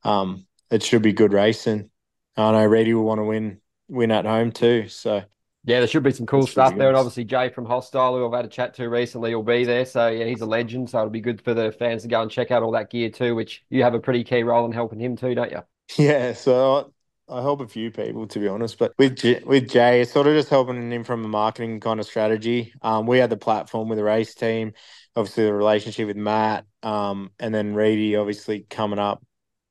um, 0.04 0.46
it 0.70 0.84
should 0.84 1.02
be 1.02 1.14
good 1.14 1.34
racing. 1.34 1.90
I 2.38 2.52
know 2.52 2.66
Reidy 2.66 2.94
will 2.94 3.04
want 3.04 3.20
to 3.20 3.26
win 3.26 3.60
win 3.88 4.12
at 4.12 4.26
home 4.26 4.52
too. 4.52 4.88
So 4.88 5.24
yeah, 5.66 5.80
there 5.80 5.88
should 5.88 6.04
be 6.04 6.12
some 6.12 6.26
cool 6.26 6.48
stuff 6.48 6.78
there. 6.78 6.88
And 6.88 6.96
obviously, 6.96 7.26
Jay 7.26 7.50
from 7.50 7.66
Hostile, 7.66 8.16
who 8.16 8.26
I've 8.26 8.34
had 8.34 8.46
a 8.46 8.50
chat 8.50 8.74
to 8.76 8.88
recently, 8.88 9.36
will 9.36 9.44
be 9.44 9.66
there. 9.66 9.86
So, 9.86 10.08
yeah, 10.08 10.26
he's 10.26 10.42
a 10.42 10.46
legend. 10.46 10.90
So, 10.90 11.00
it'll 11.00 11.10
be 11.10 11.20
good 11.20 11.42
for 11.42 11.54
the 11.54 11.72
fans 11.72 12.04
to 12.04 12.08
go 12.08 12.22
and 12.22 12.32
check 12.32 12.50
out 12.50 12.64
all 12.64 12.72
that 12.72 12.90
gear 12.90 13.10
too, 13.10 13.36
which 13.36 13.66
you 13.70 13.84
have 13.84 13.94
a 13.94 14.00
pretty 14.00 14.24
key 14.24 14.44
role 14.44 14.66
in 14.66 14.72
helping 14.72 15.00
him 15.00 15.16
too, 15.16 15.36
don't 15.36 15.52
you? 15.52 15.62
Yeah. 15.98 16.34
So, 16.34 16.94
I 17.30 17.42
help 17.42 17.62
a 17.62 17.68
few 17.68 17.92
people, 17.92 18.28
to 18.28 18.40
be 18.40 18.48
honest. 18.48 18.78
But 18.78 18.94
with 18.98 19.18
J- 19.18 19.44
with 19.44 19.70
Jay, 19.70 20.02
it's 20.02 20.12
sort 20.12 20.28
of 20.28 20.34
just 20.34 20.50
helping 20.50 20.92
him 20.92 21.04
from 21.04 21.24
a 21.24 21.28
marketing 21.28 21.80
kind 21.80 22.00
of 22.00 22.06
strategy. 22.06 22.74
Um, 22.82 23.06
we 23.06 23.20
had 23.20 23.30
the 23.30 23.38
platform 23.38 23.88
with 23.88 23.98
the 23.98 24.04
race 24.04 24.34
team, 24.34 24.74
obviously, 25.16 25.46
the 25.46 25.54
relationship 25.54 26.08
with 26.08 26.18
Matt, 26.18 26.66
um, 26.82 27.32
and 27.40 27.54
then 27.54 27.76
Reidy, 27.76 28.16
obviously, 28.16 28.62
coming 28.70 29.00
up. 29.00 29.24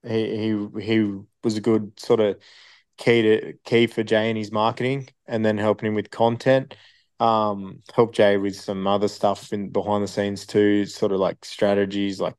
He, 0.06 0.36
he, 0.36 0.82
he 0.82 1.14
was 1.42 1.56
a 1.56 1.60
good 1.60 1.98
sort 1.98 2.20
of 2.20 2.38
key 2.96 3.22
to 3.22 3.52
key 3.64 3.86
for 3.88 4.04
Jay 4.04 4.28
and 4.28 4.38
his 4.38 4.52
marketing, 4.52 5.08
and 5.26 5.44
then 5.44 5.58
helping 5.58 5.88
him 5.88 5.94
with 5.94 6.10
content. 6.10 6.76
Um, 7.20 7.82
help 7.92 8.14
Jay 8.14 8.36
with 8.36 8.54
some 8.54 8.86
other 8.86 9.08
stuff 9.08 9.52
in 9.52 9.70
behind 9.70 10.04
the 10.04 10.08
scenes 10.08 10.46
too, 10.46 10.86
sort 10.86 11.10
of 11.10 11.18
like 11.18 11.44
strategies, 11.44 12.20
like 12.20 12.34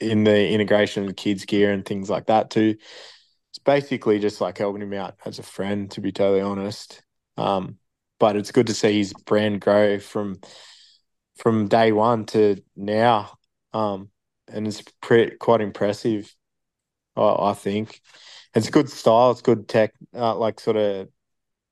in 0.00 0.24
the 0.24 0.48
integration 0.50 1.08
of 1.08 1.16
kids 1.16 1.44
gear 1.44 1.72
and 1.72 1.84
things 1.84 2.10
like 2.10 2.26
that 2.26 2.50
too. 2.50 2.76
Basically 3.64 4.18
just 4.18 4.40
like 4.40 4.58
helping 4.58 4.82
him 4.82 4.92
out 4.92 5.16
as 5.24 5.38
a 5.38 5.42
friend, 5.42 5.90
to 5.92 6.00
be 6.00 6.12
totally 6.12 6.40
honest. 6.40 7.02
Um, 7.36 7.78
but 8.20 8.36
it's 8.36 8.52
good 8.52 8.66
to 8.68 8.74
see 8.74 8.98
his 8.98 9.12
brand 9.12 9.60
grow 9.60 9.98
from 9.98 10.40
from 11.38 11.68
day 11.68 11.92
one 11.92 12.26
to 12.26 12.62
now. 12.76 13.38
Um, 13.72 14.10
and 14.48 14.66
it's 14.66 14.82
pretty 15.00 15.36
quite 15.36 15.60
impressive, 15.60 16.32
I, 17.16 17.50
I 17.50 17.54
think 17.54 18.00
it's 18.54 18.68
a 18.68 18.70
good 18.70 18.88
style. 18.88 19.32
It's 19.32 19.42
good 19.42 19.68
tech, 19.68 19.94
uh, 20.14 20.36
like 20.36 20.60
sort 20.60 20.76
of 20.76 21.08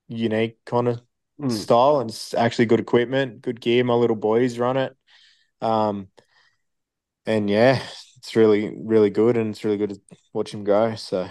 unique 0.09 0.59
kind 0.65 0.89
of 0.89 1.01
mm. 1.41 1.51
style, 1.51 2.01
and 2.01 2.11
it's 2.11 2.35
actually 2.35 2.67
good 2.67 2.81
equipment, 2.81 3.43
good 3.43 3.61
gear. 3.61 3.85
My 3.85 3.95
little 3.95 4.17
boys 4.17 4.59
run 4.59 4.77
it, 4.77 4.97
um, 5.61 6.09
and 7.25 7.49
yeah, 7.49 7.81
it's 8.17 8.35
really 8.35 8.75
really 8.77 9.11
good, 9.11 9.37
and 9.37 9.51
it's 9.51 9.65
really 9.65 9.79
good 9.79 9.91
to 9.91 10.01
watch 10.33 10.53
him 10.53 10.65
grow. 10.65 10.95
So. 10.97 11.29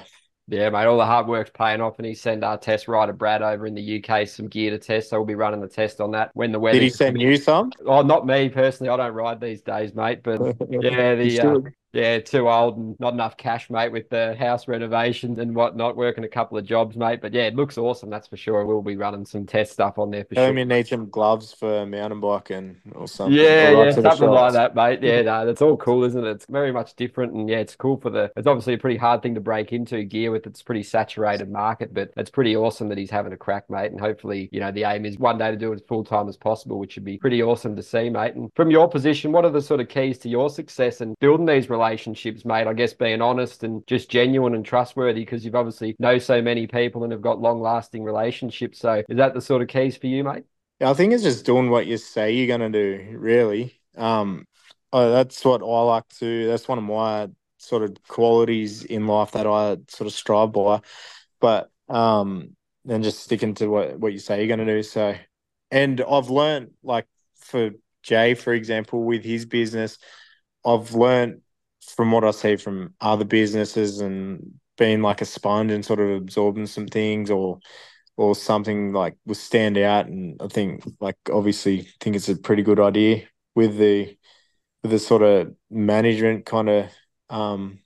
Yeah, 0.52 0.70
mate, 0.70 0.86
all 0.86 0.98
the 0.98 1.06
hard 1.06 1.28
work's 1.28 1.50
paying 1.50 1.80
off, 1.80 1.98
and 1.98 2.06
he 2.06 2.14
sent 2.14 2.44
our 2.44 2.58
test 2.58 2.90
rider 2.90 3.14
Brad 3.14 3.42
over 3.42 3.66
in 3.66 3.74
the 3.74 4.04
UK 4.04 4.28
some 4.28 4.50
gear 4.50 4.70
to 4.72 4.78
test. 4.78 5.10
So 5.10 5.18
we'll 5.18 5.26
be 5.26 5.34
running 5.34 5.62
the 5.62 5.68
test 5.70 6.02
on 6.02 6.12
that 6.12 6.30
when 6.34 6.52
the 6.52 6.60
weather. 6.60 6.78
Did 6.78 6.84
he 6.84 6.90
send 6.90 7.22
you 7.22 7.38
some? 7.38 7.72
Oh, 7.86 8.02
not 8.02 8.28
me 8.28 8.50
personally. 8.50 8.90
I 8.90 8.98
don't 8.98 9.14
ride 9.14 9.40
these 9.40 9.62
days, 9.62 9.96
mate. 9.96 10.24
But 10.24 10.42
yeah, 10.70 11.16
the 11.16 11.40
uh, 11.40 11.60
yeah, 11.94 12.20
too 12.20 12.50
old 12.50 12.78
and 12.78 13.00
not 13.00 13.14
enough 13.14 13.38
cash, 13.38 13.70
mate, 13.70 13.92
with 13.92 14.10
the 14.10 14.36
house 14.40 14.68
renovations 14.68 15.40
and 15.40 15.54
whatnot, 15.54 15.96
working 15.96 16.24
a 16.24 16.30
couple 16.30 16.58
of 16.58 16.66
jobs, 16.66 16.96
mate. 16.96 17.22
But 17.22 17.34
yeah, 17.34 17.44
it 17.44 17.56
looks 17.56 17.78
awesome, 17.78 18.10
that's 18.10 18.28
for 18.28 18.38
sure. 18.38 18.66
We'll 18.66 18.82
be 18.82 18.96
running 18.96 19.26
some 19.26 19.46
test 19.46 19.74
stuff 19.74 20.00
on 20.00 20.12
there 20.12 20.24
for 20.24 20.36
Tell 20.36 20.48
sure. 20.48 20.58
You 20.58 20.66
need 20.66 20.88
some 20.88 21.10
gloves 21.10 21.54
for 21.54 21.86
mountain 21.86 22.20
biking 22.22 22.78
or 22.94 23.08
something. 23.08 23.38
Yeah, 23.38 23.72
yeah, 23.72 23.92
something 23.92 24.30
like 24.30 24.54
that, 24.54 24.76
mate. 24.76 25.02
Yeah, 25.02 25.22
no, 25.24 25.46
that's 25.46 25.62
all 25.62 25.78
cool, 25.78 26.04
isn't 26.04 26.26
it? 26.26 26.30
It's 26.30 26.46
very 26.46 26.72
much 26.72 26.96
different, 26.96 27.34
and 27.34 27.50
yeah, 27.50 27.58
it's 27.58 27.76
cool 27.76 27.98
for 27.98 28.10
the. 28.10 28.32
It's 28.38 28.48
obviously 28.48 28.76
a 28.76 28.78
pretty 28.78 28.98
hard 28.98 29.22
thing 29.22 29.36
to 29.36 29.42
break 29.42 29.74
into 29.74 30.04
gear 30.04 30.32
with. 30.32 30.48
It's 30.48 30.62
pretty 30.62 30.84
saturated 30.84 31.50
market, 31.50 31.94
but 31.94 32.12
it's 32.16 32.30
pretty 32.30 32.56
awesome 32.56 32.90
that 32.90 32.98
he's 32.98 33.12
having 33.12 33.34
a 33.34 33.38
crack, 33.38 33.70
mate. 33.70 33.92
And 33.92 34.00
hopefully, 34.00 34.50
you 34.52 34.60
know, 34.60 34.72
the 34.72 34.84
aim 34.84 35.06
is 35.06 35.18
one 35.18 35.38
day 35.38 35.52
to 35.52 35.58
do 35.58 35.72
it 35.72 35.76
as 35.76 35.82
full 35.88 36.04
time 36.04 36.30
as 36.30 36.38
possible, 36.38 36.80
which 36.80 36.96
would 36.96 37.06
be 37.06 37.18
pretty 37.18 37.44
awesome 37.44 37.76
to 37.76 37.84
see, 37.84 38.10
mate. 38.10 38.36
And 38.36 38.50
from 38.56 38.72
your 38.72 38.88
position, 38.88 39.32
what 39.32 39.46
are 39.46 39.52
the 39.52 39.62
sort 39.62 39.82
of 39.82 39.90
keys 39.90 40.18
to 40.20 40.30
your 40.30 40.50
success 40.50 41.02
and 41.02 41.18
building 41.20 41.46
these 41.46 41.70
relationships, 41.70 41.81
mate? 42.46 42.68
I 42.68 42.74
guess 42.74 42.94
being 42.94 43.22
honest 43.22 43.64
and 43.64 43.86
just 43.88 44.10
genuine 44.10 44.56
and 44.56 44.66
trustworthy 44.66 45.22
because 45.22 45.44
you've 45.44 45.56
obviously 45.56 45.96
know 46.00 46.18
so 46.18 46.42
many 46.42 46.68
people 46.68 47.04
and 47.04 47.12
have 47.12 47.22
got 47.22 47.40
long 47.40 47.62
lasting 47.62 48.04
relationships. 48.04 48.80
So 48.80 49.04
is 49.10 49.18
that 49.18 49.34
the 49.34 49.42
sort 49.42 49.62
of 49.62 49.68
keys 49.68 49.98
for 49.98 50.08
you, 50.08 50.24
mate? 50.24 50.44
Yeah, 50.80 50.90
I 50.90 50.94
think 50.94 51.14
it's 51.14 51.24
just 51.24 51.46
doing 51.46 51.70
what 51.70 51.88
you 51.88 51.98
say 51.98 52.34
you're 52.34 52.48
going 52.48 52.72
to 52.72 52.98
do, 52.98 53.18
really. 53.18 53.80
Um, 53.98 54.46
oh, 54.94 55.12
that's 55.12 55.44
what 55.46 55.62
I 55.62 55.82
like 55.84 56.08
to, 56.20 56.48
that's 56.48 56.68
one 56.68 56.78
of 56.78 56.84
my 56.84 57.30
sort 57.58 57.84
of 57.84 57.96
qualities 58.08 58.84
in 58.84 59.06
life 59.06 59.32
that 59.32 59.46
I 59.46 59.78
sort 59.88 60.08
of 60.08 60.14
strive 60.14 60.52
by. 60.52 60.82
But, 61.40 61.70
um, 61.90 62.56
then 62.86 63.04
just 63.04 63.20
sticking 63.20 63.54
to 63.56 63.68
what, 63.68 64.00
what 64.00 64.14
you 64.14 64.20
say 64.20 64.40
you're 64.40 64.56
going 64.56 64.66
to 64.66 64.74
do. 64.74 64.82
So, 64.84 65.16
and 65.70 66.02
I've 66.02 66.30
learned 66.30 66.72
like 66.84 67.08
for 67.36 67.72
Jay, 68.04 68.34
for 68.34 68.54
example, 68.54 69.04
with 69.04 69.24
his 69.24 69.46
business, 69.46 69.98
I've 70.66 70.94
learned 70.94 71.42
from 71.96 72.12
what 72.12 72.24
I 72.24 72.32
see 72.32 72.56
from 72.58 72.94
other 73.02 73.26
businesses 73.26 74.00
and 74.02 74.60
being 74.78 75.02
like 75.02 75.22
a 75.22 75.26
sponge 75.26 75.72
and 75.72 75.86
sort 75.86 76.00
of 76.00 76.10
absorbing 76.12 76.68
some 76.68 76.88
things 76.88 77.30
or 77.32 77.60
or 78.18 78.36
something 78.36 78.94
like 78.94 79.18
will 79.26 79.36
stand 79.36 79.78
out 79.78 80.08
and 80.08 80.40
I 80.42 80.48
think 80.48 80.84
like 81.00 81.18
obviously 81.32 81.88
think 82.02 82.16
it's 82.16 82.30
a 82.30 82.38
pretty 82.38 82.64
good 82.64 82.80
idea 82.80 83.24
with 83.56 83.78
the 83.78 84.18
with 84.84 84.92
the 84.92 85.00
sort 85.00 85.24
of 85.24 85.56
management 85.72 86.46
kind 86.46 86.70
of 86.70 86.92
um 87.30 87.80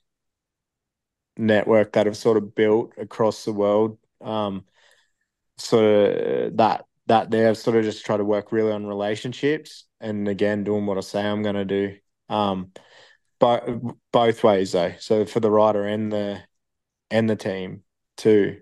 network 1.38 1.94
that 1.94 2.06
have 2.06 2.18
sort 2.18 2.38
of 2.38 2.56
built 2.56 2.94
across 2.98 3.44
the 3.46 3.52
world 3.54 3.98
um 4.22 4.64
sort 5.58 5.84
of 5.86 6.58
that 6.58 6.86
that 7.08 7.32
there. 7.32 7.50
I've 7.50 7.58
sort 7.58 7.78
of 7.78 7.84
just 7.84 8.06
try 8.06 8.18
to 8.18 8.26
work 8.26 8.52
really 8.52 8.72
on 8.72 8.86
relationships, 8.88 9.86
and 10.02 10.28
again, 10.28 10.64
doing 10.64 10.86
what 10.86 10.98
I 10.98 11.02
say 11.02 11.24
I'm 11.24 11.44
going 11.44 11.56
to 11.56 11.66
do. 11.66 11.98
Um, 12.30 12.72
but 13.40 13.68
both 14.12 14.44
ways 14.44 14.72
though. 14.74 14.94
So 15.00 15.26
for 15.26 15.40
the 15.40 15.52
rider 15.52 15.86
and 15.86 16.12
the 16.12 16.42
and 17.12 17.30
the 17.30 17.38
team 17.38 17.84
too, 18.18 18.62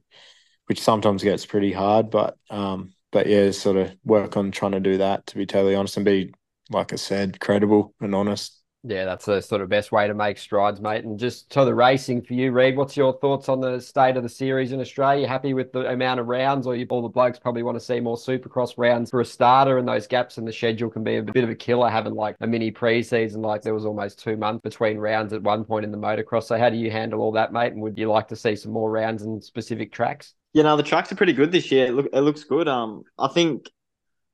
which 0.67 0.81
sometimes 0.81 1.23
gets 1.23 1.45
pretty 1.47 1.73
hard. 1.73 2.11
But 2.11 2.37
um, 2.51 2.93
but 3.11 3.27
yeah, 3.27 3.51
sort 3.51 3.77
of 3.77 3.95
work 4.05 4.37
on 4.37 4.51
trying 4.51 4.73
to 4.73 4.81
do 4.81 4.99
that. 4.99 5.27
To 5.27 5.37
be 5.37 5.47
totally 5.47 5.75
honest, 5.75 5.97
and 5.97 6.05
be 6.05 6.33
like 6.71 6.93
I 6.93 6.97
said, 6.97 7.41
credible 7.41 7.95
and 8.01 8.15
honest. 8.15 8.62
Yeah, 8.85 9.05
that's 9.05 9.25
the 9.25 9.39
sort 9.39 9.61
of 9.61 9.69
best 9.69 9.93
way 9.93 10.07
to 10.07 10.13
make 10.13 10.37
strides, 10.37 10.81
mate. 10.81 11.05
And 11.05 11.17
just 11.17 11.49
to 11.51 11.63
the 11.63 11.73
racing 11.73 12.21
for 12.21 12.33
you, 12.33 12.51
Reid, 12.51 12.75
what's 12.75 12.97
your 12.97 13.13
thoughts 13.13 13.47
on 13.47 13.61
the 13.61 13.79
state 13.79 14.17
of 14.17 14.23
the 14.23 14.29
series 14.29 14.73
in 14.73 14.81
Australia? 14.81 15.25
Happy 15.25 15.53
with 15.53 15.71
the 15.71 15.89
amount 15.89 16.19
of 16.19 16.27
rounds, 16.27 16.67
or 16.67 16.75
you, 16.75 16.85
all 16.89 17.01
the 17.01 17.07
blokes 17.07 17.39
probably 17.39 17.63
want 17.63 17.79
to 17.79 17.83
see 17.83 18.01
more 18.01 18.17
supercross 18.17 18.73
rounds 18.75 19.09
for 19.09 19.21
a 19.21 19.25
starter, 19.25 19.77
and 19.77 19.87
those 19.87 20.05
gaps 20.05 20.37
in 20.37 20.43
the 20.43 20.51
schedule 20.51 20.89
can 20.89 21.01
be 21.01 21.15
a 21.15 21.23
bit 21.23 21.45
of 21.45 21.49
a 21.49 21.55
killer 21.55 21.89
having 21.89 22.13
like 22.13 22.35
a 22.41 22.47
mini 22.47 22.71
preseason, 22.71 23.37
like 23.37 23.61
there 23.61 23.73
was 23.73 23.85
almost 23.85 24.19
two 24.19 24.35
months 24.35 24.61
between 24.63 24.97
rounds 24.97 25.31
at 25.31 25.41
one 25.41 25.63
point 25.63 25.85
in 25.85 25.91
the 25.91 25.97
motocross. 25.97 26.43
So, 26.43 26.57
how 26.57 26.69
do 26.69 26.75
you 26.75 26.91
handle 26.91 27.21
all 27.21 27.31
that, 27.31 27.53
mate? 27.53 27.71
And 27.71 27.81
would 27.83 27.97
you 27.97 28.09
like 28.11 28.27
to 28.27 28.35
see 28.35 28.57
some 28.57 28.73
more 28.73 28.91
rounds 28.91 29.23
in 29.23 29.41
specific 29.41 29.93
tracks? 29.93 30.33
Yeah, 30.51 30.63
no, 30.63 30.75
the 30.75 30.83
tracks 30.83 31.09
are 31.09 31.15
pretty 31.15 31.33
good 31.33 31.53
this 31.53 31.71
year. 31.71 31.85
It, 31.85 31.93
look, 31.93 32.09
it 32.11 32.19
looks 32.19 32.43
good. 32.43 32.67
Um, 32.67 33.05
I 33.17 33.29
think, 33.29 33.69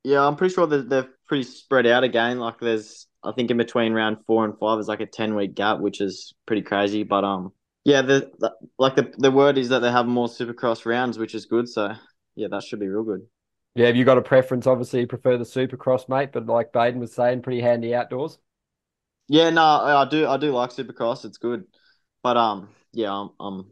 yeah, 0.04 0.26
I'm 0.26 0.36
pretty 0.36 0.54
sure 0.54 0.68
that 0.68 0.90
they're 0.90 1.10
pretty 1.28 1.44
spread 1.44 1.86
out 1.88 2.04
again. 2.04 2.40
Like 2.40 2.60
there's 2.60 3.08
I 3.24 3.32
think 3.34 3.52
in 3.52 3.58
between 3.58 3.94
round 3.94 4.18
four 4.26 4.46
and 4.46 4.58
five 4.58 4.80
is 4.80 4.88
like 4.88 5.02
a 5.02 5.06
ten 5.06 5.36
week 5.36 5.56
gap, 5.56 5.80
which 5.80 6.02
is 6.02 6.34
pretty 6.46 6.62
crazy. 6.62 7.04
But 7.04 7.24
um, 7.24 7.54
yeah, 7.84 8.02
the, 8.02 8.32
the 8.40 8.54
like 8.78 8.96
the 8.96 9.14
the 9.18 9.32
word 9.32 9.58
is 9.58 9.70
that 9.70 9.80
they 9.80 9.92
have 9.92 10.06
more 10.06 10.28
Supercross 10.28 10.86
rounds, 10.86 11.18
which 11.18 11.36
is 11.36 11.46
good. 11.46 11.68
So 11.68 11.94
yeah, 12.36 12.48
that 12.52 12.64
should 12.64 12.80
be 12.80 12.88
real 12.88 13.04
good. 13.04 13.28
Yeah, 13.76 13.88
have 13.88 13.96
you 13.96 14.06
got 14.06 14.18
a 14.18 14.22
preference? 14.22 14.68
Obviously, 14.68 15.02
you 15.02 15.08
prefer 15.08 15.38
the 15.38 15.44
Supercross, 15.44 16.10
mate, 16.10 16.32
but 16.34 16.46
like 16.46 16.74
Bayden 16.74 17.00
was 17.00 17.14
saying, 17.14 17.44
pretty 17.44 17.62
handy 17.62 17.94
outdoors. 17.94 18.40
Yeah, 19.28 19.52
no, 19.52 19.62
I 19.62 20.08
do. 20.10 20.28
I 20.28 20.38
do 20.38 20.52
like 20.52 20.72
Supercross. 20.72 21.24
It's 21.24 21.38
good, 21.38 21.66
but 22.24 22.36
um, 22.36 22.70
yeah, 22.94 23.14
I'm, 23.14 23.30
I'm 23.40 23.72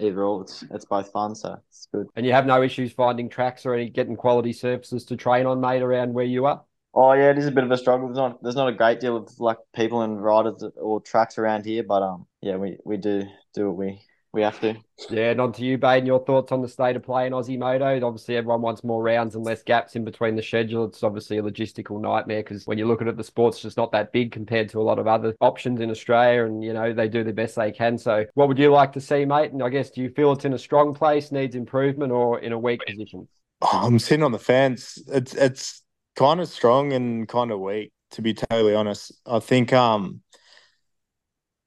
either 0.00 0.22
or. 0.22 0.42
It's 0.42 0.64
it's 0.70 0.84
both 0.84 1.10
fun, 1.10 1.34
so 1.34 1.56
it's 1.68 1.88
good. 1.92 2.06
And 2.16 2.26
you 2.26 2.32
have 2.32 2.46
no 2.46 2.62
issues 2.62 2.92
finding 2.92 3.28
tracks 3.28 3.66
or 3.66 3.74
any 3.74 3.88
getting 3.88 4.16
quality 4.16 4.52
surfaces 4.52 5.04
to 5.06 5.16
train 5.16 5.46
on, 5.46 5.60
mate, 5.60 5.82
around 5.82 6.14
where 6.14 6.24
you 6.24 6.46
are. 6.46 6.64
Oh 6.94 7.12
yeah, 7.12 7.30
it 7.30 7.38
is 7.38 7.46
a 7.46 7.52
bit 7.52 7.64
of 7.64 7.70
a 7.70 7.76
struggle. 7.76 8.08
There's 8.08 8.16
not 8.16 8.42
there's 8.42 8.56
not 8.56 8.68
a 8.68 8.72
great 8.72 9.00
deal 9.00 9.16
of 9.16 9.38
like 9.38 9.58
people 9.74 10.02
and 10.02 10.22
riders 10.22 10.64
or 10.76 11.00
tracks 11.00 11.36
around 11.38 11.66
here, 11.66 11.82
but 11.82 12.02
um 12.02 12.26
yeah, 12.40 12.56
we, 12.56 12.78
we 12.84 12.96
do 12.96 13.24
do 13.54 13.68
what 13.68 13.76
we 13.76 14.00
we 14.32 14.42
have 14.42 14.60
to. 14.60 14.74
Yeah, 15.10 15.30
and 15.30 15.40
on 15.40 15.52
to 15.52 15.64
you, 15.64 15.78
Bayden. 15.78 16.06
Your 16.06 16.24
thoughts 16.24 16.52
on 16.52 16.60
the 16.62 16.68
state 16.68 16.96
of 16.96 17.02
play 17.02 17.26
in 17.26 17.32
Aussie 17.32 17.58
Moto? 17.58 18.06
Obviously, 18.06 18.36
everyone 18.36 18.60
wants 18.60 18.84
more 18.84 19.02
rounds 19.02 19.34
and 19.34 19.44
less 19.44 19.62
gaps 19.62 19.96
in 19.96 20.04
between 20.04 20.36
the 20.36 20.42
schedule. 20.42 20.84
It's 20.84 21.02
obviously 21.02 21.38
a 21.38 21.42
logistical 21.42 22.00
nightmare 22.00 22.42
because 22.42 22.66
when 22.66 22.78
you 22.78 22.86
look 22.86 23.00
at 23.00 23.08
it, 23.08 23.16
the 23.16 23.24
sport's 23.24 23.60
just 23.60 23.76
not 23.76 23.92
that 23.92 24.12
big 24.12 24.32
compared 24.32 24.68
to 24.70 24.80
a 24.80 24.82
lot 24.82 24.98
of 24.98 25.06
other 25.06 25.34
options 25.40 25.80
in 25.80 25.90
Australia, 25.90 26.44
and 26.44 26.62
you 26.62 26.72
know 26.72 26.92
they 26.92 27.08
do 27.08 27.24
the 27.24 27.32
best 27.32 27.56
they 27.56 27.72
can. 27.72 27.96
So, 27.98 28.26
what 28.34 28.48
would 28.48 28.58
you 28.58 28.70
like 28.70 28.92
to 28.92 29.00
see, 29.00 29.24
mate? 29.24 29.52
And 29.52 29.62
I 29.62 29.68
guess 29.68 29.90
do 29.90 30.02
you 30.02 30.10
feel 30.10 30.32
it's 30.32 30.44
in 30.44 30.52
a 30.52 30.58
strong 30.58 30.94
place, 30.94 31.32
needs 31.32 31.56
improvement, 31.56 32.12
or 32.12 32.40
in 32.40 32.52
a 32.52 32.58
weak 32.58 32.80
position? 32.86 33.28
Oh, 33.62 33.80
I'm 33.84 33.98
sitting 33.98 34.22
on 34.22 34.32
the 34.32 34.38
fence. 34.38 34.98
It's 35.08 35.34
it's 35.34 35.82
kind 36.14 36.40
of 36.40 36.48
strong 36.48 36.92
and 36.92 37.28
kind 37.28 37.50
of 37.50 37.60
weak, 37.60 37.92
to 38.12 38.22
be 38.22 38.34
totally 38.34 38.74
honest. 38.74 39.12
I 39.24 39.38
think 39.38 39.72
um 39.72 40.22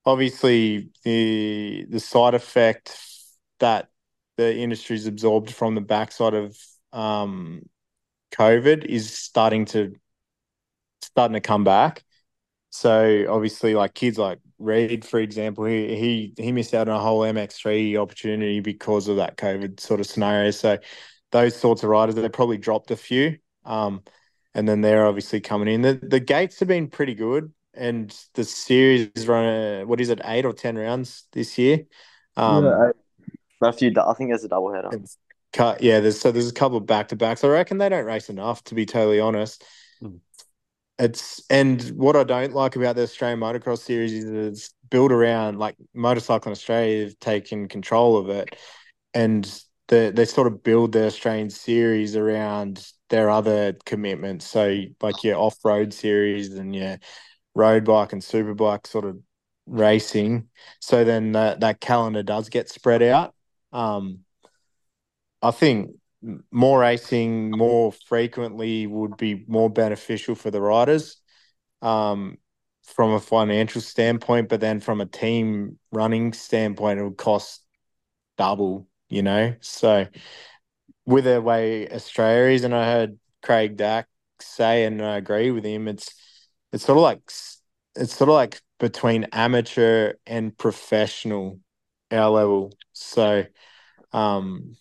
obviously 0.06 0.90
the 1.04 1.86
the 1.90 2.00
side 2.00 2.34
effect 2.34 2.98
that 3.60 3.90
the 4.38 4.56
industry's 4.56 5.08
absorbed 5.08 5.52
from 5.52 5.76
the 5.76 5.82
backside 5.82 6.34
of 6.34 6.58
um 6.94 7.62
COVID 8.32 8.86
is 8.86 9.14
starting 9.14 9.66
to 9.66 9.96
starting 11.02 11.34
to 11.34 11.42
come 11.42 11.64
back. 11.64 12.04
So 12.70 13.26
obviously, 13.30 13.74
like 13.74 13.94
kids 13.94 14.18
like 14.18 14.40
Reid, 14.60 15.06
for 15.06 15.20
example, 15.20 15.66
he 15.66 15.96
he 15.96 16.34
he 16.38 16.52
missed 16.52 16.74
out 16.74 16.88
on 16.90 16.96
a 16.96 17.00
whole 17.00 17.22
MX3 17.22 17.98
opportunity 17.98 18.60
because 18.60 19.08
of 19.08 19.18
that 19.18 19.38
COVID 19.38 19.80
sort 19.80 20.00
of 20.00 20.06
scenario. 20.06 20.52
So 20.52 20.78
those 21.32 21.56
sorts 21.56 21.84
of 21.84 21.90
riders, 21.90 22.16
they 22.16 22.30
probably 22.30 22.58
dropped 22.58 22.92
a 22.92 22.96
few. 22.96 23.38
Um, 23.66 24.04
and 24.54 24.68
then 24.68 24.82
they're 24.82 25.06
obviously 25.06 25.42
coming 25.42 25.68
in. 25.68 25.82
The 25.82 25.94
the 25.96 26.20
gates 26.20 26.60
have 26.60 26.68
been 26.68 26.90
pretty 26.90 27.16
good, 27.16 27.52
and 27.80 28.16
the 28.34 28.44
series 28.44 29.10
is 29.16 29.28
run. 29.28 29.88
what 29.88 30.02
is 30.02 30.10
it, 30.10 30.22
eight 30.26 30.46
or 30.46 30.54
ten 30.54 30.78
rounds 30.78 31.26
this 31.32 31.58
year? 31.58 31.86
Um, 32.36 32.66
yeah, 32.66 32.92
a 33.62 33.74
few. 33.74 33.94
I 33.98 34.14
think 34.14 34.30
there's 34.30 34.44
a 34.44 34.50
double 34.50 34.74
header. 34.74 34.90
Cut. 35.52 35.82
Yeah, 35.82 36.00
there's 36.00 36.20
so 36.20 36.32
there's 36.32 36.50
a 36.50 36.54
couple 36.54 36.78
of 36.78 36.86
back 36.86 37.08
to 37.08 37.16
backs. 37.16 37.44
I 37.44 37.48
reckon 37.48 37.80
they 37.80 37.90
don't 37.90 38.06
race 38.06 38.30
enough, 38.30 38.64
to 38.66 38.76
be 38.76 38.86
totally 38.86 39.20
honest. 39.20 39.64
Mm. 40.02 40.20
It's 41.00 41.42
and 41.50 41.82
what 41.98 42.16
I 42.16 42.24
don't 42.24 42.54
like 42.54 42.76
about 42.76 42.96
the 42.96 43.04
Australian 43.04 43.40
Motocross 43.40 43.80
Series 43.80 44.14
is 44.14 44.30
it's 44.30 44.74
built 44.90 45.12
around 45.12 45.58
like 45.58 45.76
Motorcycling 45.96 46.52
Australia 46.52 47.06
have 47.06 47.20
taken 47.20 47.68
control 47.68 48.18
of 48.18 48.30
it, 48.30 48.56
and 49.14 49.46
the, 49.88 50.12
they 50.16 50.26
sort 50.26 50.48
of 50.48 50.62
build 50.64 50.92
their 50.92 51.08
Australian 51.08 51.50
series 51.50 52.16
around 52.16 52.86
their 53.10 53.30
other 53.30 53.74
commitments. 53.86 54.46
So 54.46 54.84
like 55.02 55.24
your 55.24 55.38
off 55.38 55.58
road 55.64 55.94
series 55.94 56.54
and 56.54 56.76
your 56.76 56.98
road 57.56 57.86
bike 57.86 58.14
and 58.14 58.22
superbike 58.22 58.88
sort 58.88 59.06
of 59.06 59.18
racing. 59.66 60.50
So 60.80 61.04
then 61.04 61.34
that 61.34 61.60
that 61.62 61.80
calendar 61.80 62.24
does 62.24 62.50
get 62.50 62.70
spread 62.70 63.04
out. 63.04 63.34
Um, 63.72 64.20
I 65.42 65.52
think 65.52 65.92
more 66.52 66.80
racing 66.80 67.52
more 67.52 67.92
frequently 67.92 68.88
would 68.88 69.18
be 69.18 69.46
more 69.48 69.70
beneficial 69.70 70.36
for 70.36 70.52
the 70.52 70.62
riders 70.62 71.18
um, 71.82 72.38
from 72.84 73.12
a 73.12 73.20
financial 73.20 73.82
standpoint, 73.82 74.50
but 74.50 74.60
then 74.60 74.80
from 74.80 75.00
a 75.00 75.06
team 75.06 75.80
running 75.92 76.34
standpoint, 76.34 77.00
it 77.00 77.04
would 77.04 77.18
cost 77.18 77.64
double, 78.38 78.88
you 79.08 79.22
know. 79.22 79.56
So 79.62 80.08
with 81.06 81.26
the 81.26 81.42
way 81.42 81.88
Australia 81.90 82.54
is, 82.54 82.64
and 82.64 82.76
I 82.76 82.86
heard 82.86 83.18
Craig 83.42 83.78
Dack 83.78 84.08
say, 84.42 84.86
and 84.86 85.02
I 85.02 85.18
agree 85.18 85.52
with 85.52 85.64
him. 85.64 85.88
It's 85.88 86.14
it's 86.72 86.86
sort 86.86 86.98
of 86.98 87.04
like 87.04 87.22
it's 87.96 88.16
sort 88.16 88.30
of 88.30 88.36
like 88.36 88.62
between 88.80 89.26
amateur 89.32 90.14
and 90.26 90.58
professional 90.58 91.60
our 92.12 92.30
level. 92.30 92.74
So, 92.94 93.46
um, 94.14 94.76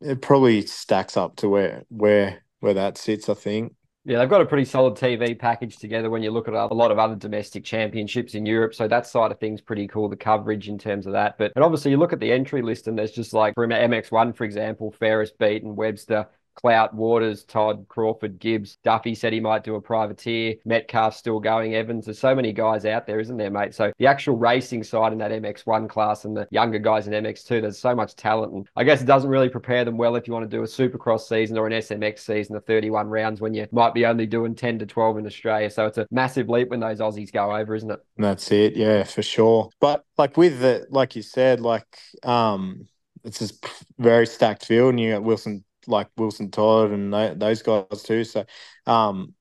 it 0.00 0.20
probably 0.20 0.66
stacks 0.66 1.16
up 1.16 1.36
to 1.36 1.48
where 1.48 1.84
where 1.88 2.44
where 2.60 2.74
that 2.74 2.98
sits. 2.98 3.28
I 3.28 3.34
think. 3.34 3.74
Yeah, 4.04 4.18
they've 4.18 4.28
got 4.28 4.40
a 4.40 4.46
pretty 4.46 4.64
solid 4.64 4.96
TV 4.96 5.38
package 5.38 5.76
together 5.76 6.10
when 6.10 6.24
you 6.24 6.32
look 6.32 6.48
at 6.48 6.54
a 6.54 6.74
lot 6.74 6.90
of 6.90 6.98
other 6.98 7.14
domestic 7.14 7.62
championships 7.62 8.34
in 8.34 8.44
Europe. 8.44 8.74
So 8.74 8.88
that 8.88 9.06
side 9.06 9.30
of 9.30 9.38
things 9.38 9.60
pretty 9.60 9.86
cool, 9.86 10.08
the 10.08 10.16
coverage 10.16 10.68
in 10.68 10.76
terms 10.76 11.06
of 11.06 11.12
that. 11.12 11.38
But 11.38 11.52
and 11.54 11.64
obviously 11.64 11.92
you 11.92 11.98
look 11.98 12.12
at 12.12 12.18
the 12.18 12.32
entry 12.32 12.62
list 12.62 12.88
and 12.88 12.98
there's 12.98 13.12
just 13.12 13.32
like 13.32 13.54
from 13.54 13.70
MX1, 13.70 14.34
for 14.34 14.42
example, 14.42 14.90
Ferris 14.90 15.30
Beaton, 15.30 15.76
Webster, 15.76 16.26
Clout, 16.54 16.94
Waters, 16.94 17.44
Todd, 17.44 17.86
Crawford, 17.88 18.38
Gibbs, 18.38 18.78
Duffy 18.82 19.14
said 19.14 19.32
he 19.32 19.40
might 19.40 19.64
do 19.64 19.74
a 19.74 19.80
privateer. 19.80 20.54
Metcalf 20.64 21.16
still 21.16 21.40
going. 21.40 21.74
Evans. 21.74 22.04
There's 22.04 22.18
so 22.18 22.34
many 22.34 22.52
guys 22.52 22.84
out 22.84 23.06
there, 23.06 23.20
isn't 23.20 23.36
there, 23.36 23.50
mate? 23.50 23.74
So 23.74 23.92
the 23.98 24.06
actual 24.06 24.36
racing 24.36 24.82
side 24.84 25.12
in 25.12 25.18
that 25.18 25.30
MX1 25.30 25.88
class 25.88 26.24
and 26.24 26.36
the 26.36 26.46
younger 26.50 26.78
guys 26.78 27.06
in 27.06 27.12
MX2, 27.12 27.62
there's 27.62 27.78
so 27.78 27.94
much 27.94 28.16
talent. 28.16 28.52
And 28.52 28.68
I 28.76 28.84
guess 28.84 29.00
it 29.00 29.06
doesn't 29.06 29.30
really 29.30 29.48
prepare 29.48 29.84
them 29.84 29.96
well 29.96 30.16
if 30.16 30.26
you 30.26 30.32
want 30.32 30.50
to 30.50 30.56
do 30.56 30.62
a 30.62 30.66
supercross 30.66 31.28
season 31.28 31.58
or 31.58 31.66
an 31.66 31.72
SMX 31.72 32.20
season 32.20 32.56
of 32.56 32.64
31 32.64 33.08
rounds 33.08 33.40
when 33.40 33.54
you 33.54 33.66
might 33.72 33.94
be 33.94 34.06
only 34.06 34.26
doing 34.26 34.54
10 34.54 34.78
to 34.80 34.86
12 34.86 35.18
in 35.18 35.26
Australia. 35.26 35.70
So 35.70 35.86
it's 35.86 35.98
a 35.98 36.06
massive 36.10 36.48
leap 36.48 36.68
when 36.68 36.80
those 36.80 37.00
Aussies 37.00 37.32
go 37.32 37.54
over, 37.54 37.74
isn't 37.74 37.90
it? 37.90 38.00
That's 38.16 38.50
it. 38.52 38.76
Yeah, 38.76 39.04
for 39.04 39.22
sure. 39.22 39.70
But 39.80 40.04
like 40.18 40.36
with 40.36 40.60
the, 40.60 40.86
like 40.90 41.16
you 41.16 41.22
said, 41.22 41.60
like, 41.60 41.98
um, 42.22 42.86
it's 43.24 43.40
a 43.40 43.54
very 43.98 44.26
stacked 44.26 44.66
field, 44.66 44.90
and 44.90 45.00
you 45.00 45.12
got 45.12 45.22
Wilson 45.22 45.64
like 45.86 46.08
Wilson 46.16 46.50
Todd 46.50 46.90
and 46.90 47.12
those 47.40 47.62
guys 47.62 48.02
too. 48.02 48.24
So, 48.24 48.44
um, 48.86 49.34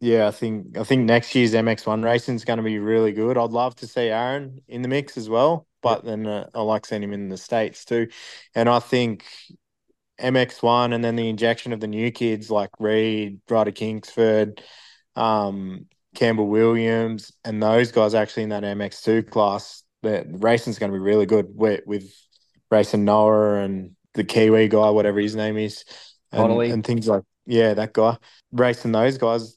yeah, 0.00 0.28
I 0.28 0.30
think 0.32 0.76
I 0.76 0.84
think 0.84 1.04
next 1.04 1.34
year's 1.34 1.54
MX1 1.54 2.04
racing 2.04 2.34
is 2.34 2.44
going 2.44 2.58
to 2.58 2.62
be 2.62 2.78
really 2.78 3.12
good. 3.12 3.38
I'd 3.38 3.50
love 3.50 3.74
to 3.76 3.86
see 3.86 4.08
Aaron 4.08 4.60
in 4.68 4.82
the 4.82 4.88
mix 4.88 5.16
as 5.16 5.28
well, 5.28 5.66
but 5.82 6.04
then 6.04 6.26
uh, 6.26 6.48
I 6.54 6.60
like 6.62 6.84
seeing 6.84 7.02
him 7.02 7.12
in 7.12 7.28
the 7.28 7.38
states 7.38 7.84
too. 7.84 8.08
And 8.54 8.68
I 8.68 8.80
think 8.80 9.24
MX1 10.20 10.94
and 10.94 11.02
then 11.02 11.16
the 11.16 11.28
injection 11.28 11.72
of 11.72 11.80
the 11.80 11.86
new 11.86 12.10
kids 12.10 12.50
like 12.50 12.70
Reid, 12.78 13.40
Ryder 13.48 13.72
Kingsford, 13.72 14.62
um, 15.16 15.86
Campbell 16.14 16.48
Williams, 16.48 17.32
and 17.44 17.62
those 17.62 17.90
guys 17.90 18.14
actually 18.14 18.44
in 18.44 18.50
that 18.50 18.62
MX2 18.62 19.30
class. 19.30 19.82
The 20.02 20.26
racing's 20.28 20.78
going 20.78 20.92
to 20.92 20.96
be 20.96 21.02
really 21.02 21.26
good 21.26 21.46
with, 21.54 21.80
with 21.86 22.12
racing 22.70 23.04
Noah 23.04 23.62
and 23.62 23.96
the 24.14 24.24
Kiwi 24.24 24.68
guy, 24.68 24.90
whatever 24.90 25.20
his 25.20 25.36
name 25.36 25.56
is, 25.56 25.84
and, 26.32 26.52
and 26.52 26.84
things 26.84 27.06
like 27.08 27.22
yeah, 27.46 27.74
that 27.74 27.92
guy 27.92 28.16
racing 28.52 28.92
those 28.92 29.18
guys. 29.18 29.56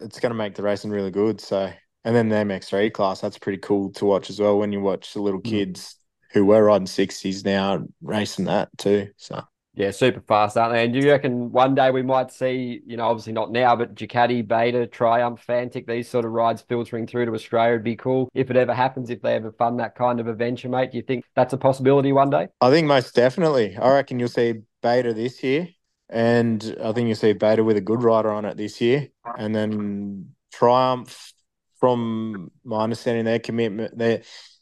It's 0.00 0.20
going 0.20 0.30
to 0.30 0.38
make 0.38 0.54
the 0.54 0.62
racing 0.62 0.90
really 0.90 1.10
good. 1.10 1.40
So, 1.40 1.70
and 2.04 2.16
then 2.16 2.28
the 2.28 2.36
MX3 2.36 2.92
class, 2.92 3.20
that's 3.20 3.38
pretty 3.38 3.58
cool 3.58 3.90
to 3.92 4.04
watch 4.04 4.30
as 4.30 4.40
well. 4.40 4.58
When 4.58 4.72
you 4.72 4.80
watch 4.80 5.12
the 5.12 5.20
little 5.20 5.40
mm. 5.40 5.50
kids 5.50 5.96
who 6.32 6.44
were 6.44 6.64
riding 6.64 6.86
sixties 6.86 7.44
now 7.44 7.84
racing 8.02 8.46
that 8.46 8.68
too. 8.78 9.08
So 9.16 9.42
Yeah, 9.74 9.92
super 9.92 10.20
fast, 10.20 10.56
aren't 10.56 10.74
they? 10.74 10.84
And 10.84 10.92
do 10.92 10.98
you 10.98 11.10
reckon 11.10 11.52
one 11.52 11.74
day 11.76 11.90
we 11.90 12.02
might 12.02 12.32
see, 12.32 12.80
you 12.84 12.96
know, 12.96 13.06
obviously 13.06 13.32
not 13.32 13.52
now, 13.52 13.76
but 13.76 13.94
Ducati, 13.94 14.46
Beta, 14.46 14.86
Triumph, 14.86 15.40
Fantic, 15.40 15.86
these 15.86 16.08
sort 16.08 16.24
of 16.24 16.32
rides 16.32 16.60
filtering 16.62 17.06
through 17.06 17.26
to 17.26 17.34
Australia 17.34 17.74
would 17.74 17.84
be 17.84 17.94
cool 17.94 18.28
if 18.34 18.50
it 18.50 18.56
ever 18.56 18.74
happens, 18.74 19.10
if 19.10 19.22
they 19.22 19.34
ever 19.34 19.52
fund 19.52 19.78
that 19.78 19.94
kind 19.94 20.18
of 20.18 20.26
adventure, 20.26 20.68
mate. 20.68 20.90
Do 20.90 20.96
you 20.96 21.04
think 21.04 21.24
that's 21.36 21.52
a 21.52 21.56
possibility 21.56 22.12
one 22.12 22.30
day? 22.30 22.48
I 22.60 22.70
think 22.70 22.88
most 22.88 23.14
definitely. 23.14 23.76
I 23.76 23.92
reckon 23.92 24.18
you'll 24.18 24.28
see 24.28 24.54
Beta 24.82 25.14
this 25.14 25.42
year, 25.42 25.68
and 26.08 26.76
I 26.82 26.92
think 26.92 27.06
you'll 27.06 27.16
see 27.16 27.32
Beta 27.32 27.62
with 27.62 27.76
a 27.76 27.80
good 27.80 28.02
rider 28.02 28.32
on 28.32 28.44
it 28.44 28.56
this 28.56 28.80
year, 28.80 29.08
and 29.38 29.54
then 29.54 30.34
Triumph. 30.52 31.32
From 31.78 32.50
my 32.62 32.82
understanding, 32.82 33.24
their 33.24 33.38
commitment, 33.38 33.96
there 33.96 34.20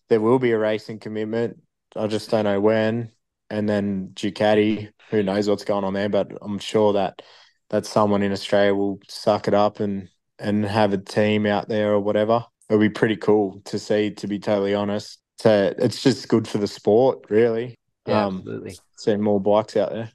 there 0.09 0.21
will 0.21 0.39
be 0.39 0.53
a 0.53 0.59
racing 0.59 1.01
commitment. 1.01 1.59
I 1.97 2.07
just 2.07 2.31
don't 2.31 2.45
know 2.45 2.61
when. 2.61 3.11
And 3.51 3.68
then 3.68 4.11
Ducati, 4.14 4.90
who 5.11 5.22
knows 5.22 5.49
what's 5.49 5.64
going 5.64 5.84
on 5.84 5.94
there, 5.94 6.09
but 6.09 6.32
I'm 6.42 6.59
sure 6.59 6.92
that 6.94 7.22
that 7.70 7.84
someone 7.84 8.22
in 8.22 8.32
Australia 8.32 8.74
will 8.74 8.99
suck 9.09 9.49
it 9.49 9.55
up 9.55 9.80
and 9.80 10.09
and 10.38 10.64
have 10.64 10.92
a 10.92 10.99
team 10.99 11.46
out 11.46 11.68
there 11.68 11.92
or 11.92 12.01
whatever. 12.01 12.44
It'll 12.68 12.80
be 12.80 12.90
pretty 12.90 13.16
cool 13.16 13.61
to 13.64 13.78
see, 13.78 14.11
to 14.12 14.26
be 14.26 14.38
totally 14.38 14.74
honest. 14.74 15.18
So 15.38 15.72
it's 15.78 16.03
just 16.03 16.28
good 16.28 16.46
for 16.46 16.59
the 16.59 16.66
sport, 16.66 17.24
really. 17.30 17.74
Yeah, 18.07 18.26
um, 18.26 18.38
absolutely. 18.38 18.76
Seeing 18.96 19.22
more 19.22 19.40
bikes 19.40 19.76
out 19.76 19.90
there. 19.90 20.12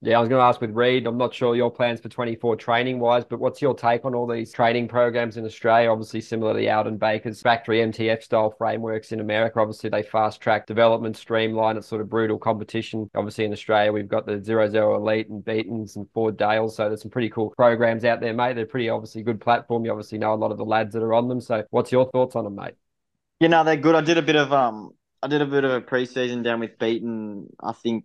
Yeah, 0.00 0.18
I 0.18 0.20
was 0.20 0.28
going 0.28 0.38
to 0.38 0.44
ask 0.44 0.60
with 0.60 0.76
Reid. 0.76 1.08
I'm 1.08 1.18
not 1.18 1.34
sure 1.34 1.56
your 1.56 1.72
plans 1.72 2.00
for 2.00 2.08
24 2.08 2.54
training 2.54 3.00
wise, 3.00 3.24
but 3.24 3.40
what's 3.40 3.60
your 3.60 3.74
take 3.74 4.04
on 4.04 4.14
all 4.14 4.28
these 4.28 4.52
training 4.52 4.86
programs 4.86 5.36
in 5.36 5.44
Australia? 5.44 5.90
Obviously, 5.90 6.20
similar 6.20 6.52
to 6.52 6.58
the 6.60 6.70
Aldon 6.70 6.98
Bakers 6.98 7.42
factory 7.42 7.78
MTF 7.80 8.22
style 8.22 8.54
frameworks 8.56 9.10
in 9.10 9.18
America. 9.18 9.58
Obviously, 9.58 9.90
they 9.90 10.04
fast 10.04 10.40
track 10.40 10.68
development, 10.68 11.16
streamline. 11.16 11.76
It's 11.76 11.88
sort 11.88 12.00
of 12.00 12.08
brutal 12.08 12.38
competition. 12.38 13.10
Obviously, 13.16 13.44
in 13.44 13.52
Australia, 13.52 13.92
we've 13.92 14.06
got 14.06 14.24
the 14.24 14.40
zero 14.40 14.68
zero 14.68 14.94
elite 14.94 15.30
and 15.30 15.44
Beatons 15.44 15.96
and 15.96 16.06
Ford 16.14 16.36
Dales. 16.36 16.76
So 16.76 16.86
there's 16.86 17.02
some 17.02 17.10
pretty 17.10 17.30
cool 17.30 17.50
programs 17.56 18.04
out 18.04 18.20
there, 18.20 18.32
mate. 18.32 18.54
They're 18.54 18.66
pretty 18.66 18.90
obviously 18.90 19.24
good 19.24 19.40
platform. 19.40 19.84
You 19.84 19.90
obviously 19.90 20.18
know 20.18 20.32
a 20.32 20.36
lot 20.36 20.52
of 20.52 20.58
the 20.58 20.64
lads 20.64 20.92
that 20.92 21.02
are 21.02 21.14
on 21.14 21.26
them. 21.26 21.40
So 21.40 21.64
what's 21.70 21.90
your 21.90 22.08
thoughts 22.12 22.36
on 22.36 22.44
them, 22.44 22.54
mate? 22.54 22.74
You 23.40 23.48
know, 23.48 23.64
they're 23.64 23.76
good. 23.76 23.96
I 23.96 24.02
did 24.02 24.16
a 24.16 24.22
bit 24.22 24.36
of 24.36 24.52
um 24.52 24.92
I 25.24 25.26
did 25.26 25.42
a 25.42 25.46
bit 25.46 25.64
of 25.64 25.72
a 25.72 25.80
preseason 25.80 26.44
down 26.44 26.60
with 26.60 26.78
Beaton, 26.78 27.48
I 27.60 27.72
think 27.72 28.04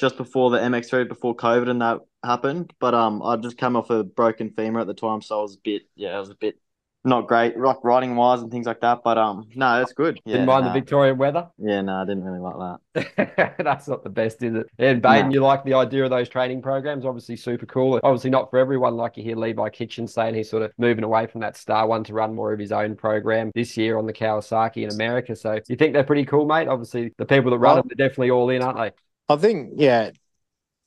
just 0.00 0.16
before 0.16 0.50
the 0.50 0.58
MX3, 0.58 1.06
before 1.08 1.36
COVID 1.36 1.68
and 1.68 1.80
that 1.82 2.00
happened. 2.24 2.72
But 2.80 2.94
um, 2.94 3.22
I 3.22 3.36
just 3.36 3.58
came 3.58 3.76
off 3.76 3.90
a 3.90 4.02
broken 4.02 4.50
femur 4.50 4.80
at 4.80 4.86
the 4.86 4.94
time, 4.94 5.20
so 5.22 5.38
I 5.38 5.42
was 5.42 5.54
a 5.56 5.60
bit, 5.62 5.82
yeah, 5.94 6.16
I 6.16 6.20
was 6.20 6.30
a 6.30 6.34
bit 6.34 6.56
not 7.02 7.26
great, 7.26 7.58
like 7.58 7.82
riding 7.82 8.14
wise 8.14 8.42
and 8.42 8.50
things 8.50 8.66
like 8.66 8.80
that. 8.82 9.00
But 9.02 9.16
um, 9.16 9.48
no, 9.54 9.80
it's 9.80 9.94
good. 9.94 10.20
Yeah, 10.26 10.32
Didn't 10.34 10.46
mind 10.48 10.66
no. 10.66 10.72
the 10.72 10.78
Victorian 10.80 11.16
weather? 11.16 11.48
Yeah, 11.56 11.80
no, 11.80 11.94
I 11.96 12.04
didn't 12.04 12.24
really 12.24 12.40
like 12.40 12.78
that. 12.94 13.54
That's 13.64 13.88
not 13.88 14.04
the 14.04 14.10
best, 14.10 14.42
is 14.42 14.54
it? 14.54 14.66
And 14.78 15.00
Bayden, 15.00 15.28
No. 15.28 15.32
you 15.34 15.40
like 15.40 15.64
the 15.64 15.72
idea 15.74 16.04
of 16.04 16.10
those 16.10 16.28
training 16.28 16.60
programs? 16.60 17.06
Obviously, 17.06 17.36
super 17.36 17.64
cool. 17.64 17.98
Obviously, 18.02 18.28
not 18.28 18.50
for 18.50 18.58
everyone. 18.58 18.96
Like 18.96 19.16
you 19.16 19.22
hear 19.22 19.36
Levi 19.36 19.70
Kitchen 19.70 20.06
saying 20.06 20.34
he's 20.34 20.50
sort 20.50 20.62
of 20.62 20.72
moving 20.76 21.04
away 21.04 21.26
from 21.26 21.40
that 21.40 21.56
star 21.56 21.86
one 21.86 22.04
to 22.04 22.12
run 22.12 22.34
more 22.34 22.52
of 22.52 22.58
his 22.58 22.70
own 22.72 22.96
program 22.96 23.50
this 23.54 23.78
year 23.78 23.96
on 23.96 24.04
the 24.06 24.12
Kawasaki 24.12 24.82
in 24.84 24.90
America. 24.90 25.34
So 25.34 25.58
you 25.68 25.76
think 25.76 25.94
they're 25.94 26.04
pretty 26.04 26.26
cool, 26.26 26.44
mate? 26.44 26.68
Obviously, 26.68 27.14
the 27.16 27.24
people 27.24 27.50
that 27.52 27.58
run 27.58 27.76
Well- 27.76 27.82
them, 27.84 27.90
they're 27.96 28.08
definitely 28.08 28.30
all 28.30 28.50
in, 28.50 28.60
aren't 28.62 28.76
they? 28.78 28.90
I 29.30 29.36
think, 29.36 29.74
yeah, 29.76 30.10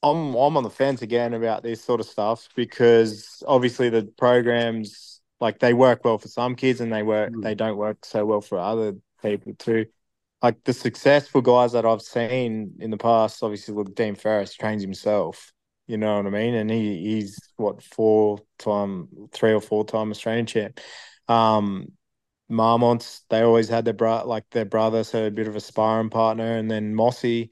I'm 0.04 0.36
I'm 0.36 0.58
on 0.58 0.64
the 0.64 0.70
fence 0.70 1.02
again 1.02 1.34
about 1.34 1.64
this 1.64 1.84
sort 1.84 2.02
of 2.02 2.06
stuff 2.08 2.50
because 2.56 3.41
obviously 3.48 3.89
the 3.89 4.04
programs 4.18 5.22
like 5.39 5.60
they 5.60 5.74
work 5.74 6.04
well 6.06 6.18
for 6.18 6.28
some 6.28 6.56
kids 6.56 6.82
and 6.82 6.91
they 6.91 7.04
work 7.04 7.34
Mm. 7.34 7.41
they 7.44 7.56
don't 7.56 7.78
work 7.78 8.06
so 8.06 8.26
well 8.26 8.41
for 8.41 8.60
other 8.60 8.96
people 9.22 9.54
too. 9.56 9.86
Like 10.41 10.64
the 10.66 10.74
successful 10.74 11.41
guys 11.41 11.72
that 11.72 11.86
I've 11.86 12.02
seen 12.02 12.74
in 12.80 12.91
the 12.91 12.98
past, 12.98 13.41
obviously 13.44 13.76
look 13.76 13.96
Dean 13.96 14.16
Ferris 14.16 14.54
trains 14.54 14.82
himself. 14.82 15.54
You 15.88 15.98
know 15.98 16.18
what 16.18 16.28
I 16.28 16.30
mean? 16.30 16.54
And 16.56 16.70
he 16.70 17.00
he's 17.16 17.39
what 17.58 17.82
four 17.84 18.39
time 18.60 19.08
three 19.32 19.54
or 19.54 19.62
four 19.62 19.86
time 19.86 20.12
Australian 20.12 20.46
champ. 20.48 20.80
Um 21.30 21.94
Marmonts, 22.52 23.22
they 23.30 23.41
always 23.41 23.70
had 23.70 23.86
their 23.86 23.94
bro 23.94 24.28
like 24.28 24.50
their 24.52 24.66
brother, 24.66 25.04
so 25.04 25.28
a 25.28 25.32
bit 25.32 25.48
of 25.48 25.56
a 25.56 25.62
sparring 25.62 26.10
partner, 26.10 26.58
and 26.58 26.70
then 26.70 26.94
Mossy 26.94 27.52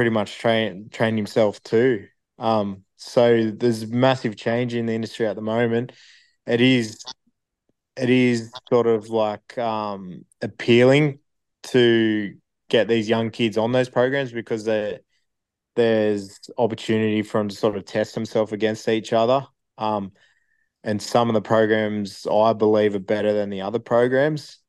pretty 0.00 0.08
much 0.08 0.38
train 0.38 0.88
trained 0.90 1.18
himself 1.18 1.62
too. 1.62 2.06
Um, 2.38 2.84
so 2.96 3.50
there's 3.50 3.86
massive 3.86 4.34
change 4.34 4.74
in 4.74 4.86
the 4.86 4.94
industry 4.94 5.26
at 5.26 5.36
the 5.36 5.42
moment. 5.42 5.92
It 6.46 6.62
is 6.62 7.04
it 7.98 8.08
is 8.08 8.50
sort 8.70 8.86
of 8.86 9.10
like 9.10 9.58
um 9.58 10.24
appealing 10.40 11.18
to 11.64 12.34
get 12.70 12.88
these 12.88 13.10
young 13.10 13.28
kids 13.28 13.58
on 13.58 13.72
those 13.72 13.90
programs 13.90 14.32
because 14.32 14.64
there's 15.76 16.40
opportunity 16.56 17.20
for 17.20 17.36
them 17.36 17.50
to 17.50 17.54
sort 17.54 17.76
of 17.76 17.84
test 17.84 18.14
themselves 18.14 18.52
against 18.52 18.88
each 18.88 19.12
other. 19.12 19.46
Um, 19.76 20.12
and 20.82 21.02
some 21.02 21.28
of 21.28 21.34
the 21.34 21.42
programs 21.42 22.26
I 22.26 22.54
believe 22.54 22.94
are 22.94 23.00
better 23.00 23.34
than 23.34 23.50
the 23.50 23.60
other 23.60 23.80
programs. 23.80 24.59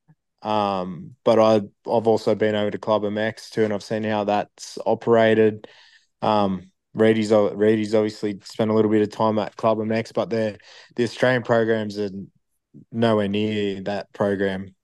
Um, 0.41 1.15
but 1.23 1.39
I 1.39 1.55
I've 1.55 2.07
also 2.07 2.35
been 2.35 2.55
over 2.55 2.71
to 2.71 2.77
Club 2.77 3.03
MX 3.03 3.49
too, 3.51 3.63
and 3.63 3.73
I've 3.73 3.83
seen 3.83 4.03
how 4.03 4.23
that's 4.25 4.77
operated. 4.85 5.67
Um, 6.21 6.71
Reidy's 6.93 7.31
Reidy's 7.31 7.95
obviously 7.95 8.39
spent 8.43 8.71
a 8.71 8.73
little 8.73 8.91
bit 8.91 9.01
of 9.01 9.09
time 9.09 9.39
at 9.39 9.55
Club 9.55 9.77
MX, 9.77 10.13
but 10.13 10.29
the 10.29 10.57
the 10.95 11.03
Australian 11.03 11.43
programs 11.43 11.99
are 11.99 12.09
nowhere 12.91 13.27
near 13.27 13.81
that 13.81 14.11
program. 14.13 14.75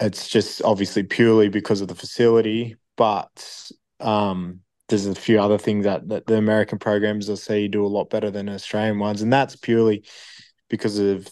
It's 0.00 0.28
just 0.28 0.62
obviously 0.62 1.02
purely 1.02 1.48
because 1.48 1.80
of 1.80 1.88
the 1.88 1.94
facility, 1.94 2.76
but 2.96 3.70
um, 4.00 4.60
there's 4.88 5.06
a 5.06 5.14
few 5.14 5.40
other 5.40 5.58
things 5.58 5.84
that, 5.84 6.08
that 6.08 6.26
the 6.26 6.36
American 6.36 6.78
programs 6.78 7.28
I 7.28 7.34
see 7.34 7.68
do 7.68 7.84
a 7.84 7.88
lot 7.88 8.10
better 8.10 8.30
than 8.30 8.48
Australian 8.48 8.98
ones, 8.98 9.22
and 9.22 9.32
that's 9.32 9.56
purely 9.56 10.04
because 10.68 10.98
of 10.98 11.28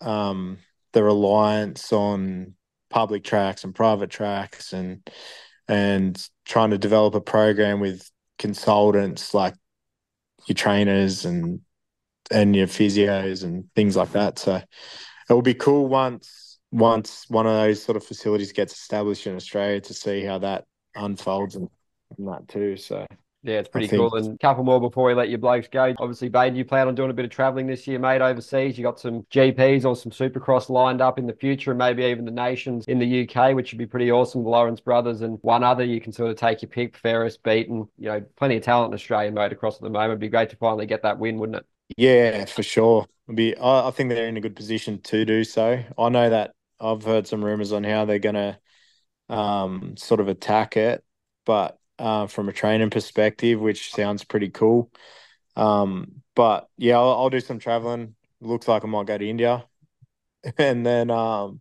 um, 0.00 0.58
the 0.92 1.02
reliance 1.02 1.92
on 1.92 2.54
public 2.94 3.24
tracks 3.24 3.64
and 3.64 3.74
private 3.74 4.08
tracks 4.08 4.72
and 4.72 5.00
and 5.66 6.28
trying 6.44 6.70
to 6.70 6.78
develop 6.78 7.16
a 7.16 7.20
program 7.20 7.80
with 7.80 8.08
consultants 8.38 9.34
like 9.34 9.54
your 10.46 10.54
trainers 10.54 11.24
and 11.24 11.60
and 12.30 12.54
your 12.54 12.68
physios 12.68 13.42
and 13.42 13.64
things 13.74 13.96
like 13.96 14.12
that. 14.12 14.38
So 14.38 14.54
it 14.54 15.32
will 15.32 15.42
be 15.42 15.54
cool 15.54 15.88
once 15.88 16.60
once 16.70 17.24
one 17.28 17.48
of 17.48 17.54
those 17.54 17.82
sort 17.82 17.96
of 17.96 18.04
facilities 18.04 18.52
gets 18.52 18.74
established 18.74 19.26
in 19.26 19.34
Australia 19.34 19.80
to 19.80 19.92
see 19.92 20.22
how 20.22 20.38
that 20.38 20.64
unfolds 20.94 21.56
and, 21.56 21.68
and 22.16 22.28
that 22.28 22.46
too. 22.46 22.76
So 22.76 23.04
Yeah, 23.44 23.58
it's 23.58 23.68
pretty 23.68 23.88
cool. 23.88 24.14
And 24.14 24.34
a 24.34 24.38
couple 24.38 24.64
more 24.64 24.80
before 24.80 25.04
we 25.04 25.12
let 25.12 25.28
you 25.28 25.36
blokes 25.36 25.68
go. 25.68 25.94
Obviously, 25.98 26.30
Bayden, 26.30 26.56
you 26.56 26.64
plan 26.64 26.88
on 26.88 26.94
doing 26.94 27.10
a 27.10 27.12
bit 27.12 27.26
of 27.26 27.30
traveling 27.30 27.66
this 27.66 27.86
year, 27.86 27.98
mate, 27.98 28.22
overseas. 28.22 28.78
You 28.78 28.84
got 28.84 28.98
some 28.98 29.26
GPs 29.30 29.84
or 29.84 29.94
some 29.94 30.10
supercross 30.10 30.70
lined 30.70 31.02
up 31.02 31.18
in 31.18 31.26
the 31.26 31.34
future, 31.34 31.70
and 31.70 31.78
maybe 31.78 32.04
even 32.04 32.24
the 32.24 32.30
nations 32.30 32.86
in 32.88 32.98
the 32.98 33.06
UK, 33.06 33.54
which 33.54 33.70
would 33.70 33.78
be 33.78 33.86
pretty 33.86 34.10
awesome. 34.10 34.42
The 34.44 34.48
Lawrence 34.48 34.80
brothers 34.80 35.20
and 35.20 35.38
one 35.42 35.62
other. 35.62 35.84
You 35.84 36.00
can 36.00 36.10
sort 36.10 36.30
of 36.30 36.38
take 36.38 36.62
your 36.62 36.70
pick. 36.70 36.96
Ferris, 36.96 37.36
Beaton, 37.36 37.86
you 37.98 38.08
know, 38.08 38.22
plenty 38.36 38.56
of 38.56 38.62
talent 38.62 38.92
in 38.92 38.94
Australian 38.94 39.34
motocross 39.34 39.74
at 39.74 39.82
the 39.82 39.90
moment. 39.90 40.12
It'd 40.12 40.20
be 40.20 40.28
great 40.28 40.48
to 40.50 40.56
finally 40.56 40.86
get 40.86 41.02
that 41.02 41.18
win, 41.18 41.38
wouldn't 41.38 41.58
it? 41.58 41.66
Yeah, 41.98 42.46
for 42.46 42.62
sure. 42.62 43.06
It'll 43.28 43.36
be 43.36 43.54
I, 43.58 43.88
I 43.88 43.90
think 43.90 44.08
they're 44.08 44.26
in 44.26 44.38
a 44.38 44.40
good 44.40 44.56
position 44.56 45.02
to 45.02 45.26
do 45.26 45.44
so. 45.44 45.84
I 45.98 46.08
know 46.08 46.30
that 46.30 46.54
I've 46.80 47.02
heard 47.02 47.26
some 47.26 47.44
rumors 47.44 47.72
on 47.72 47.84
how 47.84 48.06
they're 48.06 48.18
gonna 48.18 48.58
um 49.28 49.96
sort 49.96 50.20
of 50.20 50.28
attack 50.28 50.76
it, 50.76 51.04
but 51.44 51.78
uh, 51.98 52.26
from 52.26 52.48
a 52.48 52.52
training 52.52 52.90
perspective, 52.90 53.60
which 53.60 53.92
sounds 53.94 54.24
pretty 54.24 54.50
cool. 54.50 54.90
Um, 55.56 56.22
but 56.34 56.68
yeah, 56.78 56.96
I'll, 56.98 57.10
I'll 57.12 57.30
do 57.30 57.40
some 57.40 57.58
traveling. 57.58 58.16
Looks 58.40 58.68
like 58.68 58.84
I 58.84 58.88
might 58.88 59.06
go 59.06 59.18
to 59.18 59.28
India, 59.28 59.66
and 60.58 60.84
then 60.86 61.10
um, 61.10 61.60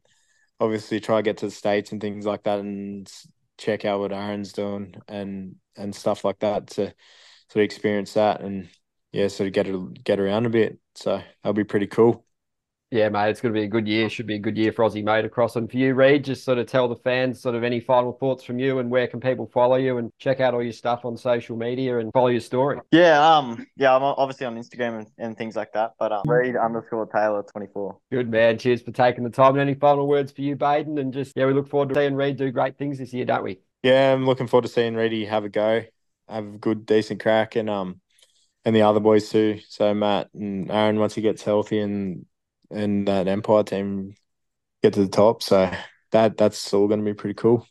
obviously 0.59 0.99
try 0.99 1.17
to 1.19 1.23
get 1.23 1.37
to 1.37 1.47
the 1.47 1.51
states 1.51 1.91
and 1.91 2.01
things 2.01 2.25
like 2.25 2.43
that, 2.43 2.59
and 2.59 3.11
check 3.57 3.85
out 3.85 3.99
what 4.01 4.13
Aaron's 4.13 4.53
doing 4.53 4.95
and 5.07 5.55
and 5.77 5.95
stuff 5.95 6.23
like 6.25 6.39
that 6.39 6.67
to 6.67 6.85
sort 7.49 7.57
of 7.57 7.61
experience 7.63 8.13
that 8.15 8.41
and 8.41 8.69
yeah, 9.11 9.27
sort 9.29 9.47
of 9.47 9.53
get 9.53 10.03
get 10.03 10.19
around 10.19 10.45
a 10.45 10.49
bit. 10.49 10.79
So 10.95 11.21
that'll 11.43 11.53
be 11.53 11.63
pretty 11.65 11.87
cool. 11.87 12.25
Yeah, 12.93 13.09
mate, 13.09 13.31
it's 13.31 13.41
going 13.41 13.51
to 13.51 13.59
be 13.59 13.65
a 13.65 13.67
good 13.67 13.87
year. 13.87 14.07
Should 14.07 14.27
be 14.27 14.35
a 14.35 14.39
good 14.39 14.55
year 14.55 14.71
for 14.71 14.85
Aussie 14.85 15.03
motocross. 15.03 15.55
And 15.55 15.67
for 15.67 15.77
you, 15.77 15.95
Reid, 15.95 16.23
just 16.23 16.43
sort 16.43 16.59
of 16.59 16.67
tell 16.67 16.87
the 16.87 16.95
fans 16.95 17.41
sort 17.41 17.55
of 17.55 17.63
any 17.63 17.79
final 17.79 18.13
thoughts 18.13 18.43
from 18.43 18.59
you 18.59 18.77
and 18.77 18.91
where 18.91 19.07
can 19.07 19.19
people 19.19 19.49
follow 19.51 19.77
you 19.77 19.97
and 19.97 20.11
check 20.19 20.39
out 20.39 20.53
all 20.53 20.61
your 20.61 20.73
stuff 20.73 21.03
on 21.03 21.17
social 21.17 21.57
media 21.57 21.97
and 21.97 22.11
follow 22.13 22.27
your 22.27 22.39
story. 22.39 22.79
Yeah, 22.91 23.19
um, 23.19 23.65
yeah, 23.77 23.95
I'm 23.95 24.03
obviously 24.03 24.45
on 24.45 24.55
Instagram 24.59 24.99
and, 24.99 25.07
and 25.17 25.35
things 25.35 25.55
like 25.55 25.73
that. 25.73 25.93
But 25.97 26.11
um, 26.11 26.21
Reid 26.27 26.55
underscore 26.55 27.07
Taylor 27.07 27.41
twenty 27.41 27.65
four. 27.73 27.97
Good 28.11 28.29
man. 28.29 28.59
Cheers 28.59 28.83
for 28.83 28.91
taking 28.91 29.23
the 29.23 29.31
time. 29.31 29.53
And 29.53 29.61
any 29.61 29.73
final 29.73 30.07
words 30.07 30.31
for 30.31 30.41
you, 30.41 30.55
Bayden? 30.55 30.99
And 30.99 31.11
just, 31.11 31.33
yeah, 31.35 31.47
we 31.47 31.53
look 31.53 31.69
forward 31.69 31.89
to 31.89 31.95
seeing 31.95 32.13
Reid 32.13 32.37
do 32.37 32.51
great 32.51 32.77
things 32.77 32.99
this 32.99 33.11
year, 33.11 33.25
don't 33.25 33.43
we? 33.43 33.57
Yeah, 33.81 34.13
I'm 34.13 34.27
looking 34.27 34.45
forward 34.45 34.67
to 34.67 34.71
seeing 34.71 34.93
Reidy 34.93 35.25
have 35.25 35.45
a 35.45 35.49
go, 35.49 35.83
have 36.29 36.45
a 36.45 36.57
good, 36.59 36.85
decent 36.85 37.23
crack, 37.23 37.55
and 37.55 37.71
um, 37.71 38.01
and 38.63 38.75
the 38.75 38.83
other 38.83 38.99
boys 38.99 39.29
too. 39.29 39.61
So 39.67 39.95
Matt 39.95 40.29
and 40.35 40.69
Aaron, 40.69 40.99
once 40.99 41.15
he 41.15 41.21
gets 41.23 41.41
healthy, 41.41 41.79
and 41.79 42.27
and 42.73 43.07
that 43.07 43.27
Empire 43.27 43.63
team 43.63 44.15
get 44.81 44.93
to 44.93 45.01
the 45.01 45.09
top. 45.09 45.41
So 45.43 45.71
that 46.11 46.37
that's 46.37 46.73
all 46.73 46.87
going 46.87 46.99
to 46.99 47.05
be 47.05 47.13
pretty 47.13 47.35
cool. 47.35 47.67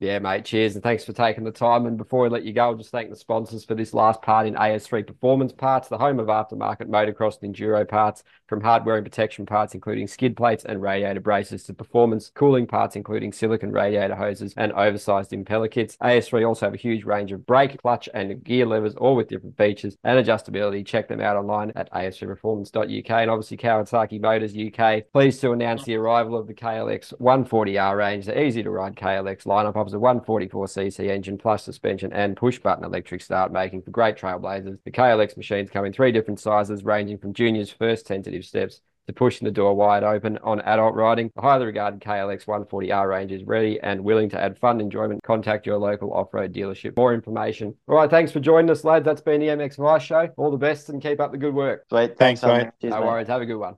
Yeah, 0.00 0.20
mate. 0.20 0.44
Cheers. 0.44 0.74
And 0.74 0.82
thanks 0.82 1.04
for 1.04 1.12
taking 1.12 1.42
the 1.42 1.50
time. 1.50 1.84
And 1.86 1.98
before 1.98 2.22
we 2.22 2.28
let 2.28 2.44
you 2.44 2.52
go, 2.52 2.66
I'll 2.66 2.76
just 2.76 2.90
thank 2.90 3.10
the 3.10 3.16
sponsors 3.16 3.64
for 3.64 3.74
this 3.74 3.92
last 3.92 4.22
part 4.22 4.46
in 4.46 4.54
AS3 4.54 5.04
Performance 5.04 5.52
Parts, 5.52 5.88
the 5.88 5.98
home 5.98 6.20
of 6.20 6.28
aftermarket 6.28 6.86
motocross 6.86 7.42
and 7.42 7.54
enduro 7.54 7.88
parts, 7.88 8.22
from 8.48 8.60
hardware 8.62 8.96
and 8.96 9.04
protection 9.04 9.46
parts, 9.46 9.74
including 9.74 10.08
skid 10.08 10.36
plates 10.36 10.64
and 10.64 10.82
radiator 10.82 11.20
braces, 11.20 11.62
to 11.64 11.74
performance 11.74 12.30
cooling 12.34 12.66
parts, 12.66 12.96
including 12.96 13.32
silicon 13.32 13.70
radiator 13.70 14.16
hoses 14.16 14.54
and 14.56 14.72
oversized 14.72 15.32
impeller 15.32 15.70
kits. 15.70 15.96
AS3 16.02 16.46
also 16.46 16.66
have 16.66 16.74
a 16.74 16.78
huge 16.78 17.04
range 17.04 17.32
of 17.32 17.46
brake, 17.46 17.80
clutch, 17.80 18.08
and 18.14 18.42
gear 18.42 18.66
levers, 18.66 18.94
all 18.94 19.14
with 19.14 19.28
different 19.28 19.56
features 19.56 19.96
and 20.04 20.24
adjustability. 20.24 20.84
Check 20.84 21.08
them 21.08 21.20
out 21.20 21.36
online 21.36 21.72
at 21.76 21.92
as3performance.uk. 21.92 23.10
And 23.10 23.30
obviously, 23.30 23.56
Kawasaki 23.56 24.20
Motors 24.20 24.56
UK, 24.56 25.12
pleased 25.12 25.40
to 25.42 25.52
announce 25.52 25.84
the 25.84 25.96
arrival 25.96 26.36
of 26.36 26.46
the 26.46 26.54
KLX 26.54 27.12
140R 27.20 27.96
range, 27.96 28.26
the 28.26 28.40
easy 28.40 28.62
to 28.62 28.70
ride 28.70 28.96
KLX 28.96 29.44
lineup 29.44 29.76
offers 29.76 29.94
a 29.94 29.98
144cc 29.98 31.08
engine 31.08 31.36
plus 31.36 31.62
suspension 31.62 32.12
and 32.12 32.36
push 32.36 32.58
button 32.58 32.84
electric 32.84 33.20
start, 33.20 33.52
making 33.52 33.82
for 33.82 33.90
great 33.90 34.16
trailblazers. 34.16 34.78
The 34.84 34.90
KLX 34.90 35.36
machines 35.36 35.70
come 35.70 35.84
in 35.84 35.92
three 35.92 36.12
different 36.12 36.40
sizes, 36.40 36.84
ranging 36.84 37.18
from 37.18 37.34
junior's 37.34 37.70
first 37.70 38.06
tentative 38.06 38.37
steps 38.42 38.80
to 39.06 39.12
pushing 39.14 39.46
the 39.46 39.50
door 39.50 39.74
wide 39.74 40.04
open 40.04 40.38
on 40.42 40.60
adult 40.60 40.94
riding. 40.94 41.30
The 41.34 41.40
highly 41.40 41.64
regarded 41.64 42.00
KLX 42.00 42.44
140R 42.44 43.08
range 43.08 43.32
is 43.32 43.42
ready 43.44 43.80
and 43.80 44.02
willing 44.04 44.28
to 44.30 44.40
add 44.40 44.58
fun 44.58 44.80
enjoyment. 44.80 45.22
Contact 45.22 45.66
your 45.66 45.78
local 45.78 46.12
off-road 46.12 46.52
dealership. 46.52 46.96
More 46.96 47.14
information. 47.14 47.74
All 47.88 47.96
right, 47.96 48.10
thanks 48.10 48.30
for 48.32 48.40
joining 48.40 48.70
us, 48.70 48.84
lads. 48.84 49.06
That's 49.06 49.22
been 49.22 49.40
the 49.40 49.46
MX 49.46 49.76
Vice 49.76 50.02
Show. 50.02 50.28
All 50.36 50.50
the 50.50 50.58
best 50.58 50.90
and 50.90 51.00
keep 51.00 51.20
up 51.20 51.32
the 51.32 51.38
good 51.38 51.54
work. 51.54 51.86
Sweet. 51.88 52.18
Thanks, 52.18 52.40
Thanks, 52.40 52.42
mate. 52.42 52.64
mate. 52.64 52.72
Cheers, 52.82 52.90
no 52.92 53.00
mate. 53.00 53.06
worries. 53.06 53.28
Have 53.28 53.40
a 53.40 53.46
good 53.46 53.56
one. 53.56 53.76